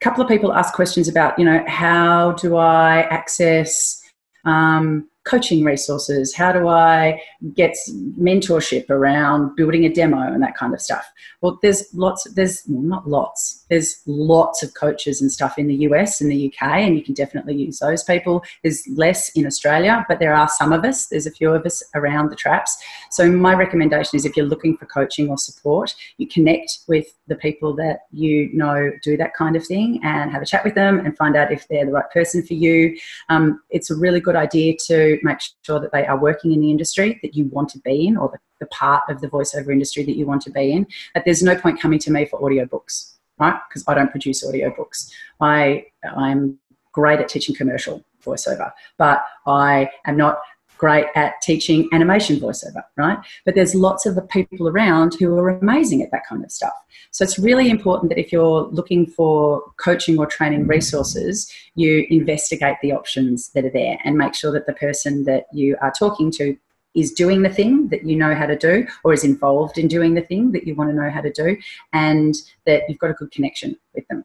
couple 0.00 0.22
of 0.22 0.28
people 0.28 0.52
ask 0.52 0.74
questions 0.74 1.08
about, 1.08 1.38
you 1.38 1.44
know, 1.44 1.64
how 1.66 2.32
do 2.32 2.56
I 2.56 3.02
access 3.02 4.02
um, 4.44 5.08
coaching 5.26 5.64
resources? 5.64 6.34
How 6.34 6.52
do 6.52 6.68
I 6.68 7.20
get 7.54 7.76
mentorship 8.18 8.88
around 8.88 9.56
building 9.56 9.84
a 9.84 9.92
demo 9.92 10.18
and 10.18 10.42
that 10.42 10.56
kind 10.56 10.72
of 10.72 10.80
stuff? 10.80 11.10
Well, 11.40 11.58
there's 11.62 11.92
lots, 11.92 12.24
there's 12.34 12.62
well, 12.68 12.82
not 12.82 13.08
lots, 13.08 13.66
there's 13.68 14.00
lots 14.06 14.62
of 14.62 14.72
coaches 14.74 15.20
and 15.20 15.30
stuff 15.30 15.58
in 15.58 15.66
the 15.66 15.74
US 15.88 16.20
and 16.20 16.30
the 16.30 16.46
UK, 16.46 16.68
and 16.68 16.96
you 16.96 17.02
can 17.02 17.14
definitely 17.14 17.56
use 17.56 17.80
those 17.80 18.04
people. 18.04 18.42
There's 18.62 18.86
less 18.88 19.28
in 19.30 19.46
Australia, 19.46 20.06
but 20.08 20.20
there 20.20 20.34
are 20.34 20.48
some 20.48 20.72
of 20.72 20.84
us, 20.84 21.08
there's 21.08 21.26
a 21.26 21.32
few 21.32 21.52
of 21.52 21.66
us 21.66 21.82
around 21.94 22.30
the 22.30 22.36
traps. 22.36 22.76
So, 23.10 23.30
my 23.30 23.54
recommendation 23.54 24.16
is 24.16 24.24
if 24.24 24.36
you're 24.36 24.46
looking 24.46 24.76
for 24.76 24.86
coaching 24.86 25.28
or 25.28 25.38
support, 25.38 25.94
you 26.18 26.28
connect 26.28 26.78
with 26.86 27.06
the 27.28 27.36
people 27.36 27.74
that 27.76 28.00
you 28.12 28.50
know 28.52 28.90
do 29.02 29.16
that 29.16 29.34
kind 29.34 29.56
of 29.56 29.66
thing 29.66 30.00
and 30.02 30.30
have 30.30 30.42
a 30.42 30.46
chat 30.46 30.64
with 30.64 30.74
them 30.74 31.00
and 31.00 31.16
find 31.16 31.36
out 31.36 31.52
if 31.52 31.66
they're 31.68 31.86
the 31.86 31.92
right 31.92 32.10
person 32.10 32.42
for 32.42 32.54
you. 32.54 32.96
Um, 33.28 33.62
it's 33.70 33.90
a 33.90 33.96
really 33.96 34.20
good 34.20 34.36
idea 34.36 34.76
to 34.86 35.18
make 35.22 35.38
sure 35.62 35.80
that 35.80 35.92
they 35.92 36.06
are 36.06 36.18
working 36.18 36.52
in 36.52 36.60
the 36.60 36.70
industry 36.70 37.18
that 37.22 37.34
you 37.34 37.46
want 37.46 37.68
to 37.70 37.78
be 37.80 38.06
in 38.06 38.16
or 38.16 38.28
the, 38.28 38.38
the 38.60 38.66
part 38.66 39.02
of 39.08 39.20
the 39.20 39.28
voiceover 39.28 39.72
industry 39.72 40.04
that 40.04 40.16
you 40.16 40.26
want 40.26 40.42
to 40.42 40.50
be 40.50 40.72
in. 40.72 40.86
But 41.14 41.24
there's 41.24 41.42
no 41.42 41.56
point 41.56 41.80
coming 41.80 41.98
to 42.00 42.10
me 42.10 42.26
for 42.26 42.40
audiobooks, 42.40 43.14
right? 43.38 43.58
Because 43.68 43.84
I 43.88 43.94
don't 43.94 44.10
produce 44.10 44.44
audiobooks. 44.44 45.10
I, 45.40 45.86
I'm 46.16 46.58
great 46.92 47.20
at 47.20 47.28
teaching 47.28 47.54
commercial 47.54 48.04
voiceover, 48.24 48.72
but 48.98 49.24
I 49.46 49.90
am 50.06 50.16
not 50.16 50.38
great 50.78 51.06
at 51.14 51.40
teaching 51.42 51.88
animation 51.92 52.36
voiceover, 52.36 52.82
right? 52.96 53.18
But 53.44 53.54
there's 53.54 53.74
lots 53.74 54.06
of 54.06 54.14
the 54.14 54.22
people 54.22 54.68
around 54.68 55.14
who 55.14 55.36
are 55.36 55.48
amazing 55.48 56.02
at 56.02 56.10
that 56.12 56.26
kind 56.28 56.44
of 56.44 56.50
stuff. 56.50 56.74
So 57.10 57.24
it's 57.24 57.38
really 57.38 57.70
important 57.70 58.10
that 58.10 58.18
if 58.18 58.32
you're 58.32 58.64
looking 58.68 59.06
for 59.06 59.62
coaching 59.78 60.18
or 60.18 60.26
training 60.26 60.66
resources, 60.66 61.50
you 61.74 62.06
investigate 62.10 62.76
the 62.82 62.92
options 62.92 63.50
that 63.50 63.64
are 63.64 63.70
there 63.70 63.98
and 64.04 64.18
make 64.18 64.34
sure 64.34 64.52
that 64.52 64.66
the 64.66 64.74
person 64.74 65.24
that 65.24 65.46
you 65.52 65.76
are 65.80 65.92
talking 65.92 66.30
to 66.32 66.56
is 66.94 67.12
doing 67.12 67.42
the 67.42 67.50
thing 67.50 67.88
that 67.88 68.04
you 68.06 68.16
know 68.16 68.34
how 68.34 68.46
to 68.46 68.56
do 68.56 68.86
or 69.04 69.12
is 69.12 69.22
involved 69.22 69.78
in 69.78 69.86
doing 69.86 70.14
the 70.14 70.22
thing 70.22 70.52
that 70.52 70.66
you 70.66 70.74
want 70.74 70.90
to 70.90 70.96
know 70.96 71.10
how 71.10 71.20
to 71.20 71.30
do 71.30 71.56
and 71.92 72.34
that 72.64 72.82
you've 72.88 72.98
got 72.98 73.10
a 73.10 73.14
good 73.14 73.30
connection 73.30 73.76
with 73.94 74.06
them. 74.08 74.24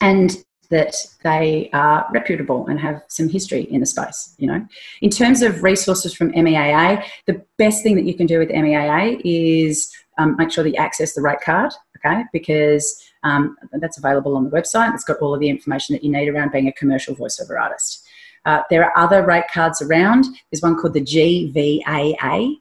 And 0.00 0.42
that 0.70 0.94
they 1.22 1.68
are 1.72 2.06
reputable 2.12 2.66
and 2.68 2.80
have 2.80 3.02
some 3.08 3.28
history 3.28 3.62
in 3.62 3.80
the 3.80 3.86
space. 3.86 4.34
You 4.38 4.46
know, 4.46 4.66
in 5.02 5.10
terms 5.10 5.42
of 5.42 5.62
resources 5.62 6.14
from 6.14 6.32
MEAA, 6.32 7.04
the 7.26 7.42
best 7.58 7.82
thing 7.82 7.96
that 7.96 8.04
you 8.04 8.14
can 8.14 8.26
do 8.26 8.38
with 8.38 8.48
MEAA 8.48 9.20
is 9.24 9.92
um, 10.18 10.36
make 10.36 10.50
sure 10.50 10.64
that 10.64 10.70
you 10.70 10.76
access 10.76 11.14
the 11.14 11.22
rate 11.22 11.40
card. 11.40 11.72
Okay, 12.04 12.22
because 12.32 12.98
um, 13.24 13.56
that's 13.74 13.98
available 13.98 14.34
on 14.36 14.44
the 14.44 14.50
website. 14.50 14.94
It's 14.94 15.04
got 15.04 15.18
all 15.18 15.34
of 15.34 15.40
the 15.40 15.50
information 15.50 15.94
that 15.94 16.02
you 16.02 16.10
need 16.10 16.28
around 16.28 16.50
being 16.50 16.68
a 16.68 16.72
commercial 16.72 17.14
voiceover 17.14 17.60
artist. 17.60 18.06
Uh, 18.46 18.62
there 18.70 18.84
are 18.84 18.96
other 18.96 19.24
rate 19.26 19.44
cards 19.52 19.82
around. 19.82 20.24
There's 20.50 20.62
one 20.62 20.78
called 20.80 20.94
the 20.94 21.02
GVAA, 21.02 22.56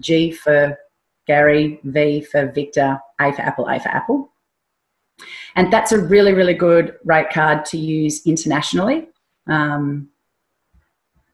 G 0.00 0.32
for 0.32 0.76
Gary, 1.26 1.80
V 1.84 2.20
for 2.20 2.52
Victor, 2.52 2.98
A 3.20 3.32
for 3.32 3.40
Apple, 3.40 3.68
A 3.68 3.80
for 3.80 3.88
Apple. 3.88 4.33
And 5.56 5.72
that's 5.72 5.92
a 5.92 5.98
really, 5.98 6.32
really 6.32 6.54
good 6.54 6.96
rate 7.04 7.30
card 7.30 7.64
to 7.66 7.78
use 7.78 8.26
internationally 8.26 9.08
um, 9.46 10.08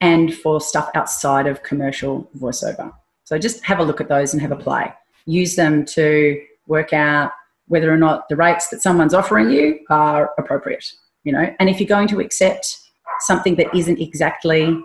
and 0.01 0.35
for 0.35 0.61
stuff 0.61 0.91
outside 0.95 1.47
of 1.47 1.63
commercial 1.63 2.31
voiceover. 2.39 2.93
So 3.25 3.39
just 3.39 3.65
have 3.65 3.79
a 3.79 3.85
look 3.85 4.01
at 4.01 4.09
those 4.09 4.33
and 4.33 4.43
have 4.43 4.53
a 4.53 4.57
play. 4.57 4.93
Use 5.27 5.57
them 5.57 5.85
to 5.87 6.41
work 6.67 6.93
out 6.93 7.33
whether 7.69 7.93
or 7.93 7.97
not 7.97 8.29
the 8.29 8.37
rates 8.37 8.69
that 8.69 8.83
someone's 8.83 9.15
offering 9.15 9.51
you 9.51 9.79
are 9.91 10.33
appropriate. 10.39 10.85
You 11.25 11.33
know, 11.33 11.55
and 11.61 11.69
if 11.69 11.79
you're 11.79 11.87
going 11.87 12.09
to 12.09 12.21
accept 12.21 12.77
something 13.21 13.55
that 13.57 13.75
isn't 13.75 14.01
exactly 14.01 14.83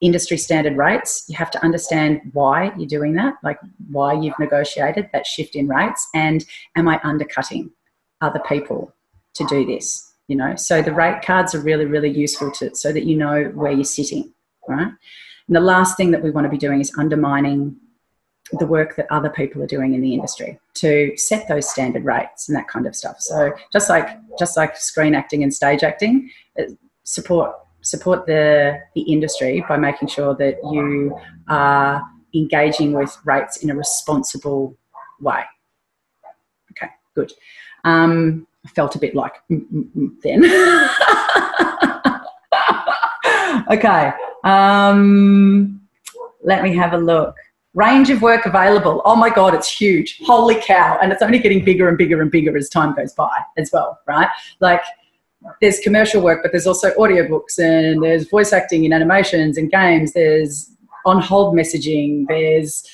industry 0.00 0.36
standard 0.36 0.76
rates, 0.76 1.24
you 1.28 1.36
have 1.36 1.50
to 1.50 1.64
understand 1.64 2.20
why 2.32 2.72
you're 2.76 2.88
doing 2.88 3.14
that, 3.14 3.34
like 3.42 3.58
why 3.90 4.12
you've 4.12 4.38
negotiated 4.38 5.08
that 5.12 5.26
shift 5.26 5.56
in 5.56 5.68
rates, 5.68 6.08
and 6.14 6.44
am 6.76 6.88
I 6.88 7.00
undercutting? 7.02 7.70
Other 8.20 8.40
people 8.48 8.94
to 9.34 9.44
do 9.46 9.64
this 9.64 10.04
you 10.26 10.36
know? 10.36 10.56
So 10.56 10.82
the 10.82 10.92
rate 10.92 11.22
cards 11.22 11.54
are 11.54 11.60
really 11.60 11.86
really 11.86 12.10
useful 12.10 12.50
to 12.52 12.74
so 12.74 12.92
that 12.92 13.04
you 13.04 13.16
know 13.16 13.44
where 13.54 13.72
you're 13.72 13.84
sitting 13.84 14.32
right? 14.68 14.92
And 15.46 15.56
the 15.56 15.60
last 15.60 15.96
thing 15.96 16.10
that 16.12 16.22
we 16.22 16.30
want 16.30 16.44
to 16.44 16.50
be 16.50 16.58
doing 16.58 16.80
is 16.80 16.92
undermining 16.98 17.76
the 18.52 18.66
work 18.66 18.96
that 18.96 19.06
other 19.10 19.28
people 19.28 19.62
are 19.62 19.66
doing 19.66 19.94
in 19.94 20.00
the 20.00 20.14
industry 20.14 20.58
to 20.74 21.14
set 21.16 21.48
those 21.48 21.68
standard 21.68 22.04
rates 22.04 22.48
and 22.48 22.56
that 22.56 22.68
kind 22.68 22.86
of 22.86 22.94
stuff. 22.94 23.16
So 23.18 23.52
just 23.72 23.90
like 23.90 24.08
just 24.38 24.56
like 24.56 24.76
screen 24.76 25.14
acting 25.14 25.42
and 25.42 25.52
stage 25.52 25.82
acting 25.82 26.30
uh, 26.58 26.64
support 27.04 27.54
support 27.80 28.26
the 28.26 28.78
the 28.94 29.02
industry 29.02 29.64
by 29.68 29.76
making 29.76 30.08
sure 30.08 30.34
that 30.36 30.56
you 30.72 31.18
are 31.48 32.02
engaging 32.34 32.92
with 32.92 33.16
rates 33.24 33.58
in 33.58 33.70
a 33.70 33.74
responsible 33.74 34.76
way. 35.20 35.42
Okay 36.72 36.90
good 37.14 37.32
um, 37.84 38.46
I 38.64 38.68
felt 38.70 38.96
a 38.96 38.98
bit 38.98 39.14
like 39.14 39.34
then. 39.48 40.44
okay. 43.70 44.12
Um, 44.44 45.80
let 46.42 46.62
me 46.62 46.74
have 46.76 46.92
a 46.92 46.98
look. 46.98 47.34
Range 47.74 48.10
of 48.10 48.22
work 48.22 48.46
available. 48.46 49.02
Oh 49.04 49.14
my 49.14 49.30
God, 49.30 49.54
it's 49.54 49.70
huge. 49.70 50.18
Holy 50.24 50.56
cow. 50.56 50.98
And 51.00 51.12
it's 51.12 51.22
only 51.22 51.38
getting 51.38 51.64
bigger 51.64 51.88
and 51.88 51.96
bigger 51.96 52.20
and 52.20 52.30
bigger 52.30 52.56
as 52.56 52.68
time 52.68 52.94
goes 52.94 53.12
by 53.12 53.30
as 53.56 53.70
well, 53.72 53.98
right? 54.06 54.28
Like 54.60 54.82
there's 55.60 55.78
commercial 55.80 56.22
work, 56.22 56.40
but 56.42 56.52
there's 56.52 56.66
also 56.66 56.92
audiobooks 56.94 57.58
and 57.58 58.02
there's 58.02 58.28
voice 58.28 58.52
acting 58.52 58.84
in 58.84 58.92
animations 58.92 59.56
and 59.56 59.70
games. 59.70 60.12
There's 60.12 60.70
on 61.06 61.20
hold 61.20 61.54
messaging. 61.54 62.26
There's 62.28 62.84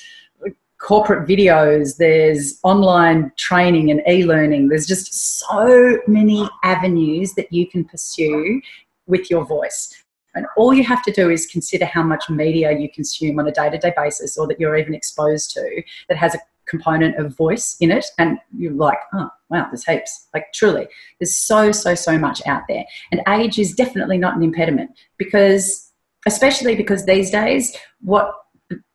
corporate 0.85 1.27
videos, 1.27 1.97
there's 1.97 2.59
online 2.61 3.31
training 3.37 3.89
and 3.89 4.03
e 4.07 4.23
learning. 4.23 4.69
There's 4.69 4.85
just 4.85 5.39
so 5.39 5.97
many 6.05 6.47
avenues 6.63 7.33
that 7.33 7.51
you 7.51 7.67
can 7.67 7.83
pursue 7.83 8.61
with 9.07 9.31
your 9.31 9.45
voice. 9.45 9.91
And 10.35 10.45
all 10.55 10.75
you 10.75 10.83
have 10.83 11.01
to 11.05 11.11
do 11.11 11.31
is 11.31 11.47
consider 11.47 11.85
how 11.85 12.03
much 12.03 12.29
media 12.29 12.77
you 12.77 12.87
consume 12.93 13.39
on 13.39 13.47
a 13.47 13.51
day 13.51 13.71
to 13.71 13.79
day 13.79 13.93
basis 13.97 14.37
or 14.37 14.45
that 14.47 14.59
you're 14.59 14.77
even 14.77 14.93
exposed 14.93 15.49
to 15.51 15.81
that 16.07 16.17
has 16.17 16.35
a 16.35 16.39
component 16.67 17.17
of 17.17 17.35
voice 17.35 17.77
in 17.79 17.89
it. 17.89 18.05
And 18.19 18.37
you're 18.55 18.73
like, 18.73 18.99
oh, 19.13 19.29
wow, 19.49 19.67
there's 19.71 19.85
heaps. 19.85 20.27
Like, 20.35 20.53
truly, 20.53 20.87
there's 21.19 21.35
so, 21.35 21.71
so, 21.71 21.95
so 21.95 22.15
much 22.19 22.45
out 22.45 22.61
there. 22.69 22.85
And 23.11 23.23
age 23.27 23.57
is 23.57 23.73
definitely 23.73 24.19
not 24.19 24.35
an 24.35 24.43
impediment 24.43 24.91
because, 25.17 25.91
especially 26.27 26.75
because 26.75 27.05
these 27.05 27.31
days, 27.31 27.75
what 28.01 28.35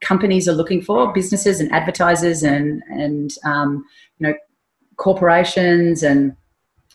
companies 0.01 0.49
are 0.49 0.53
looking 0.53 0.83
for, 0.83 1.13
businesses 1.13 1.61
and 1.61 1.71
advertisers 1.73 2.43
and 2.43 2.83
and 2.91 3.35
um, 3.45 3.85
you 4.19 4.27
know 4.27 4.35
corporations, 4.97 6.03
and 6.03 6.37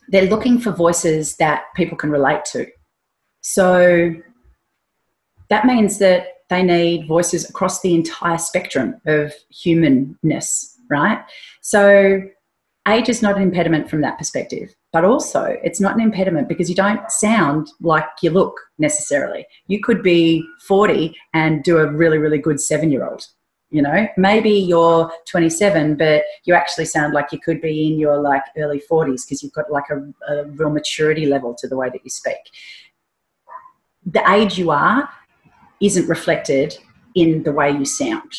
they're 0.10 0.30
looking 0.30 0.60
for 0.60 0.72
voices 0.72 1.36
that 1.38 1.64
people 1.76 1.98
can 1.98 2.12
relate 2.12 2.46
to. 2.46 2.68
So 3.42 4.14
that 5.50 5.66
means 5.66 6.00
that 6.00 6.28
they 6.50 6.64
need 6.64 7.08
voices 7.08 7.50
across 7.50 7.82
the 7.82 7.96
entire 7.96 8.38
spectrum 8.38 9.02
of 9.06 9.34
humanness, 9.50 10.78
right? 10.90 11.24
So 11.62 12.22
age 12.88 13.10
is 13.10 13.22
not 13.22 13.38
an 13.38 13.44
impediment 13.44 13.90
from 13.90 14.02
that 14.02 14.18
perspective 14.18 14.76
but 14.96 15.04
also 15.04 15.58
it's 15.62 15.82
not 15.82 15.94
an 15.94 16.00
impediment 16.00 16.48
because 16.48 16.70
you 16.70 16.76
don't 16.76 17.12
sound 17.12 17.70
like 17.82 18.08
you 18.22 18.30
look 18.30 18.58
necessarily. 18.78 19.46
You 19.68 19.82
could 19.82 20.02
be 20.02 20.42
40 20.66 21.14
and 21.34 21.62
do 21.66 21.80
a 21.80 21.92
really 21.92 22.18
really 22.18 22.38
good 22.38 22.62
seven 22.62 22.90
year 22.90 23.06
old 23.06 23.28
you 23.72 23.82
know? 23.82 24.08
Maybe 24.16 24.52
you're 24.52 25.12
27 25.30 25.98
but 25.98 26.24
you 26.46 26.54
actually 26.54 26.86
sound 26.86 27.14
like 27.14 27.34
you 27.34 27.40
could 27.42 27.60
be 27.60 27.88
in 27.88 28.00
your 28.00 28.22
like 28.22 28.44
early 28.56 28.82
40s 28.90 29.26
because 29.26 29.44
you've 29.44 29.52
got 29.52 29.70
like 29.70 29.90
a, 29.90 29.98
a 30.34 30.46
real 30.60 30.70
maturity 30.70 31.26
level 31.26 31.54
to 31.56 31.68
the 31.68 31.76
way 31.76 31.90
that 31.90 32.02
you 32.06 32.10
speak. 32.10 32.44
The 34.06 34.24
age 34.32 34.58
you 34.58 34.72
are 34.72 35.10
isn't 35.82 36.08
reflected 36.08 36.78
in 37.16 37.44
the 37.44 37.52
way 37.52 37.70
you 37.70 37.84
sound. 37.84 38.32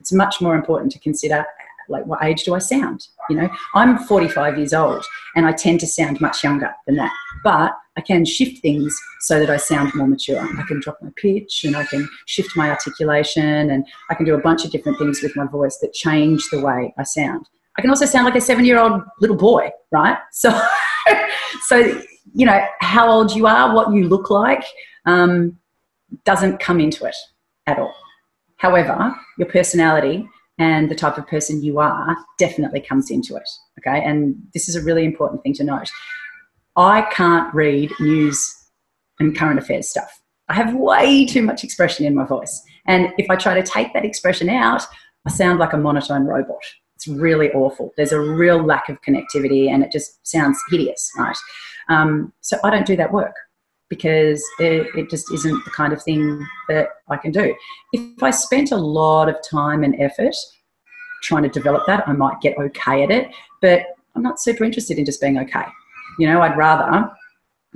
It's 0.00 0.12
much 0.12 0.42
more 0.42 0.54
important 0.54 0.92
to 0.92 0.98
consider 0.98 1.46
like 1.88 2.06
what 2.06 2.22
age 2.22 2.44
do 2.44 2.54
I 2.54 2.58
sound? 2.58 3.06
You 3.30 3.36
know, 3.36 3.48
I'm 3.74 3.98
45 3.98 4.58
years 4.58 4.74
old 4.74 5.04
and 5.34 5.46
I 5.46 5.52
tend 5.52 5.80
to 5.80 5.86
sound 5.86 6.20
much 6.20 6.44
younger 6.44 6.72
than 6.86 6.96
that. 6.96 7.12
But 7.44 7.76
I 7.96 8.00
can 8.00 8.24
shift 8.24 8.62
things 8.62 8.96
so 9.20 9.38
that 9.38 9.50
I 9.50 9.56
sound 9.56 9.94
more 9.94 10.06
mature. 10.06 10.40
I 10.40 10.62
can 10.66 10.80
drop 10.80 10.98
my 11.02 11.10
pitch 11.16 11.64
and 11.64 11.76
I 11.76 11.84
can 11.84 12.08
shift 12.26 12.56
my 12.56 12.70
articulation 12.70 13.70
and 13.70 13.84
I 14.10 14.14
can 14.14 14.24
do 14.24 14.34
a 14.34 14.40
bunch 14.40 14.64
of 14.64 14.70
different 14.70 14.98
things 14.98 15.22
with 15.22 15.34
my 15.36 15.46
voice 15.46 15.78
that 15.78 15.92
change 15.92 16.46
the 16.50 16.60
way 16.60 16.94
I 16.98 17.02
sound. 17.02 17.48
I 17.76 17.80
can 17.80 17.90
also 17.90 18.06
sound 18.06 18.24
like 18.24 18.36
a 18.36 18.40
seven 18.40 18.64
year 18.64 18.78
old 18.78 19.02
little 19.20 19.36
boy, 19.36 19.70
right? 19.92 20.18
So, 20.32 20.50
so, 21.66 21.76
you 22.34 22.46
know, 22.46 22.64
how 22.80 23.10
old 23.10 23.34
you 23.34 23.46
are, 23.46 23.74
what 23.74 23.92
you 23.92 24.08
look 24.08 24.30
like, 24.30 24.64
um, 25.06 25.58
doesn't 26.24 26.58
come 26.58 26.80
into 26.80 27.04
it 27.04 27.16
at 27.66 27.78
all. 27.78 27.94
However, 28.56 29.14
your 29.38 29.48
personality 29.48 30.28
and 30.58 30.90
the 30.90 30.94
type 30.94 31.18
of 31.18 31.26
person 31.26 31.62
you 31.62 31.78
are 31.78 32.16
definitely 32.38 32.80
comes 32.80 33.10
into 33.10 33.36
it. 33.36 33.48
Okay, 33.78 34.02
and 34.04 34.36
this 34.54 34.68
is 34.68 34.76
a 34.76 34.82
really 34.82 35.04
important 35.04 35.42
thing 35.42 35.54
to 35.54 35.64
note. 35.64 35.88
I 36.76 37.02
can't 37.10 37.52
read 37.54 37.90
news 38.00 38.54
and 39.18 39.36
current 39.36 39.58
affairs 39.58 39.88
stuff. 39.88 40.20
I 40.48 40.54
have 40.54 40.74
way 40.74 41.26
too 41.26 41.42
much 41.42 41.64
expression 41.64 42.06
in 42.06 42.14
my 42.14 42.24
voice. 42.24 42.62
And 42.86 43.12
if 43.18 43.28
I 43.30 43.36
try 43.36 43.60
to 43.60 43.62
take 43.62 43.92
that 43.92 44.04
expression 44.04 44.48
out, 44.48 44.82
I 45.26 45.30
sound 45.30 45.58
like 45.58 45.72
a 45.72 45.76
monotone 45.76 46.24
robot. 46.24 46.62
It's 46.96 47.06
really 47.06 47.50
awful. 47.52 47.92
There's 47.96 48.12
a 48.12 48.20
real 48.20 48.64
lack 48.64 48.88
of 48.88 49.00
connectivity 49.02 49.68
and 49.68 49.84
it 49.84 49.92
just 49.92 50.26
sounds 50.26 50.58
hideous, 50.70 51.10
right? 51.18 51.36
Um, 51.88 52.32
so 52.40 52.56
I 52.64 52.70
don't 52.70 52.86
do 52.86 52.96
that 52.96 53.12
work 53.12 53.34
because 53.88 54.44
it, 54.58 54.86
it, 54.94 55.10
just 55.10 55.32
isn't 55.32 55.64
the 55.64 55.70
kind 55.70 55.92
of 55.92 56.02
thing 56.02 56.46
that 56.68 56.88
I 57.08 57.16
can 57.16 57.32
do. 57.32 57.54
If 57.92 58.22
I 58.22 58.30
spent 58.30 58.72
a 58.72 58.76
lot 58.76 59.28
of 59.28 59.36
time 59.48 59.82
and 59.82 59.98
effort 60.00 60.34
trying 61.22 61.42
to 61.44 61.48
develop 61.48 61.86
that, 61.86 62.06
I 62.06 62.12
might 62.12 62.40
get 62.40 62.58
okay 62.58 63.02
at 63.02 63.10
it, 63.10 63.28
but 63.62 63.86
I'm 64.14 64.22
not 64.22 64.40
super 64.40 64.64
interested 64.64 64.98
in 64.98 65.04
just 65.04 65.20
being 65.20 65.38
okay. 65.38 65.64
You 66.18 66.26
know, 66.26 66.42
I'd 66.42 66.56
rather 66.56 67.10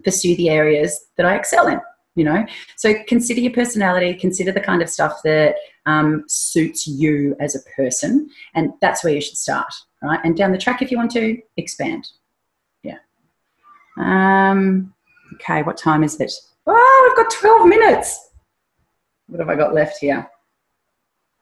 pursue 0.05 0.37
the 0.37 0.51
areas 0.51 1.07
that 1.17 1.27
I 1.27 1.37
excel 1.37 1.69
in 1.69 1.81
you 2.15 2.25
know 2.25 2.45
so 2.77 2.95
consider 3.07 3.41
your 3.41 3.53
personality 3.53 4.15
consider 4.15 4.53
the 4.53 4.61
kind 4.61 4.83
of 4.83 4.91
stuff 4.91 5.21
that 5.25 5.57
um, 5.87 6.25
suits 6.29 6.87
you 6.87 7.35
as 7.41 7.55
a 7.55 7.61
person 7.75 8.29
and 8.55 8.73
that's 8.81 9.03
where 9.03 9.15
you 9.15 9.21
should 9.21 9.37
start 9.37 9.73
right 10.03 10.21
and 10.25 10.37
down 10.37 10.53
the 10.53 10.59
track 10.59 10.83
if 10.83 10.91
you 10.91 10.97
want 10.97 11.11
to 11.11 11.39
expand 11.57 12.09
yeah 12.83 12.99
um, 13.99 14.93
okay 15.35 15.63
what 15.63 15.77
time 15.77 16.03
is 16.05 16.21
it 16.21 16.33
oh 16.67 17.15
we've 17.17 17.25
got 17.25 17.33
12 17.33 17.69
minutes 17.69 18.31
what 19.29 19.41
have 19.41 19.49
i 19.49 19.55
got 19.55 19.75
left 19.75 19.99
here 19.99 20.29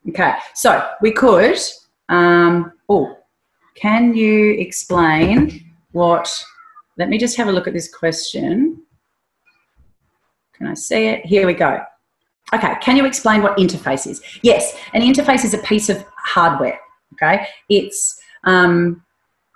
okay 0.09 0.35
so 0.55 0.89
we 1.01 1.13
could 1.13 1.59
um, 2.09 2.73
oh 2.89 3.17
can 3.77 4.15
you 4.15 4.53
explain 4.53 5.73
what 5.93 6.29
let 6.99 7.09
me 7.09 7.19
just 7.19 7.37
have 7.37 7.49
a 7.49 7.53
look 7.53 7.69
at 7.69 7.75
this 7.75 7.93
question 7.93 8.83
can 10.61 10.69
I 10.69 10.75
see 10.75 11.07
it? 11.07 11.25
Here 11.25 11.47
we 11.47 11.55
go. 11.55 11.81
Okay, 12.53 12.75
can 12.83 12.95
you 12.95 13.07
explain 13.07 13.43
what 13.43 13.57
interface 13.57 14.07
is? 14.07 14.21
Yes, 14.43 14.77
an 14.93 15.01
interface 15.01 15.43
is 15.43 15.55
a 15.55 15.59
piece 15.59 15.89
of 15.89 16.05
hardware. 16.19 16.79
Okay, 17.15 17.47
it's 17.71 18.21
um, 18.45 19.03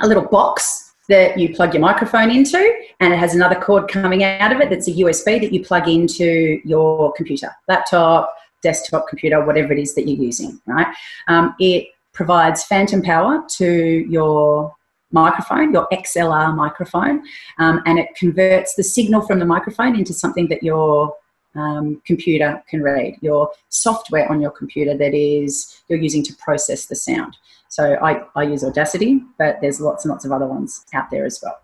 a 0.00 0.08
little 0.08 0.24
box 0.24 0.93
that 1.08 1.38
you 1.38 1.54
plug 1.54 1.74
your 1.74 1.80
microphone 1.80 2.30
into, 2.30 2.58
and 3.00 3.12
it 3.12 3.18
has 3.18 3.34
another 3.34 3.54
cord 3.54 3.88
coming 3.88 4.24
out 4.24 4.52
of 4.52 4.60
it 4.60 4.70
that's 4.70 4.88
a 4.88 4.92
USB 4.92 5.40
that 5.40 5.52
you 5.52 5.64
plug 5.64 5.88
into 5.88 6.60
your 6.64 7.12
computer, 7.12 7.50
laptop, 7.68 8.34
desktop 8.62 9.06
computer, 9.08 9.44
whatever 9.44 9.72
it 9.72 9.78
is 9.78 9.94
that 9.94 10.08
you're 10.08 10.22
using. 10.22 10.60
Right? 10.66 10.86
Um, 11.28 11.54
it 11.60 11.88
provides 12.12 12.64
phantom 12.64 13.02
power 13.02 13.44
to 13.48 13.66
your 14.08 14.74
microphone, 15.12 15.72
your 15.72 15.86
XLR 15.92 16.54
microphone, 16.54 17.22
um, 17.58 17.82
and 17.86 17.98
it 17.98 18.08
converts 18.16 18.74
the 18.74 18.82
signal 18.82 19.20
from 19.20 19.38
the 19.38 19.44
microphone 19.44 19.96
into 19.96 20.12
something 20.12 20.48
that 20.48 20.62
your 20.62 21.14
um, 21.54 22.02
computer 22.04 22.62
can 22.68 22.82
read, 22.82 23.16
your 23.20 23.50
software 23.68 24.30
on 24.30 24.40
your 24.40 24.50
computer 24.50 24.96
that 24.96 25.14
is 25.14 25.82
you're 25.88 25.98
using 25.98 26.22
to 26.24 26.34
process 26.36 26.86
the 26.86 26.96
sound. 26.96 27.36
So 27.74 27.94
I, 28.00 28.22
I 28.36 28.44
use 28.44 28.62
Audacity, 28.62 29.20
but 29.36 29.58
there's 29.60 29.80
lots 29.80 30.04
and 30.04 30.10
lots 30.12 30.24
of 30.24 30.30
other 30.30 30.46
ones 30.46 30.84
out 30.94 31.10
there 31.10 31.24
as 31.24 31.42
well. 31.42 31.58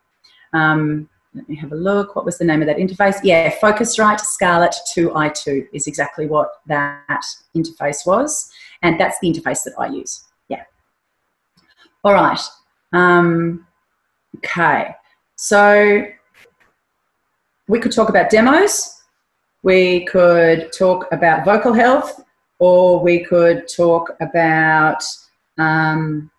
Um, 0.53 1.09
let 1.35 1.49
me 1.49 1.55
have 1.55 1.71
a 1.71 1.77
look. 1.77 2.17
What 2.17 2.25
was 2.25 2.37
the 2.37 2.45
name 2.45 2.63
of 2.63 2.67
that 2.67 2.79
interface? 2.79 3.21
Yeah, 3.23 3.55
Focusrite 3.63 4.19
Scarlett 4.19 4.75
2i2 4.97 5.69
is 5.73 5.87
exactly 5.87 6.27
what 6.27 6.49
that 6.67 7.25
interface 7.57 8.05
was. 8.05 8.51
And 8.83 8.99
that's 8.99 9.21
the 9.21 9.33
interface 9.33 9.63
that 9.63 9.75
I 9.79 9.87
use. 9.87 10.25
Yeah. 10.49 10.65
All 12.03 12.15
right. 12.15 12.41
Um, 12.93 13.65
okay, 14.39 14.97
so 15.37 16.05
we 17.69 17.79
could 17.79 17.93
talk 17.93 18.09
about 18.09 18.31
demos, 18.31 19.01
we 19.63 20.07
could 20.07 20.73
talk 20.77 21.07
about 21.13 21.45
vocal 21.45 21.73
health, 21.73 22.21
or 22.59 22.99
we 22.99 23.25
could 23.25 23.69
talk 23.69 24.11
about 24.21 25.05
um, 25.61 26.31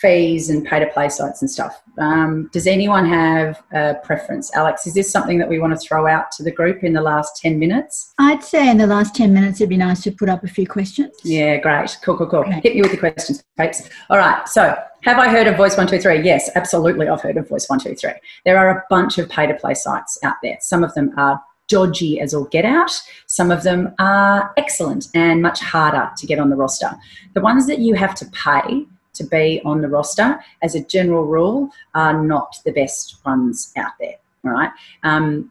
fees 0.00 0.48
and 0.48 0.64
pay 0.64 0.78
to 0.80 0.86
play 0.86 1.08
sites 1.08 1.42
and 1.42 1.50
stuff. 1.50 1.82
Um, 1.98 2.48
does 2.52 2.66
anyone 2.66 3.06
have 3.06 3.62
a 3.72 3.96
preference? 4.02 4.54
Alex, 4.56 4.86
is 4.86 4.94
this 4.94 5.10
something 5.10 5.38
that 5.38 5.48
we 5.48 5.58
want 5.58 5.78
to 5.78 5.78
throw 5.78 6.06
out 6.06 6.32
to 6.32 6.42
the 6.42 6.50
group 6.50 6.82
in 6.82 6.94
the 6.94 7.02
last 7.02 7.36
10 7.42 7.58
minutes? 7.58 8.14
I'd 8.18 8.42
say 8.42 8.70
in 8.70 8.78
the 8.78 8.86
last 8.86 9.14
10 9.14 9.32
minutes 9.34 9.60
it'd 9.60 9.68
be 9.68 9.76
nice 9.76 10.02
to 10.04 10.12
put 10.12 10.28
up 10.28 10.42
a 10.42 10.48
few 10.48 10.66
questions. 10.66 11.14
Yeah, 11.22 11.58
great. 11.58 11.96
Cool, 12.02 12.16
cool, 12.16 12.28
cool. 12.28 12.40
Okay. 12.40 12.60
Hit 12.62 12.74
me 12.76 12.82
with 12.82 12.92
the 12.92 12.96
questions, 12.96 13.44
folks. 13.58 13.88
All 14.08 14.16
right, 14.16 14.48
so 14.48 14.74
have 15.02 15.18
I 15.18 15.28
heard 15.28 15.46
of 15.46 15.56
Voice 15.56 15.76
123? 15.76 16.24
Yes, 16.24 16.50
absolutely, 16.54 17.08
I've 17.08 17.20
heard 17.20 17.36
of 17.36 17.48
Voice 17.48 17.68
123. 17.68 18.18
There 18.46 18.56
are 18.56 18.70
a 18.70 18.84
bunch 18.88 19.18
of 19.18 19.28
pay 19.28 19.46
to 19.46 19.54
play 19.54 19.74
sites 19.74 20.18
out 20.22 20.36
there. 20.42 20.56
Some 20.60 20.82
of 20.82 20.94
them 20.94 21.12
are 21.18 21.40
dodgy 21.70 22.20
as 22.20 22.34
all 22.34 22.44
get 22.44 22.66
out. 22.66 22.92
Some 23.26 23.50
of 23.50 23.62
them 23.62 23.94
are 23.98 24.52
excellent 24.58 25.08
and 25.14 25.40
much 25.40 25.60
harder 25.60 26.10
to 26.18 26.26
get 26.26 26.38
on 26.38 26.50
the 26.50 26.56
roster. 26.56 26.90
The 27.32 27.40
ones 27.40 27.66
that 27.68 27.78
you 27.78 27.94
have 27.94 28.14
to 28.16 28.26
pay 28.26 28.86
to 29.14 29.24
be 29.24 29.62
on 29.64 29.80
the 29.80 29.88
roster, 29.88 30.38
as 30.62 30.74
a 30.74 30.84
general 30.84 31.24
rule, 31.24 31.70
are 31.94 32.22
not 32.22 32.56
the 32.64 32.72
best 32.72 33.24
ones 33.24 33.72
out 33.76 33.92
there. 33.98 34.16
Right? 34.42 34.70
Um, 35.02 35.50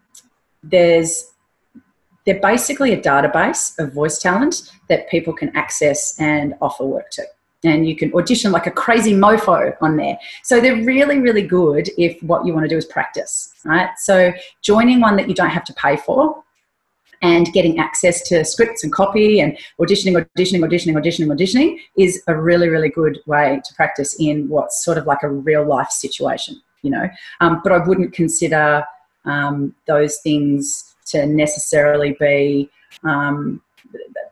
there's 0.61 1.32
they're 2.26 2.39
basically 2.39 2.93
a 2.93 3.01
database 3.01 3.78
of 3.80 3.93
voice 3.93 4.20
talent 4.20 4.72
that 4.88 5.09
people 5.09 5.34
can 5.34 5.55
access 5.55 6.20
and 6.20 6.53
offer 6.61 6.86
work 6.86 7.09
to. 7.11 7.24
And 7.64 7.88
you 7.88 7.95
can 7.95 8.14
audition 8.14 8.53
like 8.53 8.68
a 8.68 8.72
crazy 8.72 9.14
mofo 9.14 9.76
on 9.82 9.97
there. 9.97 10.18
So 10.43 10.62
they're 10.62 10.82
really, 10.84 11.20
really 11.20 11.41
good 11.41 11.89
if 11.97 12.22
what 12.24 12.45
you 12.45 12.53
want 12.53 12.64
to 12.64 12.70
do 12.70 12.78
is 12.78 12.86
practice, 12.86 13.53
right? 13.66 13.89
So 13.97 14.32
joining 14.62 15.01
one 15.01 15.18
that 15.18 15.28
you 15.28 15.36
don't 15.36 15.49
have 15.49 15.66
to 15.66 15.74
pay 15.74 15.97
for 15.97 16.41
and 17.22 17.51
getting 17.51 17.80
access 17.80 18.22
to 18.30 18.45
scripts 18.45 18.84
and 18.84 18.93
copy 18.93 19.41
and 19.41 19.57
auditioning, 19.80 20.14
auditioning, 20.38 20.62
auditioning, 20.62 20.95
auditioning, 20.95 21.28
auditioning 21.28 21.78
is 21.97 22.24
a 22.28 22.36
really, 22.36 22.70
really 22.70 22.89
good 22.89 23.20
way 23.26 23.62
to 23.66 23.74
practice 23.76 24.16
in 24.20 24.47
what's 24.47 24.84
sort 24.84 24.97
of 24.97 25.05
like 25.05 25.24
a 25.24 25.30
real 25.30 25.66
life 25.66 25.89
situation, 25.89 26.62
you 26.82 26.89
know. 26.89 27.10
Um, 27.41 27.62
but 27.64 27.72
I 27.72 27.86
wouldn't 27.86 28.14
consider 28.14 28.86
um, 29.26 29.76
those 29.88 30.20
things 30.20 30.95
to 31.07 31.26
necessarily 31.26 32.16
be. 32.20 32.70
Um, 33.03 33.62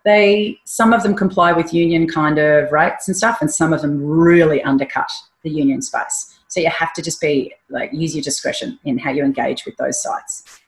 they 0.06 0.60
some 0.64 0.94
of 0.94 1.04
them 1.04 1.16
comply 1.16 1.52
with 1.52 1.74
union 1.74 2.08
kind 2.08 2.38
of 2.38 2.72
rates 2.72 3.08
and 3.08 3.18
stuff, 3.18 3.40
and 3.42 3.52
some 3.52 3.74
of 3.74 3.82
them 3.82 4.04
really 4.04 4.64
undercut 4.64 5.12
the 5.44 5.50
union 5.50 5.82
space. 5.82 6.40
So 6.48 6.60
you 6.60 6.70
have 6.70 6.94
to 6.94 7.02
just 7.02 7.20
be 7.20 7.54
like 7.70 7.92
use 7.94 8.16
your 8.16 8.24
discretion 8.24 8.80
in 8.86 8.98
how 8.98 9.12
you 9.12 9.24
engage 9.24 9.66
with 9.66 9.76
those 9.78 10.02
sites. 10.02 10.62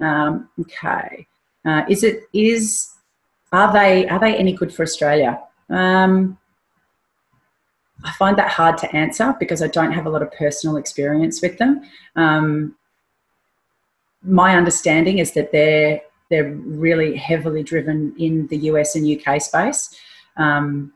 Um, 0.00 0.48
okay. 0.60 1.26
Uh, 1.64 1.82
is 1.88 2.02
it 2.02 2.22
is 2.32 2.94
are 3.52 3.72
they 3.72 4.08
are 4.08 4.18
they 4.18 4.36
any 4.36 4.52
good 4.52 4.72
for 4.74 4.82
Australia? 4.82 5.40
Um, 5.68 6.38
I 8.04 8.12
find 8.12 8.38
that 8.38 8.50
hard 8.50 8.78
to 8.78 8.96
answer 8.96 9.34
because 9.40 9.60
I 9.60 9.68
don't 9.68 9.92
have 9.92 10.06
a 10.06 10.10
lot 10.10 10.22
of 10.22 10.32
personal 10.32 10.76
experience 10.76 11.42
with 11.42 11.58
them. 11.58 11.82
Um, 12.16 12.76
my 14.22 14.56
understanding 14.56 15.18
is 15.18 15.32
that 15.32 15.52
they're 15.52 16.00
they're 16.30 16.52
really 16.52 17.16
heavily 17.16 17.62
driven 17.62 18.14
in 18.18 18.46
the 18.48 18.56
US 18.70 18.94
and 18.94 19.06
UK 19.06 19.40
space, 19.40 19.94
um, 20.36 20.92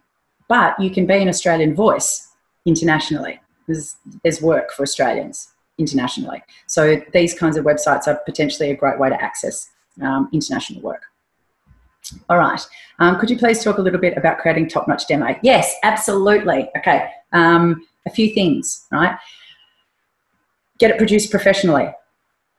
but 0.48 0.78
you 0.78 0.90
can 0.90 1.06
be 1.06 1.14
an 1.14 1.28
Australian 1.28 1.74
voice 1.74 2.28
internationally. 2.66 3.40
There's, 3.66 3.96
there's 4.22 4.42
work 4.42 4.72
for 4.72 4.82
Australians 4.82 5.48
internationally, 5.78 6.42
so 6.66 7.00
these 7.12 7.34
kinds 7.34 7.56
of 7.56 7.64
websites 7.64 8.06
are 8.06 8.20
potentially 8.26 8.70
a 8.70 8.76
great 8.76 8.98
way 8.98 9.08
to 9.08 9.22
access 9.22 9.70
um, 10.02 10.28
international 10.32 10.82
work. 10.82 11.02
All 12.28 12.38
right. 12.38 12.60
Um, 12.98 13.18
could 13.18 13.30
you 13.30 13.38
please 13.38 13.62
talk 13.62 13.78
a 13.78 13.82
little 13.82 14.00
bit 14.00 14.16
about 14.16 14.38
creating 14.38 14.68
top-notch 14.68 15.06
demo? 15.06 15.36
Yes, 15.42 15.74
absolutely. 15.82 16.68
Okay. 16.76 17.08
Um, 17.32 17.86
a 18.06 18.10
few 18.10 18.34
things, 18.34 18.86
right? 18.90 19.16
Get 20.78 20.90
it 20.90 20.98
produced 20.98 21.30
professionally. 21.30 21.90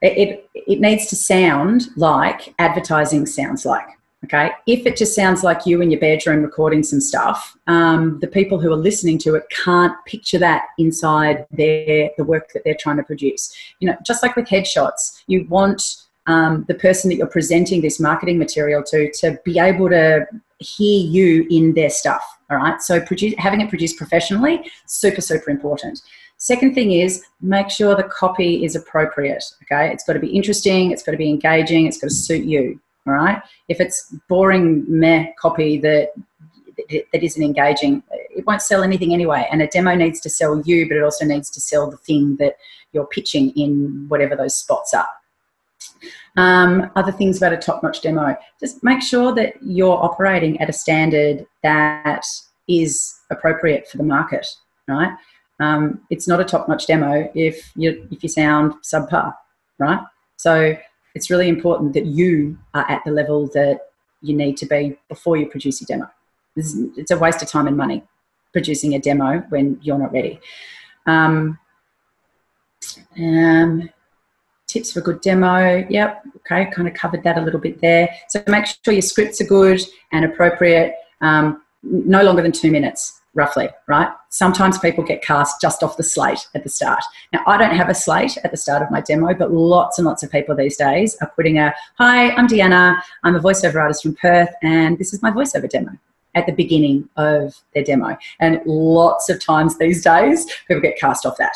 It, 0.04 0.50
it, 0.54 0.80
needs 0.82 1.08
to 1.08 1.16
sound 1.16 1.88
like 1.96 2.54
advertising 2.60 3.26
sounds 3.26 3.66
like. 3.66 3.88
Okay. 4.26 4.52
If 4.68 4.86
it 4.86 4.96
just 4.96 5.16
sounds 5.16 5.44
like 5.44 5.66
you 5.66 5.82
in 5.82 5.92
your 5.92 6.00
bedroom 6.00 6.44
recording 6.44 6.84
some 6.84 7.02
stuff, 7.02 7.58
um, 7.68 8.20
the 8.20 8.28
people 8.28 8.60
who 8.60 8.72
are 8.72 8.78
listening 8.78 9.18
to 9.20 9.36
it 9.36 9.44
can't 9.50 9.94
picture 10.06 10.38
that 10.40 10.68
inside 10.78 11.46
their 11.52 12.10
the 12.18 12.24
work 12.24 12.52
that 12.54 12.64
they're 12.64 12.78
trying 12.80 12.98
to 12.98 13.04
produce. 13.04 13.54
You 13.80 13.90
know, 13.90 13.98
just 14.06 14.24
like 14.24 14.36
with 14.36 14.48
headshots, 14.48 15.24
you 15.28 15.46
want 15.50 16.04
um, 16.28 16.64
the 16.68 16.76
person 16.76 17.10
that 17.10 17.18
you're 17.18 17.28
presenting 17.28 17.82
this 17.82 18.00
marketing 18.00 18.38
material 18.38 18.82
to 18.84 19.12
to 19.12 19.40
be 19.44 19.60
able 19.60 19.90
to 19.90 20.26
hear 20.60 21.06
you 21.06 21.46
in 21.50 21.74
their 21.74 21.90
stuff. 21.90 22.24
All 22.50 22.58
right. 22.58 22.82
So 22.82 23.02
produce, 23.02 23.34
having 23.38 23.62
it 23.62 23.70
produced 23.70 23.98
professionally, 23.98 24.70
super, 24.86 25.22
super 25.22 25.50
important. 25.50 26.02
Second 26.44 26.76
thing 26.76 26.92
is 26.92 27.24
make 27.40 27.70
sure 27.70 27.96
the 27.96 28.04
copy 28.04 28.66
is 28.66 28.76
appropriate. 28.76 29.46
Okay. 29.64 29.90
It's 29.94 30.04
got 30.04 30.12
to 30.12 30.20
be 30.20 30.28
interesting. 30.28 30.92
It's 30.92 31.02
got 31.02 31.14
to 31.14 31.18
be 31.18 31.30
engaging. 31.30 31.88
It's 31.88 31.98
got 31.98 32.10
to 32.10 32.14
suit 32.14 32.44
you. 32.44 32.82
All 33.08 33.14
right. 33.14 33.42
If 33.70 33.80
it's 33.80 34.14
boring 34.28 34.84
meh 34.90 35.28
copy 35.40 35.78
that 35.78 36.10
that 36.90 37.24
isn't 37.24 37.42
engaging, 37.42 38.04
it 38.12 38.46
won't 38.46 38.62
sell 38.62 38.84
anything 38.84 39.14
anyway. 39.14 39.48
And 39.50 39.62
a 39.62 39.68
demo 39.68 39.96
needs 39.96 40.20
to 40.20 40.30
sell 40.30 40.62
you, 40.66 40.86
but 40.86 40.98
it 40.98 41.04
also 41.04 41.24
needs 41.24 41.50
to 41.52 41.62
sell 41.62 41.90
the 41.90 41.96
thing 41.96 42.36
that 42.42 42.58
you're 42.92 43.08
pitching 43.08 43.52
in 43.52 44.06
whatever 44.10 44.36
those 44.36 44.58
spots 44.58 44.94
are. 44.94 45.08
Um, 46.36 46.92
other 46.98 47.14
things 47.14 47.38
about 47.38 47.54
a 47.54 47.58
top 47.58 47.84
notch 47.84 48.02
demo 48.02 48.36
just 48.60 48.84
make 48.84 49.02
sure 49.02 49.34
that 49.36 49.54
you're 49.62 50.04
operating 50.04 50.60
at 50.60 50.70
a 50.70 50.74
standard 50.74 51.46
that 51.62 52.26
is 52.68 53.18
appropriate 53.30 53.88
for 53.88 53.96
the 53.96 54.04
market, 54.04 54.46
right? 54.90 55.16
Um, 55.60 56.02
it's 56.10 56.28
not 56.28 56.40
a 56.40 56.44
top 56.44 56.68
notch 56.68 56.88
demo 56.88 57.30
if 57.36 57.72
you, 57.76 58.08
if 58.12 58.24
you 58.24 58.30
sound 58.30 58.74
subpar, 58.84 59.34
right? 59.78 60.02
So 60.38 60.76
it's 61.16 61.30
really 61.30 61.48
important 61.48 61.94
that 61.94 62.06
you 62.06 62.58
are 62.74 62.90
at 62.90 63.02
the 63.06 63.12
level 63.12 63.48
that 63.54 63.80
you 64.22 64.36
need 64.36 64.58
to 64.58 64.66
be 64.66 64.98
before 65.10 65.38
you 65.38 65.48
produce 65.48 65.82
your 65.82 65.86
demo. 65.86 66.10
It's 66.56 67.12
a 67.12 67.18
waste 67.18 67.42
of 67.42 67.50
time 67.50 67.68
and 67.68 67.78
money 67.78 68.04
producing 68.52 68.94
a 68.94 69.00
demo 69.00 69.40
when 69.50 69.80
you're 69.82 69.98
not 69.98 70.14
ready. 70.14 70.40
Um, 71.06 71.58
um, 73.18 73.90
tips 74.68 74.92
for 74.92 75.00
a 75.00 75.04
good 75.04 75.22
demo. 75.22 75.86
Yep. 75.90 76.24
Okay. 76.38 76.70
Kind 76.72 76.88
of 76.88 76.94
covered 76.94 77.24
that 77.24 77.38
a 77.38 77.42
little 77.42 77.60
bit 77.60 77.82
there. 77.82 78.10
So 78.30 78.44
make 78.48 78.66
sure 78.66 78.94
your 78.94 79.02
scripts 79.02 79.42
are 79.42 79.46
good 79.46 79.82
and 80.12 80.26
appropriate. 80.26 80.96
Um, 81.22 81.64
no 81.84 82.24
longer 82.24 82.42
than 82.42 82.52
two 82.52 82.72
minutes, 82.72 83.22
roughly, 83.34 83.70
right? 83.88 84.10
Sometimes 84.30 84.78
people 84.78 85.04
get 85.04 85.24
cast 85.24 85.60
just 85.60 85.84
off 85.84 85.98
the 85.98 86.04
slate 86.04 86.48
at 86.56 86.64
the 86.64 86.70
start. 86.70 87.04
Now, 87.32 87.42
I 87.48 87.58
don't 87.58 87.76
have 87.76 87.90
a 87.90 87.96
slate 87.96 88.38
at 88.44 88.52
the 88.52 88.58
start 88.58 88.82
of 88.82 88.92
my 88.92 89.02
demo, 89.02 89.34
but 89.34 89.52
lots 89.52 89.98
and 89.98 90.06
lots 90.06 90.24
of 90.24 90.32
people 90.32 90.56
these 90.56 90.78
days 90.78 91.16
are 91.22 91.32
putting 91.36 91.58
a 91.58 91.74
Hi, 91.98 92.32
I'm 92.32 92.48
Deanna. 92.48 93.02
I'm 93.24 93.36
a 93.36 93.40
voiceover 93.40 93.82
artist 93.82 94.04
from 94.04 94.16
Perth, 94.16 94.50
and 94.62 94.98
this 94.98 95.14
is 95.14 95.22
my 95.22 95.32
voiceover 95.32 95.70
demo 95.70 95.92
at 96.36 96.46
the 96.46 96.52
beginning 96.52 97.08
of 97.16 97.56
their 97.74 97.84
demo. 97.84 98.18
And 98.40 98.62
lots 98.66 99.30
of 99.30 99.44
times 99.44 99.78
these 99.78 100.04
days, 100.04 100.46
people 100.68 100.82
get 100.82 101.00
cast 101.00 101.26
off 101.26 101.38
that. 101.38 101.56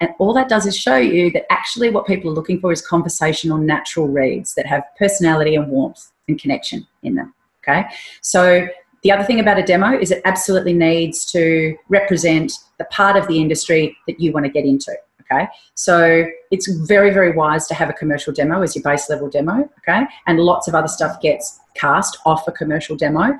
And 0.00 0.10
all 0.18 0.34
that 0.34 0.48
does 0.48 0.66
is 0.66 0.76
show 0.76 0.96
you 0.96 1.30
that 1.30 1.50
actually 1.50 1.90
what 1.90 2.06
people 2.06 2.30
are 2.30 2.34
looking 2.34 2.60
for 2.60 2.70
is 2.70 2.86
conversational, 2.86 3.56
natural 3.56 4.08
reads 4.08 4.54
that 4.54 4.66
have 4.66 4.84
personality 4.98 5.54
and 5.54 5.68
warmth 5.68 6.12
and 6.28 6.38
connection 6.38 6.86
in 7.02 7.14
them. 7.14 7.34
Okay. 7.66 7.84
So 8.20 8.68
the 9.06 9.12
other 9.12 9.22
thing 9.22 9.38
about 9.38 9.56
a 9.56 9.62
demo 9.62 9.96
is 9.96 10.10
it 10.10 10.20
absolutely 10.24 10.72
needs 10.72 11.24
to 11.26 11.76
represent 11.88 12.52
the 12.78 12.84
part 12.86 13.16
of 13.16 13.28
the 13.28 13.40
industry 13.40 13.96
that 14.08 14.18
you 14.18 14.32
want 14.32 14.44
to 14.44 14.50
get 14.50 14.64
into. 14.64 14.92
Okay. 15.20 15.46
So 15.74 16.26
it's 16.50 16.66
very, 16.88 17.12
very 17.12 17.30
wise 17.30 17.68
to 17.68 17.74
have 17.74 17.88
a 17.88 17.92
commercial 17.92 18.32
demo 18.32 18.62
as 18.62 18.74
your 18.74 18.82
base 18.82 19.08
level 19.08 19.30
demo. 19.30 19.70
Okay. 19.78 20.04
And 20.26 20.40
lots 20.40 20.66
of 20.66 20.74
other 20.74 20.88
stuff 20.88 21.20
gets 21.20 21.60
cast 21.76 22.18
off 22.26 22.48
a 22.48 22.52
commercial 22.52 22.96
demo 22.96 23.38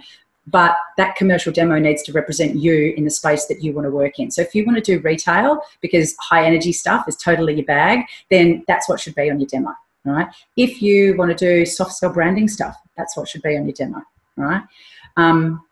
but 0.48 0.76
that 0.96 1.16
commercial 1.16 1.52
demo 1.52 1.76
needs 1.76 2.04
to 2.04 2.12
represent 2.12 2.54
you 2.54 2.94
in 2.96 3.02
the 3.02 3.10
space 3.10 3.46
that 3.46 3.64
you 3.64 3.72
want 3.72 3.84
to 3.84 3.90
work 3.90 4.20
in. 4.20 4.30
So 4.30 4.42
if 4.42 4.54
you 4.54 4.64
want 4.64 4.76
to 4.76 4.80
do 4.80 5.02
retail 5.02 5.60
because 5.80 6.14
high 6.20 6.44
energy 6.44 6.72
stuff 6.72 7.08
is 7.08 7.16
totally 7.16 7.54
your 7.54 7.64
bag, 7.64 8.04
then 8.30 8.62
that's 8.68 8.88
what 8.88 9.00
should 9.00 9.16
be 9.16 9.28
on 9.28 9.40
your 9.40 9.48
demo. 9.48 9.72
Right? 10.04 10.28
If 10.56 10.80
you 10.80 11.16
want 11.16 11.36
to 11.36 11.36
do 11.36 11.66
soft 11.66 11.94
sell 11.94 12.12
branding 12.12 12.46
stuff, 12.46 12.76
that's 12.96 13.16
what 13.16 13.28
should 13.28 13.42
be 13.42 13.56
on 13.56 13.64
your 13.64 13.72
demo. 13.72 14.02
Right? 14.36 14.62
Um, 15.16 15.62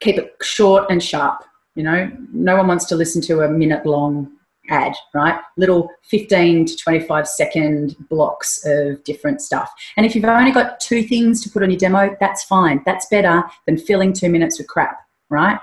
keep 0.00 0.18
it 0.18 0.34
short 0.42 0.90
and 0.90 1.02
sharp. 1.02 1.44
You 1.74 1.82
know, 1.82 2.10
no 2.32 2.56
one 2.56 2.68
wants 2.68 2.86
to 2.86 2.96
listen 2.96 3.20
to 3.22 3.42
a 3.42 3.48
minute 3.48 3.84
long 3.84 4.30
ad, 4.70 4.94
right? 5.14 5.40
Little 5.56 5.90
15 6.04 6.66
to 6.66 6.76
25 6.76 7.28
second 7.28 7.96
blocks 8.08 8.64
of 8.64 9.02
different 9.04 9.40
stuff. 9.40 9.72
And 9.96 10.06
if 10.06 10.14
you've 10.14 10.24
only 10.24 10.52
got 10.52 10.80
two 10.80 11.02
things 11.02 11.42
to 11.42 11.50
put 11.50 11.62
on 11.62 11.70
your 11.70 11.78
demo, 11.78 12.16
that's 12.20 12.44
fine. 12.44 12.82
That's 12.84 13.06
better 13.06 13.44
than 13.66 13.76
filling 13.76 14.12
two 14.12 14.28
minutes 14.28 14.58
with 14.58 14.68
crap, 14.68 14.98
right? 15.28 15.58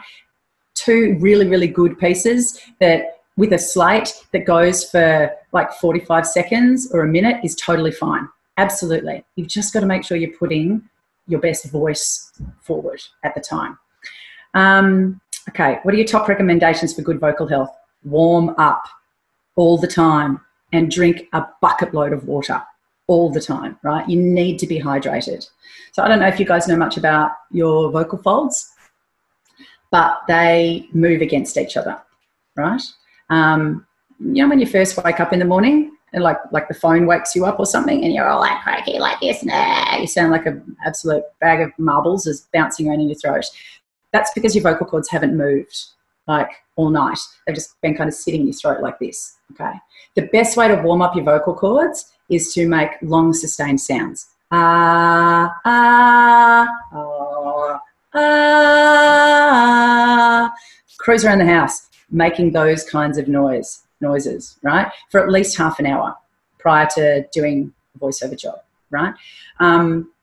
Two 0.76 1.18
really, 1.20 1.48
really 1.48 1.68
good 1.68 1.98
pieces 2.00 2.60
that 2.80 3.18
with 3.36 3.54
a 3.54 3.60
slate 3.60 4.14
that 4.32 4.46
goes 4.46 4.89
for 4.89 5.32
like 5.52 5.72
45 5.74 6.28
seconds 6.28 6.91
or 6.91 7.02
a 7.02 7.08
minute 7.08 7.44
is 7.44 7.56
totally 7.56 7.91
fine. 7.91 8.28
Absolutely. 8.58 9.26
You've 9.36 9.48
just 9.48 9.74
got 9.74 9.80
to 9.80 9.86
make 9.88 10.04
sure 10.04 10.18
you're 10.18 10.38
putting 10.38 10.88
your 11.28 11.39
best 11.39 11.69
voice 11.71 12.32
forward 12.61 13.01
at 13.24 13.36
the 13.36 13.41
time. 13.41 13.78
Um, 14.53 15.21
okay, 15.49 15.80
what 15.84 15.93
are 15.93 15.97
your 15.97 16.07
top 16.07 16.28
recommendations 16.28 16.93
for 16.93 17.01
good 17.01 17.19
vocal 17.19 17.47
health? 17.47 17.76
warm 18.03 18.53
up 18.57 18.88
all 19.55 19.78
the 19.78 19.88
time 19.88 20.39
and 20.71 20.91
drink 20.91 21.28
a 21.34 21.45
bucket 21.61 21.93
load 21.93 22.13
of 22.13 22.26
water 22.26 22.61
all 23.07 23.32
the 23.32 23.41
time, 23.41 23.78
right? 23.84 24.07
You 24.07 24.19
need 24.21 24.57
to 24.59 24.67
be 24.67 24.80
hydrated. 24.80 25.47
So 25.91 26.03
I 26.03 26.07
don't 26.07 26.19
know 26.19 26.28
if 26.28 26.39
you 26.39 26.45
guys 26.45 26.67
know 26.67 26.78
much 26.78 26.97
about 26.97 27.32
your 27.51 27.91
vocal 27.91 28.17
folds, 28.17 28.71
but 29.91 30.21
they 30.28 30.88
move 30.93 31.21
against 31.21 31.57
each 31.57 31.78
other, 31.78 32.01
right? 32.55 32.82
Um, 33.30 33.86
you 34.19 34.43
know 34.43 34.49
when 34.49 34.59
you 34.59 34.65
first 34.65 35.01
wake 35.03 35.19
up 35.19 35.34
in 35.34 35.39
the 35.39 35.45
morning 35.45 35.93
and 36.14 36.24
like 36.24 36.38
like 36.51 36.68
the 36.68 36.74
phone 36.74 37.05
wakes 37.05 37.36
you 37.36 37.45
up 37.45 37.59
or 37.59 37.66
something 37.66 38.03
and 38.03 38.14
you're 38.14 38.28
all 38.30 38.39
like 38.39 38.61
cranky 38.61 38.99
like 38.99 39.20
this, 39.20 39.43
nah, 39.43 39.97
you 39.97 40.07
sound 40.07 40.32
like 40.32 40.45
an 40.45 40.78
absolute 40.86 41.24
bag 41.41 41.59
of 41.61 41.72
marbles 41.78 42.28
is 42.28 42.47
bouncing 42.53 42.88
around 42.88 43.01
in 43.01 43.09
your 43.09 43.18
throat. 43.18 43.45
That's 44.11 44.32
because 44.34 44.55
your 44.55 44.64
vocal 44.64 44.86
cords 44.86 45.09
haven't 45.09 45.36
moved 45.36 45.76
like 46.28 46.49
all 46.76 46.89
night. 46.89 47.20
They've 47.45 47.55
just 47.55 47.80
been 47.82 47.95
kind 47.95 48.07
of 48.07 48.14
sitting 48.14 48.41
in 48.41 48.47
your 48.47 48.53
throat 48.53 48.82
like 48.82 48.99
this. 48.99 49.38
Okay. 49.51 49.74
The 50.16 50.30
best 50.34 50.55
way 50.55 50.68
to 50.68 50.76
warm 50.76 51.01
up 51.01 51.16
your 51.16 51.26
vocal 51.26 51.55
cords 51.55 52.11
is 52.30 52.53
to 52.53 52.68
make 52.68 52.91
long 53.01 53.34
sustained 53.34 53.82
sounds. 53.82 54.28
Ah, 54.51 55.59
ah, 55.66 56.68
ah, 56.93 57.80
ah. 58.14 59.34
Cruise 60.99 61.26
around 61.26 61.39
the 61.39 61.45
house 61.45 61.88
making 62.14 62.51
those 62.51 62.84
kinds 62.84 63.18
of 63.18 63.28
noise 63.28 63.83
noises, 64.02 64.58
right? 64.64 64.91
For 65.10 65.22
at 65.22 65.30
least 65.30 65.58
half 65.58 65.80
an 65.80 65.86
hour 65.86 66.16
prior 66.60 66.88
to 66.96 67.28
doing 67.32 67.74
a 67.96 68.00
voiceover 68.00 68.38
job, 68.38 68.60
right? 68.89 69.14
Um, 69.60 70.14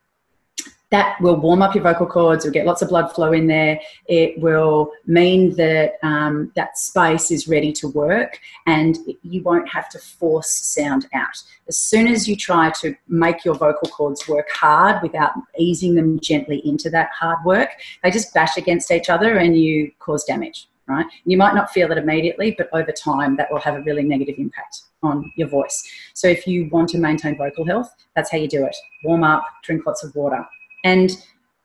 that 0.90 1.20
will 1.20 1.36
warm 1.36 1.62
up 1.62 1.74
your 1.74 1.84
vocal 1.84 2.06
cords. 2.06 2.44
You'll 2.44 2.52
get 2.52 2.66
lots 2.66 2.82
of 2.82 2.88
blood 2.88 3.12
flow 3.12 3.32
in 3.32 3.46
there. 3.46 3.80
It 4.06 4.40
will 4.40 4.90
mean 5.06 5.54
that 5.54 5.92
um, 6.02 6.50
that 6.56 6.76
space 6.76 7.30
is 7.30 7.46
ready 7.46 7.72
to 7.74 7.88
work 7.88 8.40
and 8.66 8.98
you 9.22 9.42
won't 9.42 9.68
have 9.68 9.88
to 9.90 9.98
force 9.98 10.50
sound 10.50 11.06
out. 11.14 11.36
As 11.68 11.78
soon 11.78 12.08
as 12.08 12.28
you 12.28 12.34
try 12.34 12.70
to 12.80 12.94
make 13.06 13.44
your 13.44 13.54
vocal 13.54 13.88
cords 13.88 14.26
work 14.28 14.48
hard 14.50 15.00
without 15.00 15.32
easing 15.56 15.94
them 15.94 16.18
gently 16.18 16.60
into 16.66 16.90
that 16.90 17.10
hard 17.10 17.38
work, 17.44 17.70
they 18.02 18.10
just 18.10 18.34
bash 18.34 18.56
against 18.56 18.90
each 18.90 19.08
other 19.08 19.36
and 19.36 19.56
you 19.56 19.92
cause 20.00 20.24
damage. 20.24 20.68
Right? 20.90 21.06
You 21.24 21.36
might 21.36 21.54
not 21.54 21.70
feel 21.70 21.92
it 21.92 21.98
immediately, 21.98 22.54
but 22.58 22.68
over 22.72 22.90
time, 22.90 23.36
that 23.36 23.50
will 23.50 23.60
have 23.60 23.76
a 23.76 23.82
really 23.82 24.02
negative 24.02 24.34
impact 24.38 24.82
on 25.04 25.30
your 25.36 25.46
voice. 25.46 25.88
So, 26.14 26.26
if 26.26 26.48
you 26.48 26.68
want 26.70 26.88
to 26.90 26.98
maintain 26.98 27.38
vocal 27.38 27.64
health, 27.64 27.94
that's 28.16 28.30
how 28.32 28.38
you 28.38 28.48
do 28.48 28.64
it. 28.64 28.76
Warm 29.04 29.22
up, 29.22 29.44
drink 29.62 29.86
lots 29.86 30.02
of 30.02 30.14
water, 30.16 30.44
and 30.84 31.10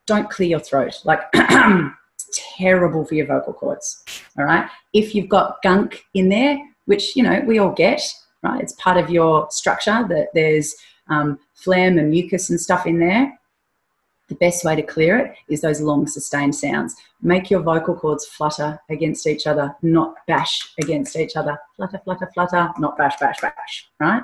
don't 0.05 0.29
clear 0.29 0.49
your 0.49 0.59
throat. 0.59 1.01
Like, 1.05 1.21
it's 1.33 2.29
terrible 2.57 3.03
for 3.03 3.15
your 3.15 3.25
vocal 3.25 3.53
cords. 3.53 4.03
All 4.37 4.45
right. 4.45 4.69
If 4.93 5.15
you've 5.15 5.29
got 5.29 5.61
gunk 5.63 6.05
in 6.13 6.29
there, 6.29 6.59
which, 6.85 7.15
you 7.15 7.23
know, 7.23 7.41
we 7.47 7.57
all 7.57 7.71
get, 7.71 8.01
right? 8.43 8.61
It's 8.61 8.73
part 8.73 8.97
of 8.97 9.09
your 9.09 9.47
structure 9.49 10.05
that 10.07 10.27
there's 10.35 10.75
um, 11.09 11.39
phlegm 11.55 11.97
and 11.97 12.11
mucus 12.11 12.49
and 12.49 12.61
stuff 12.61 12.85
in 12.85 12.99
there. 12.99 13.37
The 14.27 14.35
best 14.35 14.65
way 14.65 14.75
to 14.75 14.81
clear 14.81 15.17
it 15.19 15.35
is 15.49 15.61
those 15.61 15.81
long 15.81 16.07
sustained 16.07 16.55
sounds. 16.55 16.95
Make 17.21 17.51
your 17.51 17.61
vocal 17.61 17.95
cords 17.95 18.25
flutter 18.25 18.79
against 18.89 19.27
each 19.27 19.45
other, 19.45 19.75
not 19.83 20.15
bash 20.27 20.73
against 20.79 21.15
each 21.15 21.35
other. 21.35 21.59
Flutter, 21.75 21.99
flutter, 22.03 22.29
flutter, 22.33 22.71
not 22.79 22.97
bash, 22.97 23.17
bash, 23.19 23.39
bash, 23.39 23.89
right? 23.99 24.23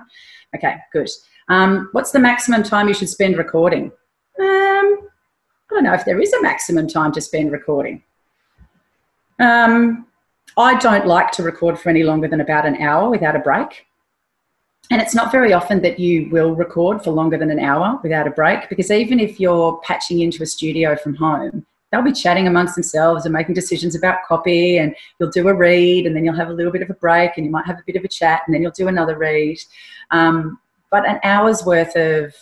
Okay, 0.56 0.78
good. 0.92 1.10
Um, 1.50 1.90
what's 1.92 2.12
the 2.12 2.20
maximum 2.20 2.64
time 2.64 2.88
you 2.88 2.94
should 2.96 3.10
spend 3.10 3.38
recording? 3.38 3.92
Um, 4.40 5.08
I 5.70 5.70
don't 5.70 5.84
know 5.84 5.94
if 5.94 6.06
there 6.06 6.20
is 6.20 6.34
a 6.34 6.42
maximum 6.42 6.88
time 6.88 7.12
to 7.12 7.22
spend 7.22 7.52
recording. 7.52 8.04
Um, 9.40 10.08
I 10.58 10.78
don't 10.80 11.06
like 11.06 11.32
to 11.34 11.44
record 11.44 11.80
for 11.80 11.90
any 11.90 12.04
longer 12.04 12.28
than 12.28 12.42
about 12.42 12.66
an 12.66 12.78
hour 12.82 13.10
without 13.10 13.36
a 13.36 13.40
break. 13.40 13.86
And 14.92 15.02
it's 15.02 15.16
not 15.16 15.32
very 15.32 15.54
often 15.54 15.82
that 15.84 16.00
you 16.00 16.30
will 16.32 16.54
record 16.54 17.02
for 17.02 17.12
longer 17.12 17.38
than 17.38 17.50
an 17.50 17.60
hour 17.60 17.98
without 18.04 18.28
a 18.28 18.32
break 18.32 18.68
because 18.68 18.92
even 18.92 19.22
if 19.22 19.40
you're 19.40 19.80
patching 19.86 20.20
into 20.20 20.44
a 20.44 20.46
studio 20.46 20.98
from 20.98 21.16
home, 21.16 21.66
they'll 21.92 22.02
be 22.02 22.12
chatting 22.12 22.46
amongst 22.46 22.76
themselves 22.76 23.26
and 23.26 23.32
making 23.32 23.56
decisions 23.56 23.96
about 23.96 24.18
copy 24.28 24.78
and 24.78 24.94
you'll 25.18 25.32
do 25.32 25.48
a 25.48 25.54
read 25.54 26.06
and 26.06 26.14
then 26.14 26.26
you'll 26.26 26.36
have 26.36 26.50
a 26.50 26.54
little 26.54 26.74
bit 26.74 26.82
of 26.82 26.90
a 26.90 26.94
break 26.96 27.32
and 27.38 27.46
you 27.46 27.52
might 27.52 27.66
have 27.66 27.78
a 27.78 27.84
bit 27.86 27.96
of 27.96 28.04
a 28.04 28.08
chat 28.10 28.42
and 28.46 28.54
then 28.54 28.62
you'll 28.62 28.72
do 28.72 28.90
another 28.90 29.18
read. 29.18 29.58
Um, 30.12 30.60
but 30.90 31.08
an 31.08 31.22
hour's 31.24 31.66
worth 31.66 31.96
of 31.96 32.36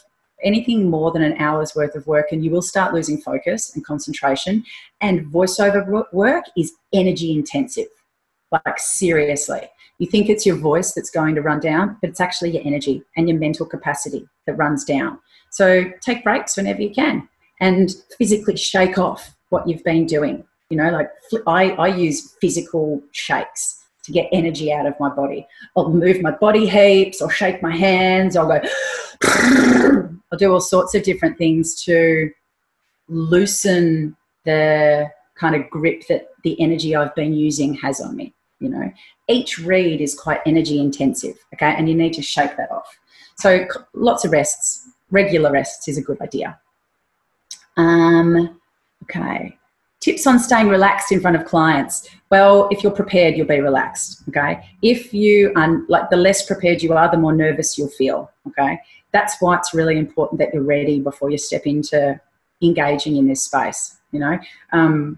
anything 0.43 0.89
more 0.89 1.11
than 1.11 1.21
an 1.21 1.37
hour's 1.37 1.75
worth 1.75 1.93
of 1.93 2.07
work 2.07 2.31
and 2.31 2.43
you 2.43 2.49
will 2.49 2.63
start 2.63 2.95
losing 2.95 3.21
focus 3.21 3.75
and 3.75 3.85
concentration. 3.85 4.63
And 5.01 5.27
voiceover 5.27 6.11
work 6.11 6.45
is 6.57 6.73
energy 6.93 7.31
intensive, 7.31 7.89
like 8.51 8.79
seriously. 8.79 9.69
You 9.99 10.07
think 10.07 10.29
it's 10.29 10.45
your 10.45 10.55
voice 10.55 10.93
that's 10.93 11.09
going 11.09 11.35
to 11.35 11.41
run 11.41 11.59
down, 11.59 11.97
but 12.01 12.09
it's 12.09 12.21
actually 12.21 12.51
your 12.51 12.65
energy 12.65 13.03
and 13.15 13.29
your 13.29 13.37
mental 13.37 13.65
capacity 13.65 14.27
that 14.45 14.53
runs 14.55 14.83
down. 14.83 15.19
So 15.51 15.85
take 16.01 16.23
breaks 16.23 16.57
whenever 16.57 16.81
you 16.81 16.93
can 16.93 17.27
and 17.59 17.91
physically 18.17 18.55
shake 18.55 18.97
off 18.97 19.35
what 19.49 19.67
you've 19.67 19.83
been 19.83 20.05
doing. 20.05 20.45
You 20.69 20.77
know, 20.77 20.89
like 20.89 21.09
I, 21.47 21.71
I 21.71 21.87
use 21.87 22.33
physical 22.39 23.01
shakes 23.11 23.83
to 24.03 24.11
get 24.11 24.29
energy 24.31 24.71
out 24.71 24.85
of 24.85 24.93
my 24.99 25.09
body. 25.09 25.45
I'll 25.75 25.91
move 25.91 26.21
my 26.21 26.31
body 26.31 26.67
heaps, 26.67 27.21
or 27.21 27.29
shake 27.29 27.61
my 27.61 27.75
hands, 27.75 28.37
I'll 28.37 28.47
go, 28.47 28.61
I'll 30.31 30.37
do 30.37 30.53
all 30.53 30.61
sorts 30.61 30.95
of 30.95 31.03
different 31.03 31.37
things 31.37 31.83
to 31.83 32.31
loosen 33.07 34.15
the 34.45 35.09
kind 35.35 35.55
of 35.55 35.69
grip 35.69 36.03
that 36.07 36.29
the 36.43 36.59
energy 36.61 36.95
I've 36.95 37.15
been 37.15 37.33
using 37.33 37.73
has 37.75 37.99
on 37.99 38.15
me. 38.15 38.33
You 38.59 38.69
know, 38.69 38.91
each 39.27 39.59
read 39.59 40.01
is 40.01 40.13
quite 40.13 40.41
energy 40.45 40.79
intensive, 40.79 41.37
okay, 41.53 41.73
and 41.77 41.87
you 41.87 41.95
need 41.95 42.13
to 42.13 42.21
shake 42.21 42.57
that 42.57 42.71
off. 42.71 42.99
So 43.37 43.65
lots 43.93 44.25
of 44.25 44.31
rests, 44.31 44.89
regular 45.11 45.51
rests 45.51 45.87
is 45.87 45.97
a 45.97 46.01
good 46.01 46.19
idea. 46.21 46.59
Um, 47.77 48.59
okay, 49.03 49.57
tips 50.01 50.27
on 50.27 50.39
staying 50.39 50.67
relaxed 50.67 51.11
in 51.13 51.21
front 51.21 51.37
of 51.37 51.45
clients. 51.45 52.09
Well, 52.29 52.67
if 52.69 52.83
you're 52.83 52.91
prepared, 52.91 53.37
you'll 53.37 53.47
be 53.47 53.61
relaxed. 53.61 54.23
Okay, 54.27 54.61
if 54.81 55.13
you 55.13 55.53
are 55.55 55.83
like 55.87 56.09
the 56.09 56.17
less 56.17 56.45
prepared 56.45 56.83
you 56.83 56.93
are, 56.93 57.09
the 57.09 57.17
more 57.17 57.33
nervous 57.33 57.77
you'll 57.77 57.87
feel. 57.87 58.29
Okay, 58.47 58.77
that's 59.13 59.37
why 59.39 59.55
it's 59.55 59.73
really 59.73 59.97
important 59.97 60.39
that 60.39 60.53
you're 60.53 60.63
ready 60.63 60.99
before 60.99 61.29
you 61.29 61.37
step 61.37 61.65
into 61.65 62.19
engaging 62.61 63.15
in 63.15 63.27
this 63.27 63.43
space. 63.43 63.97
You 64.11 64.19
know, 64.19 64.39
um, 64.73 65.17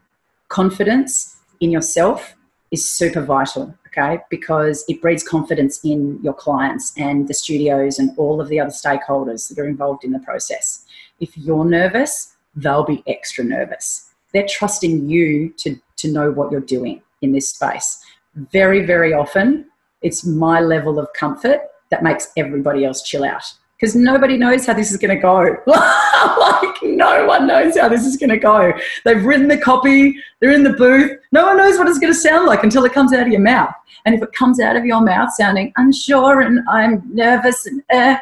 confidence 0.50 1.38
in 1.60 1.72
yourself 1.72 2.36
is 2.72 2.90
super 2.90 3.22
vital, 3.22 3.76
okay, 3.88 4.20
because 4.30 4.86
it 4.88 5.02
breeds 5.02 5.24
confidence 5.24 5.80
in 5.84 6.20
your 6.24 6.34
clients 6.34 6.94
and 6.98 7.28
the 7.28 7.34
studios 7.34 8.00
and 8.00 8.18
all 8.18 8.40
of 8.40 8.48
the 8.48 8.60
other 8.60 8.72
stakeholders 8.72 9.50
that 9.50 9.60
are 9.60 9.68
involved 9.68 10.04
in 10.04 10.12
the 10.12 10.20
process. 10.20 10.86
If 11.20 11.38
you're 11.38 11.66
nervous, 11.66 12.36
they'll 12.56 12.86
be 12.86 13.04
extra 13.08 13.44
nervous. 13.44 14.10
They're 14.34 14.48
trusting 14.48 15.10
you 15.10 15.54
to, 15.58 15.76
to 15.98 16.12
know 16.12 16.32
what 16.32 16.52
you're 16.52 16.62
doing 16.62 17.02
in 17.22 17.34
this 17.34 17.50
space. 17.50 18.00
Very, 18.36 18.86
very 18.86 19.14
often, 19.14 19.66
it's 20.02 20.26
my 20.26 20.62
level 20.62 20.98
of 20.98 21.12
comfort 21.14 21.62
that 21.90 22.04
makes 22.04 22.32
everybody 22.38 22.86
else 22.86 23.04
chill 23.04 23.26
out 23.26 23.54
because 23.82 23.96
nobody 23.96 24.38
knows 24.38 24.68
how 24.68 24.74
this 24.74 24.92
is 24.92 24.98
going 24.98 25.16
to 25.16 25.20
go. 25.20 25.58
like, 25.66 26.84
no 26.84 27.26
one 27.26 27.48
knows 27.48 27.76
how 27.76 27.90
this 27.90 28.06
is 28.06 28.16
going 28.16 28.30
to 28.30 28.38
go. 28.38 28.72
They've 29.04 29.26
written 29.26 29.48
the 29.48 29.58
copy, 29.58 30.16
they're 30.40 30.52
in 30.52 30.64
the 30.64 30.74
booth. 30.74 31.18
No 31.32 31.48
one 31.48 31.58
knows 31.58 31.80
what 31.80 31.88
it's 31.88 31.98
going 31.98 32.14
to 32.14 32.20
sound 32.20 32.46
like 32.46 32.64
until 32.64 32.86
it 32.86 32.94
comes 32.94 33.12
out 33.12 33.26
of 33.26 33.30
your 33.30 33.42
mouth. 33.42 33.74
And 34.06 34.14
if 34.14 34.22
it 34.22 34.32
comes 34.34 34.60
out 34.60 34.76
of 34.76 34.86
your 34.86 35.02
mouth 35.02 35.34
sounding 35.34 35.74
unsure 35.78 36.42
and 36.42 36.60
I'm 36.70 37.04
nervous 37.12 37.66
and 37.66 37.82
eh, 37.90 38.18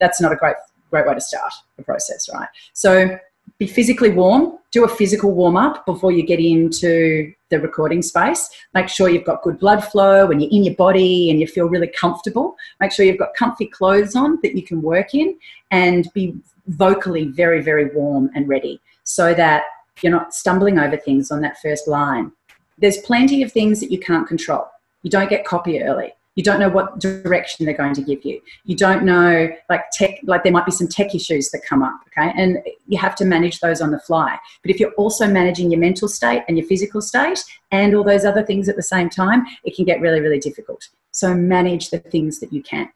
that's 0.00 0.20
not 0.20 0.32
a 0.32 0.36
great 0.36 0.56
great 0.90 1.06
way 1.06 1.14
to 1.14 1.20
start 1.20 1.52
the 1.76 1.82
process, 1.82 2.28
right? 2.32 2.48
So 2.72 3.18
be 3.58 3.66
physically 3.66 4.10
warm, 4.10 4.58
do 4.74 4.84
a 4.84 4.88
physical 4.88 5.30
warm 5.30 5.56
up 5.56 5.86
before 5.86 6.10
you 6.10 6.26
get 6.26 6.40
into 6.40 7.32
the 7.50 7.60
recording 7.60 8.02
space. 8.02 8.50
Make 8.74 8.88
sure 8.88 9.08
you've 9.08 9.24
got 9.24 9.42
good 9.42 9.60
blood 9.60 9.84
flow 9.84 10.26
when 10.26 10.40
you're 10.40 10.50
in 10.50 10.64
your 10.64 10.74
body 10.74 11.30
and 11.30 11.40
you 11.40 11.46
feel 11.46 11.66
really 11.66 11.86
comfortable. 11.86 12.56
Make 12.80 12.90
sure 12.90 13.06
you've 13.06 13.18
got 13.18 13.34
comfy 13.38 13.66
clothes 13.66 14.16
on 14.16 14.40
that 14.42 14.56
you 14.56 14.64
can 14.64 14.82
work 14.82 15.14
in 15.14 15.38
and 15.70 16.12
be 16.12 16.34
vocally 16.66 17.26
very, 17.26 17.62
very 17.62 17.94
warm 17.94 18.30
and 18.34 18.48
ready 18.48 18.80
so 19.04 19.32
that 19.34 19.62
you're 20.02 20.10
not 20.10 20.34
stumbling 20.34 20.80
over 20.80 20.96
things 20.96 21.30
on 21.30 21.40
that 21.42 21.60
first 21.62 21.86
line. 21.86 22.32
There's 22.76 22.98
plenty 22.98 23.44
of 23.44 23.52
things 23.52 23.78
that 23.78 23.92
you 23.92 24.00
can't 24.00 24.26
control. 24.26 24.66
You 25.04 25.10
don't 25.10 25.30
get 25.30 25.44
copy 25.44 25.80
early 25.84 26.12
you 26.34 26.42
don't 26.42 26.58
know 26.58 26.68
what 26.68 26.98
direction 26.98 27.64
they're 27.64 27.76
going 27.76 27.94
to 27.94 28.02
give 28.02 28.24
you 28.24 28.40
you 28.64 28.76
don't 28.76 29.04
know 29.04 29.48
like 29.70 29.82
tech 29.92 30.18
like 30.24 30.42
there 30.42 30.52
might 30.52 30.66
be 30.66 30.72
some 30.72 30.88
tech 30.88 31.14
issues 31.14 31.50
that 31.50 31.60
come 31.68 31.82
up 31.82 32.00
okay 32.06 32.32
and 32.36 32.58
you 32.86 32.98
have 32.98 33.14
to 33.14 33.24
manage 33.24 33.60
those 33.60 33.80
on 33.80 33.90
the 33.90 34.00
fly 34.00 34.38
but 34.62 34.70
if 34.70 34.80
you're 34.80 34.92
also 34.92 35.26
managing 35.26 35.70
your 35.70 35.80
mental 35.80 36.08
state 36.08 36.42
and 36.48 36.58
your 36.58 36.66
physical 36.66 37.00
state 37.00 37.42
and 37.70 37.94
all 37.94 38.04
those 38.04 38.24
other 38.24 38.42
things 38.42 38.68
at 38.68 38.76
the 38.76 38.82
same 38.82 39.08
time 39.08 39.44
it 39.64 39.74
can 39.74 39.84
get 39.84 40.00
really 40.00 40.20
really 40.20 40.40
difficult 40.40 40.88
so 41.10 41.34
manage 41.34 41.90
the 41.90 41.98
things 41.98 42.40
that 42.40 42.52
you 42.52 42.62
can 42.62 42.88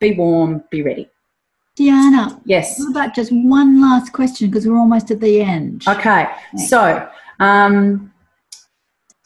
be 0.00 0.14
warm 0.14 0.62
be 0.70 0.82
ready 0.82 1.08
Deanna. 1.78 2.40
Yes. 2.44 2.76
What 2.80 2.90
about 2.90 3.14
just 3.14 3.30
one 3.30 3.80
last 3.80 4.12
question 4.12 4.50
because 4.50 4.66
we're 4.66 4.76
almost 4.76 5.12
at 5.12 5.20
the 5.20 5.40
end? 5.40 5.84
Okay. 5.86 6.26
Thanks. 6.50 6.68
So, 6.68 7.08
um, 7.38 8.12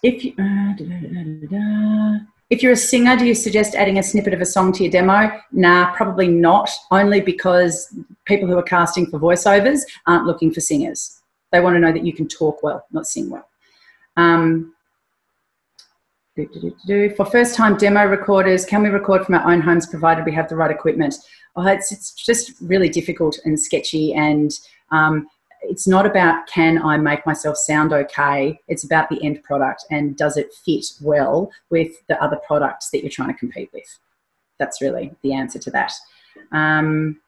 if 0.03 0.23
you, 0.23 0.33
uh, 0.33 0.77
da, 0.77 0.85
da, 0.85 1.49
da, 1.49 2.19
if 2.53 2.62
you're 2.62 2.72
a 2.72 2.76
singer, 2.76 3.16
do 3.16 3.24
you 3.24 3.34
suggest 3.34 3.74
adding 3.74 3.98
a 3.98 4.03
snippet 4.03 4.34
of 4.34 4.42
a 4.42 4.44
song 4.44 4.72
to 4.74 4.82
your 4.82 4.92
demo? 4.92 5.40
Nah, 5.53 5.90
probably 5.94 6.28
not, 6.28 6.68
only 6.90 7.22
because 7.22 7.98
people 8.26 8.46
who 8.46 8.59
are 8.59 8.62
casting 8.62 9.07
for 9.07 9.18
voiceovers 9.18 9.80
aren't 10.07 10.26
looking 10.26 10.53
for 10.53 10.61
singers. 10.61 11.22
They 11.50 11.61
want 11.61 11.76
to 11.76 11.80
know 11.80 11.92
that 11.92 12.05
you 12.05 12.12
can 12.12 12.28
talk 12.28 12.62
well, 12.62 12.84
not 12.92 13.07
sing 13.07 13.30
well. 13.30 13.48
Um, 14.18 14.74
for 17.16 17.24
first 17.24 17.55
time 17.55 17.78
demo 17.78 18.05
recorders, 18.05 18.66
can 18.66 18.82
we 18.82 18.90
record 18.90 19.24
from 19.24 19.36
our 19.36 19.50
own 19.50 19.62
homes 19.62 19.86
provided 19.86 20.26
we 20.26 20.32
have 20.32 20.50
the 20.50 20.57
right 20.57 20.70
equipment? 20.70 21.14
Oh, 21.57 21.66
it's, 21.66 21.90
it's 21.90 22.12
just 22.12 22.53
really 22.61 22.90
difficult 22.90 23.38
and 23.46 23.59
sketchy 23.59 24.12
and 24.12 24.50
um, 24.90 25.26
it's 25.63 25.87
not 25.87 26.07
about 26.07 26.47
can 26.47 26.83
I 26.83 26.97
make 26.97 27.25
myself 27.27 27.57
sound 27.57 27.93
okay. 27.93 28.59
It's 28.69 28.85
about 28.85 29.09
the 29.09 29.23
end 29.23 29.43
product 29.43 29.85
and 29.91 30.17
does 30.17 30.37
it 30.37 30.53
fit 30.53 30.87
well 31.01 31.51
with 31.71 31.93
the 32.09 32.23
other 32.23 32.37
products 32.47 32.91
that 32.91 33.03
you're 33.03 33.11
trying 33.11 33.33
to 33.33 33.39
compete 33.39 33.71
with. 33.73 33.99
That's 34.59 34.81
really 34.81 35.15
the 35.23 35.33
answer 35.33 35.59
to 35.59 35.71
that. 35.71 35.93
Um, 36.53 37.21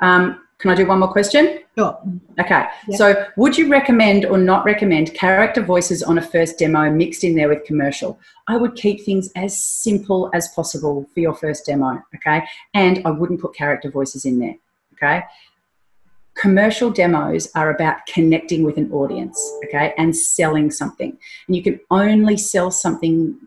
um, 0.00 0.40
can 0.58 0.70
I 0.70 0.74
do 0.74 0.86
one 0.86 1.00
more 1.00 1.12
question? 1.12 1.60
Sure. 1.76 1.98
Okay. 2.40 2.64
Yep. 2.88 2.98
So, 2.98 3.26
would 3.36 3.58
you 3.58 3.68
recommend 3.68 4.24
or 4.24 4.38
not 4.38 4.64
recommend 4.64 5.12
character 5.14 5.60
voices 5.60 6.02
on 6.02 6.18
a 6.18 6.22
first 6.22 6.58
demo 6.58 6.90
mixed 6.90 7.24
in 7.24 7.34
there 7.34 7.48
with 7.48 7.64
commercial? 7.64 8.18
I 8.46 8.56
would 8.56 8.76
keep 8.76 9.04
things 9.04 9.30
as 9.34 9.62
simple 9.62 10.30
as 10.32 10.48
possible 10.48 11.06
for 11.12 11.20
your 11.20 11.34
first 11.34 11.66
demo. 11.66 12.00
Okay. 12.14 12.42
And 12.74 13.02
I 13.04 13.10
wouldn't 13.10 13.40
put 13.40 13.54
character 13.54 13.90
voices 13.90 14.24
in 14.24 14.38
there. 14.38 14.54
Okay. 14.94 15.22
Commercial 16.34 16.90
demos 16.90 17.48
are 17.54 17.70
about 17.70 18.06
connecting 18.06 18.64
with 18.64 18.76
an 18.76 18.90
audience, 18.92 19.40
okay, 19.64 19.94
and 19.96 20.16
selling 20.16 20.68
something. 20.68 21.16
And 21.46 21.54
you 21.54 21.62
can 21.62 21.78
only 21.92 22.36
sell 22.36 22.72
something, 22.72 23.38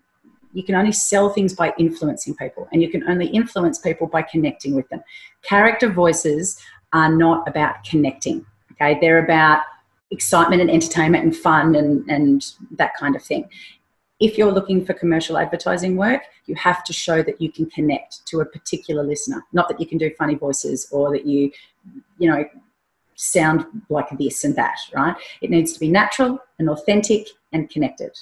you 0.54 0.64
can 0.64 0.74
only 0.74 0.94
sell 0.94 1.30
things 1.30 1.54
by 1.54 1.74
influencing 1.78 2.36
people, 2.36 2.70
and 2.72 2.82
you 2.82 2.90
can 2.90 3.04
only 3.10 3.28
influence 3.28 3.78
people 3.78 4.08
by 4.08 4.22
connecting 4.22 4.74
with 4.74 4.88
them. 4.88 5.04
Character 5.44 5.90
voices 5.90 6.58
are 6.94 7.14
not 7.14 7.46
about 7.46 7.84
connecting, 7.84 8.46
okay, 8.72 8.98
they're 9.02 9.24
about 9.24 9.64
excitement 10.12 10.62
and 10.62 10.72
entertainment 10.72 11.26
and 11.26 11.36
fun 11.36 11.76
and, 11.76 12.10
and 12.10 12.54
that 12.72 12.96
kind 12.96 13.14
of 13.14 13.22
thing 13.22 13.50
if 14.20 14.38
you're 14.38 14.52
looking 14.52 14.84
for 14.84 14.94
commercial 14.94 15.38
advertising 15.38 15.96
work, 15.96 16.24
you 16.46 16.56
have 16.56 16.84
to 16.86 16.94
show 16.94 17.22
that 17.22 17.40
you 17.40 17.52
can 17.52 17.68
connect 17.68 18.26
to 18.28 18.40
a 18.40 18.46
particular 18.46 19.04
listener. 19.04 19.44
Not 19.54 19.70
that 19.70 19.80
you 19.80 19.86
can 19.86 19.98
do 19.98 20.12
funny 20.18 20.36
voices 20.36 20.88
or 20.92 21.12
that 21.12 21.26
you, 21.26 21.52
you 22.18 22.30
know, 22.30 22.46
sound 23.16 23.66
like 23.90 24.10
this 24.18 24.44
and 24.44 24.56
that, 24.56 24.78
right? 24.94 25.16
It 25.42 25.50
needs 25.50 25.74
to 25.74 25.80
be 25.80 25.90
natural 25.90 26.40
and 26.58 26.70
authentic 26.70 27.28
and 27.52 27.70
connected. 27.70 28.18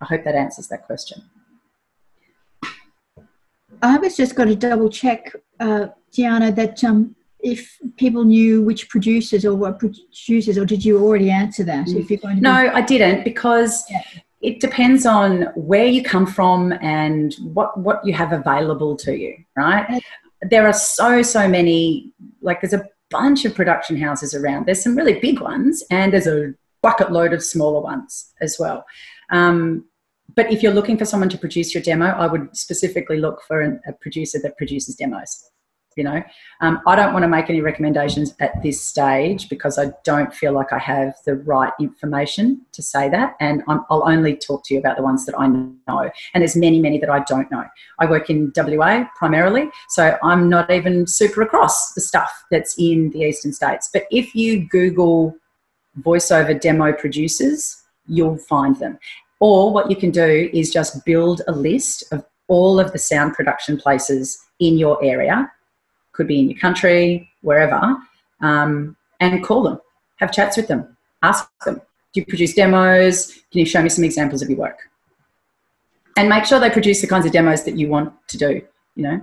I 0.00 0.04
hope 0.06 0.24
that 0.24 0.34
answers 0.34 0.68
that 0.68 0.86
question. 0.86 1.22
I 3.82 3.98
was 3.98 4.16
just 4.16 4.34
going 4.34 4.48
to 4.48 4.56
double 4.56 4.90
check, 4.90 5.34
uh, 5.60 5.88
Deanna, 6.12 6.54
that 6.56 6.82
um, 6.84 7.14
if 7.40 7.78
people 7.96 8.24
knew 8.24 8.62
which 8.62 8.88
producers 8.88 9.44
or 9.44 9.54
what 9.54 9.78
producers, 9.78 10.56
or 10.56 10.64
did 10.64 10.84
you 10.84 11.02
already 11.02 11.30
answer 11.30 11.62
that? 11.64 11.88
If 11.88 12.10
you're 12.10 12.18
going 12.18 12.36
to 12.36 12.42
no, 12.42 12.62
be- 12.62 12.68
I 12.68 12.80
didn't 12.80 13.24
because 13.24 13.84
yeah 13.90 14.02
it 14.40 14.60
depends 14.60 15.06
on 15.06 15.42
where 15.54 15.86
you 15.86 16.02
come 16.02 16.26
from 16.26 16.72
and 16.80 17.34
what 17.42 17.78
what 17.78 18.04
you 18.04 18.12
have 18.12 18.32
available 18.32 18.96
to 18.96 19.16
you 19.16 19.36
right? 19.56 20.02
There 20.42 20.66
are 20.66 20.72
so 20.72 21.22
so 21.22 21.48
many 21.48 22.12
like 22.42 22.60
there's 22.60 22.72
a 22.72 22.86
bunch 23.10 23.44
of 23.44 23.54
production 23.54 23.96
houses 23.96 24.34
around. 24.34 24.66
There's 24.66 24.82
some 24.82 24.96
really 24.96 25.18
big 25.18 25.40
ones 25.40 25.82
and 25.90 26.12
there's 26.12 26.26
a 26.26 26.52
bucket 26.82 27.10
load 27.10 27.32
of 27.32 27.42
smaller 27.42 27.80
ones 27.80 28.32
as 28.40 28.56
well. 28.58 28.84
Um, 29.30 29.84
but 30.34 30.52
if 30.52 30.62
you're 30.62 30.72
looking 30.72 30.98
for 30.98 31.04
someone 31.04 31.28
to 31.28 31.38
produce 31.38 31.74
your 31.74 31.82
demo 31.82 32.06
i 32.06 32.26
would 32.26 32.54
specifically 32.56 33.18
look 33.18 33.42
for 33.42 33.60
an, 33.60 33.80
a 33.86 33.92
producer 33.92 34.38
that 34.42 34.56
produces 34.56 34.94
demos 34.96 35.50
you 35.96 36.04
know. 36.04 36.22
Um, 36.60 36.80
i 36.86 36.94
don't 36.94 37.12
want 37.12 37.22
to 37.24 37.28
make 37.28 37.50
any 37.50 37.60
recommendations 37.60 38.34
at 38.40 38.62
this 38.62 38.80
stage 38.80 39.48
because 39.48 39.78
i 39.78 39.86
don't 40.04 40.32
feel 40.32 40.52
like 40.52 40.72
i 40.72 40.78
have 40.78 41.14
the 41.24 41.34
right 41.36 41.72
information 41.80 42.60
to 42.72 42.82
say 42.82 43.08
that 43.08 43.34
and 43.40 43.62
i 43.68 43.78
will 43.90 44.08
only 44.08 44.36
talk 44.36 44.64
to 44.66 44.74
you 44.74 44.80
about 44.80 44.96
the 44.96 45.02
ones 45.02 45.26
that 45.26 45.38
i 45.38 45.46
know. 45.46 46.10
And 46.32 46.42
there's 46.42 46.56
many 46.56 46.80
many 46.80 46.98
that 46.98 47.10
i 47.10 47.20
don't 47.20 47.50
know. 47.50 47.64
I 47.98 48.06
work 48.06 48.30
in 48.30 48.52
wa 48.56 49.04
primarily 49.16 49.70
so 49.88 50.16
i'm 50.22 50.48
not 50.48 50.70
even 50.70 51.06
super 51.06 51.42
across 51.42 51.92
the 51.94 52.00
stuff 52.00 52.30
that's 52.50 52.74
in 52.78 53.10
the 53.10 53.20
eastern 53.20 53.52
states. 53.52 53.90
But 53.92 54.04
if 54.10 54.34
you 54.34 54.66
google 54.68 55.36
voiceover 56.00 56.58
demo 56.60 56.92
producers 56.92 57.82
you'll 58.08 58.38
find 58.38 58.76
them. 58.76 58.98
Or 59.40 59.72
what 59.72 59.90
you 59.90 59.96
can 59.96 60.10
do 60.10 60.48
is 60.52 60.70
just 60.72 61.04
build 61.04 61.42
a 61.48 61.52
list 61.52 62.04
of 62.12 62.24
all 62.48 62.80
of 62.80 62.92
the 62.92 62.98
sound 62.98 63.34
production 63.34 63.76
places 63.76 64.38
in 64.60 64.78
your 64.78 65.02
area 65.04 65.50
could 66.16 66.26
be 66.26 66.40
in 66.40 66.50
your 66.50 66.58
country, 66.58 67.30
wherever, 67.42 67.96
um, 68.40 68.96
and 69.20 69.44
call 69.44 69.62
them, 69.62 69.80
have 70.16 70.32
chats 70.32 70.56
with 70.56 70.66
them, 70.66 70.96
ask 71.22 71.48
them, 71.64 71.80
Do 72.12 72.20
you 72.20 72.26
produce 72.26 72.54
demos? 72.54 73.32
Can 73.52 73.60
you 73.60 73.66
show 73.66 73.82
me 73.82 73.88
some 73.88 74.04
examples 74.04 74.42
of 74.42 74.48
your 74.48 74.58
work? 74.58 74.78
And 76.16 76.28
make 76.28 76.46
sure 76.46 76.58
they 76.58 76.70
produce 76.70 77.02
the 77.02 77.06
kinds 77.06 77.26
of 77.26 77.32
demos 77.32 77.64
that 77.64 77.76
you 77.76 77.88
want 77.88 78.14
to 78.28 78.38
do, 78.38 78.62
you 78.94 79.02
know? 79.02 79.20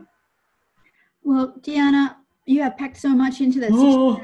Well, 1.23 1.55
Deanna, 1.61 2.15
you 2.45 2.61
have 2.61 2.77
packed 2.77 2.97
so 2.97 3.09
much 3.09 3.41
into 3.41 3.59
this. 3.59 3.71
Oh, 3.73 4.21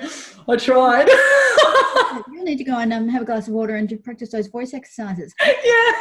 I 0.47 0.55
tried. 0.57 1.07
you 2.31 2.43
need 2.43 2.57
to 2.57 2.63
go 2.63 2.77
and 2.77 2.93
um, 2.93 3.07
have 3.07 3.23
a 3.23 3.25
glass 3.25 3.47
of 3.47 3.53
water 3.53 3.75
and 3.75 4.03
practice 4.03 4.31
those 4.31 4.47
voice 4.47 4.73
exercises. 4.73 5.33
Yeah. 5.41 5.91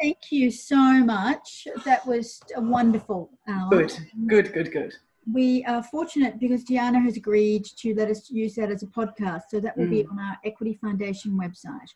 Thank 0.00 0.30
you 0.30 0.50
so 0.50 0.76
much. 0.76 1.66
That 1.84 2.06
was 2.06 2.40
a 2.56 2.60
wonderful 2.60 3.30
hour. 3.48 3.70
Good, 3.70 3.96
good, 4.26 4.52
good, 4.52 4.72
good. 4.72 4.94
We 5.30 5.64
are 5.64 5.82
fortunate 5.82 6.38
because 6.38 6.64
Deanna 6.64 7.02
has 7.02 7.16
agreed 7.16 7.64
to 7.78 7.94
let 7.94 8.10
us 8.10 8.30
use 8.30 8.54
that 8.56 8.70
as 8.70 8.82
a 8.82 8.86
podcast. 8.86 9.42
So 9.50 9.60
that 9.60 9.76
will 9.76 9.86
mm. 9.86 9.90
be 9.90 10.06
on 10.06 10.18
our 10.18 10.36
Equity 10.44 10.78
Foundation 10.80 11.32
website. 11.32 11.88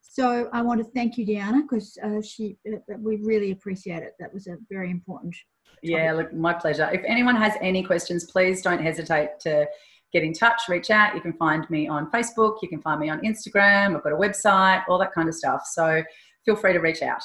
So 0.00 0.48
I 0.52 0.62
want 0.62 0.84
to 0.84 0.90
thank 0.92 1.16
you, 1.16 1.24
Deanna, 1.24 1.62
because 1.62 1.96
uh, 2.02 2.20
she 2.20 2.56
uh, 2.68 2.78
we 2.98 3.16
really 3.16 3.52
appreciate 3.52 4.02
it. 4.02 4.14
That 4.18 4.34
was 4.34 4.46
a 4.48 4.56
very 4.68 4.90
important. 4.90 5.34
Topic. 5.76 5.78
Yeah, 5.90 6.12
look, 6.12 6.32
my 6.34 6.52
pleasure. 6.52 6.90
If 6.92 7.02
anyone 7.06 7.36
has 7.36 7.54
any 7.60 7.82
questions, 7.82 8.24
please 8.24 8.62
don't 8.62 8.82
hesitate 8.82 9.38
to 9.40 9.66
get 10.12 10.22
in 10.22 10.32
touch, 10.32 10.62
reach 10.68 10.90
out. 10.90 11.14
You 11.14 11.20
can 11.20 11.32
find 11.32 11.68
me 11.70 11.88
on 11.88 12.10
Facebook, 12.10 12.58
you 12.62 12.68
can 12.68 12.82
find 12.82 13.00
me 13.00 13.08
on 13.08 13.20
Instagram. 13.20 13.96
I've 13.96 14.02
got 14.02 14.12
a 14.12 14.16
website, 14.16 14.82
all 14.88 14.98
that 14.98 15.12
kind 15.12 15.28
of 15.28 15.34
stuff. 15.34 15.66
So 15.66 16.02
feel 16.44 16.56
free 16.56 16.74
to 16.74 16.80
reach 16.80 17.02
out. 17.02 17.22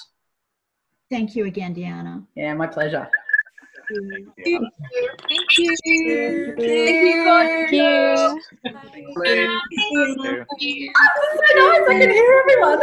Thank 1.10 1.36
you 1.36 1.46
again, 1.46 1.76
Deanna. 1.76 2.26
Yeah, 2.36 2.54
my 2.54 2.68
pleasure. 2.68 3.10
Thank 3.90 4.28
you. 4.46 4.68
Thank 5.30 5.58
you. 5.58 5.76
Thank 5.88 6.58
you. 6.58 7.24
Thank 7.26 7.72
you. 7.72 7.84
Oh, 10.98 11.20
so 11.36 11.52
nice. 11.56 11.84
I 11.88 11.96
can 11.98 12.10
hear 12.12 12.32
everyone. 12.42 12.82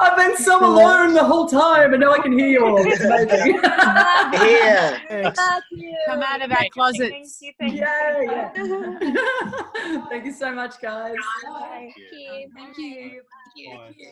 I've 0.00 0.16
been 0.16 0.36
so 0.36 0.64
alone 0.64 1.14
the 1.14 1.22
whole 1.22 1.46
time, 1.46 1.92
and 1.92 2.00
now 2.00 2.12
I 2.12 2.18
can 2.18 2.32
hear 2.36 2.48
you 2.48 2.66
all. 2.66 2.78
It's 2.84 3.04
amazing. 3.04 3.60
yeah. 3.62 5.32
Come 6.06 6.22
out 6.22 6.42
of 6.42 6.50
our 6.50 6.68
closets. 6.72 7.40
Yeah, 7.60 8.20
yeah. 8.22 8.50
Thank 10.08 10.24
you 10.24 10.32
so 10.32 10.52
much, 10.52 10.80
guys. 10.80 11.14
Thank 11.70 11.96
you. 11.96 12.50
Thank 12.54 12.78
you. 12.78 13.22
Thank 13.54 13.96
you. 13.98 14.08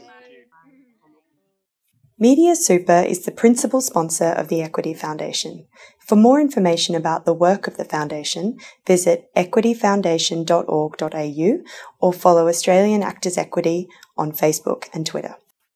Media 2.20 2.56
Super 2.56 3.04
is 3.06 3.24
the 3.24 3.30
principal 3.30 3.80
sponsor 3.80 4.30
of 4.30 4.48
the 4.48 4.60
Equity 4.60 4.92
Foundation. 4.92 5.66
For 6.00 6.16
more 6.16 6.40
information 6.40 6.96
about 6.96 7.24
the 7.24 7.32
work 7.32 7.68
of 7.68 7.76
the 7.76 7.84
Foundation, 7.84 8.58
visit 8.84 9.32
equityfoundation.org.au 9.36 11.62
or 12.00 12.12
follow 12.12 12.48
Australian 12.48 13.04
Actors 13.04 13.38
Equity 13.38 13.88
on 14.16 14.32
Facebook 14.32 14.88
and 14.92 15.06
Twitter. 15.06 15.36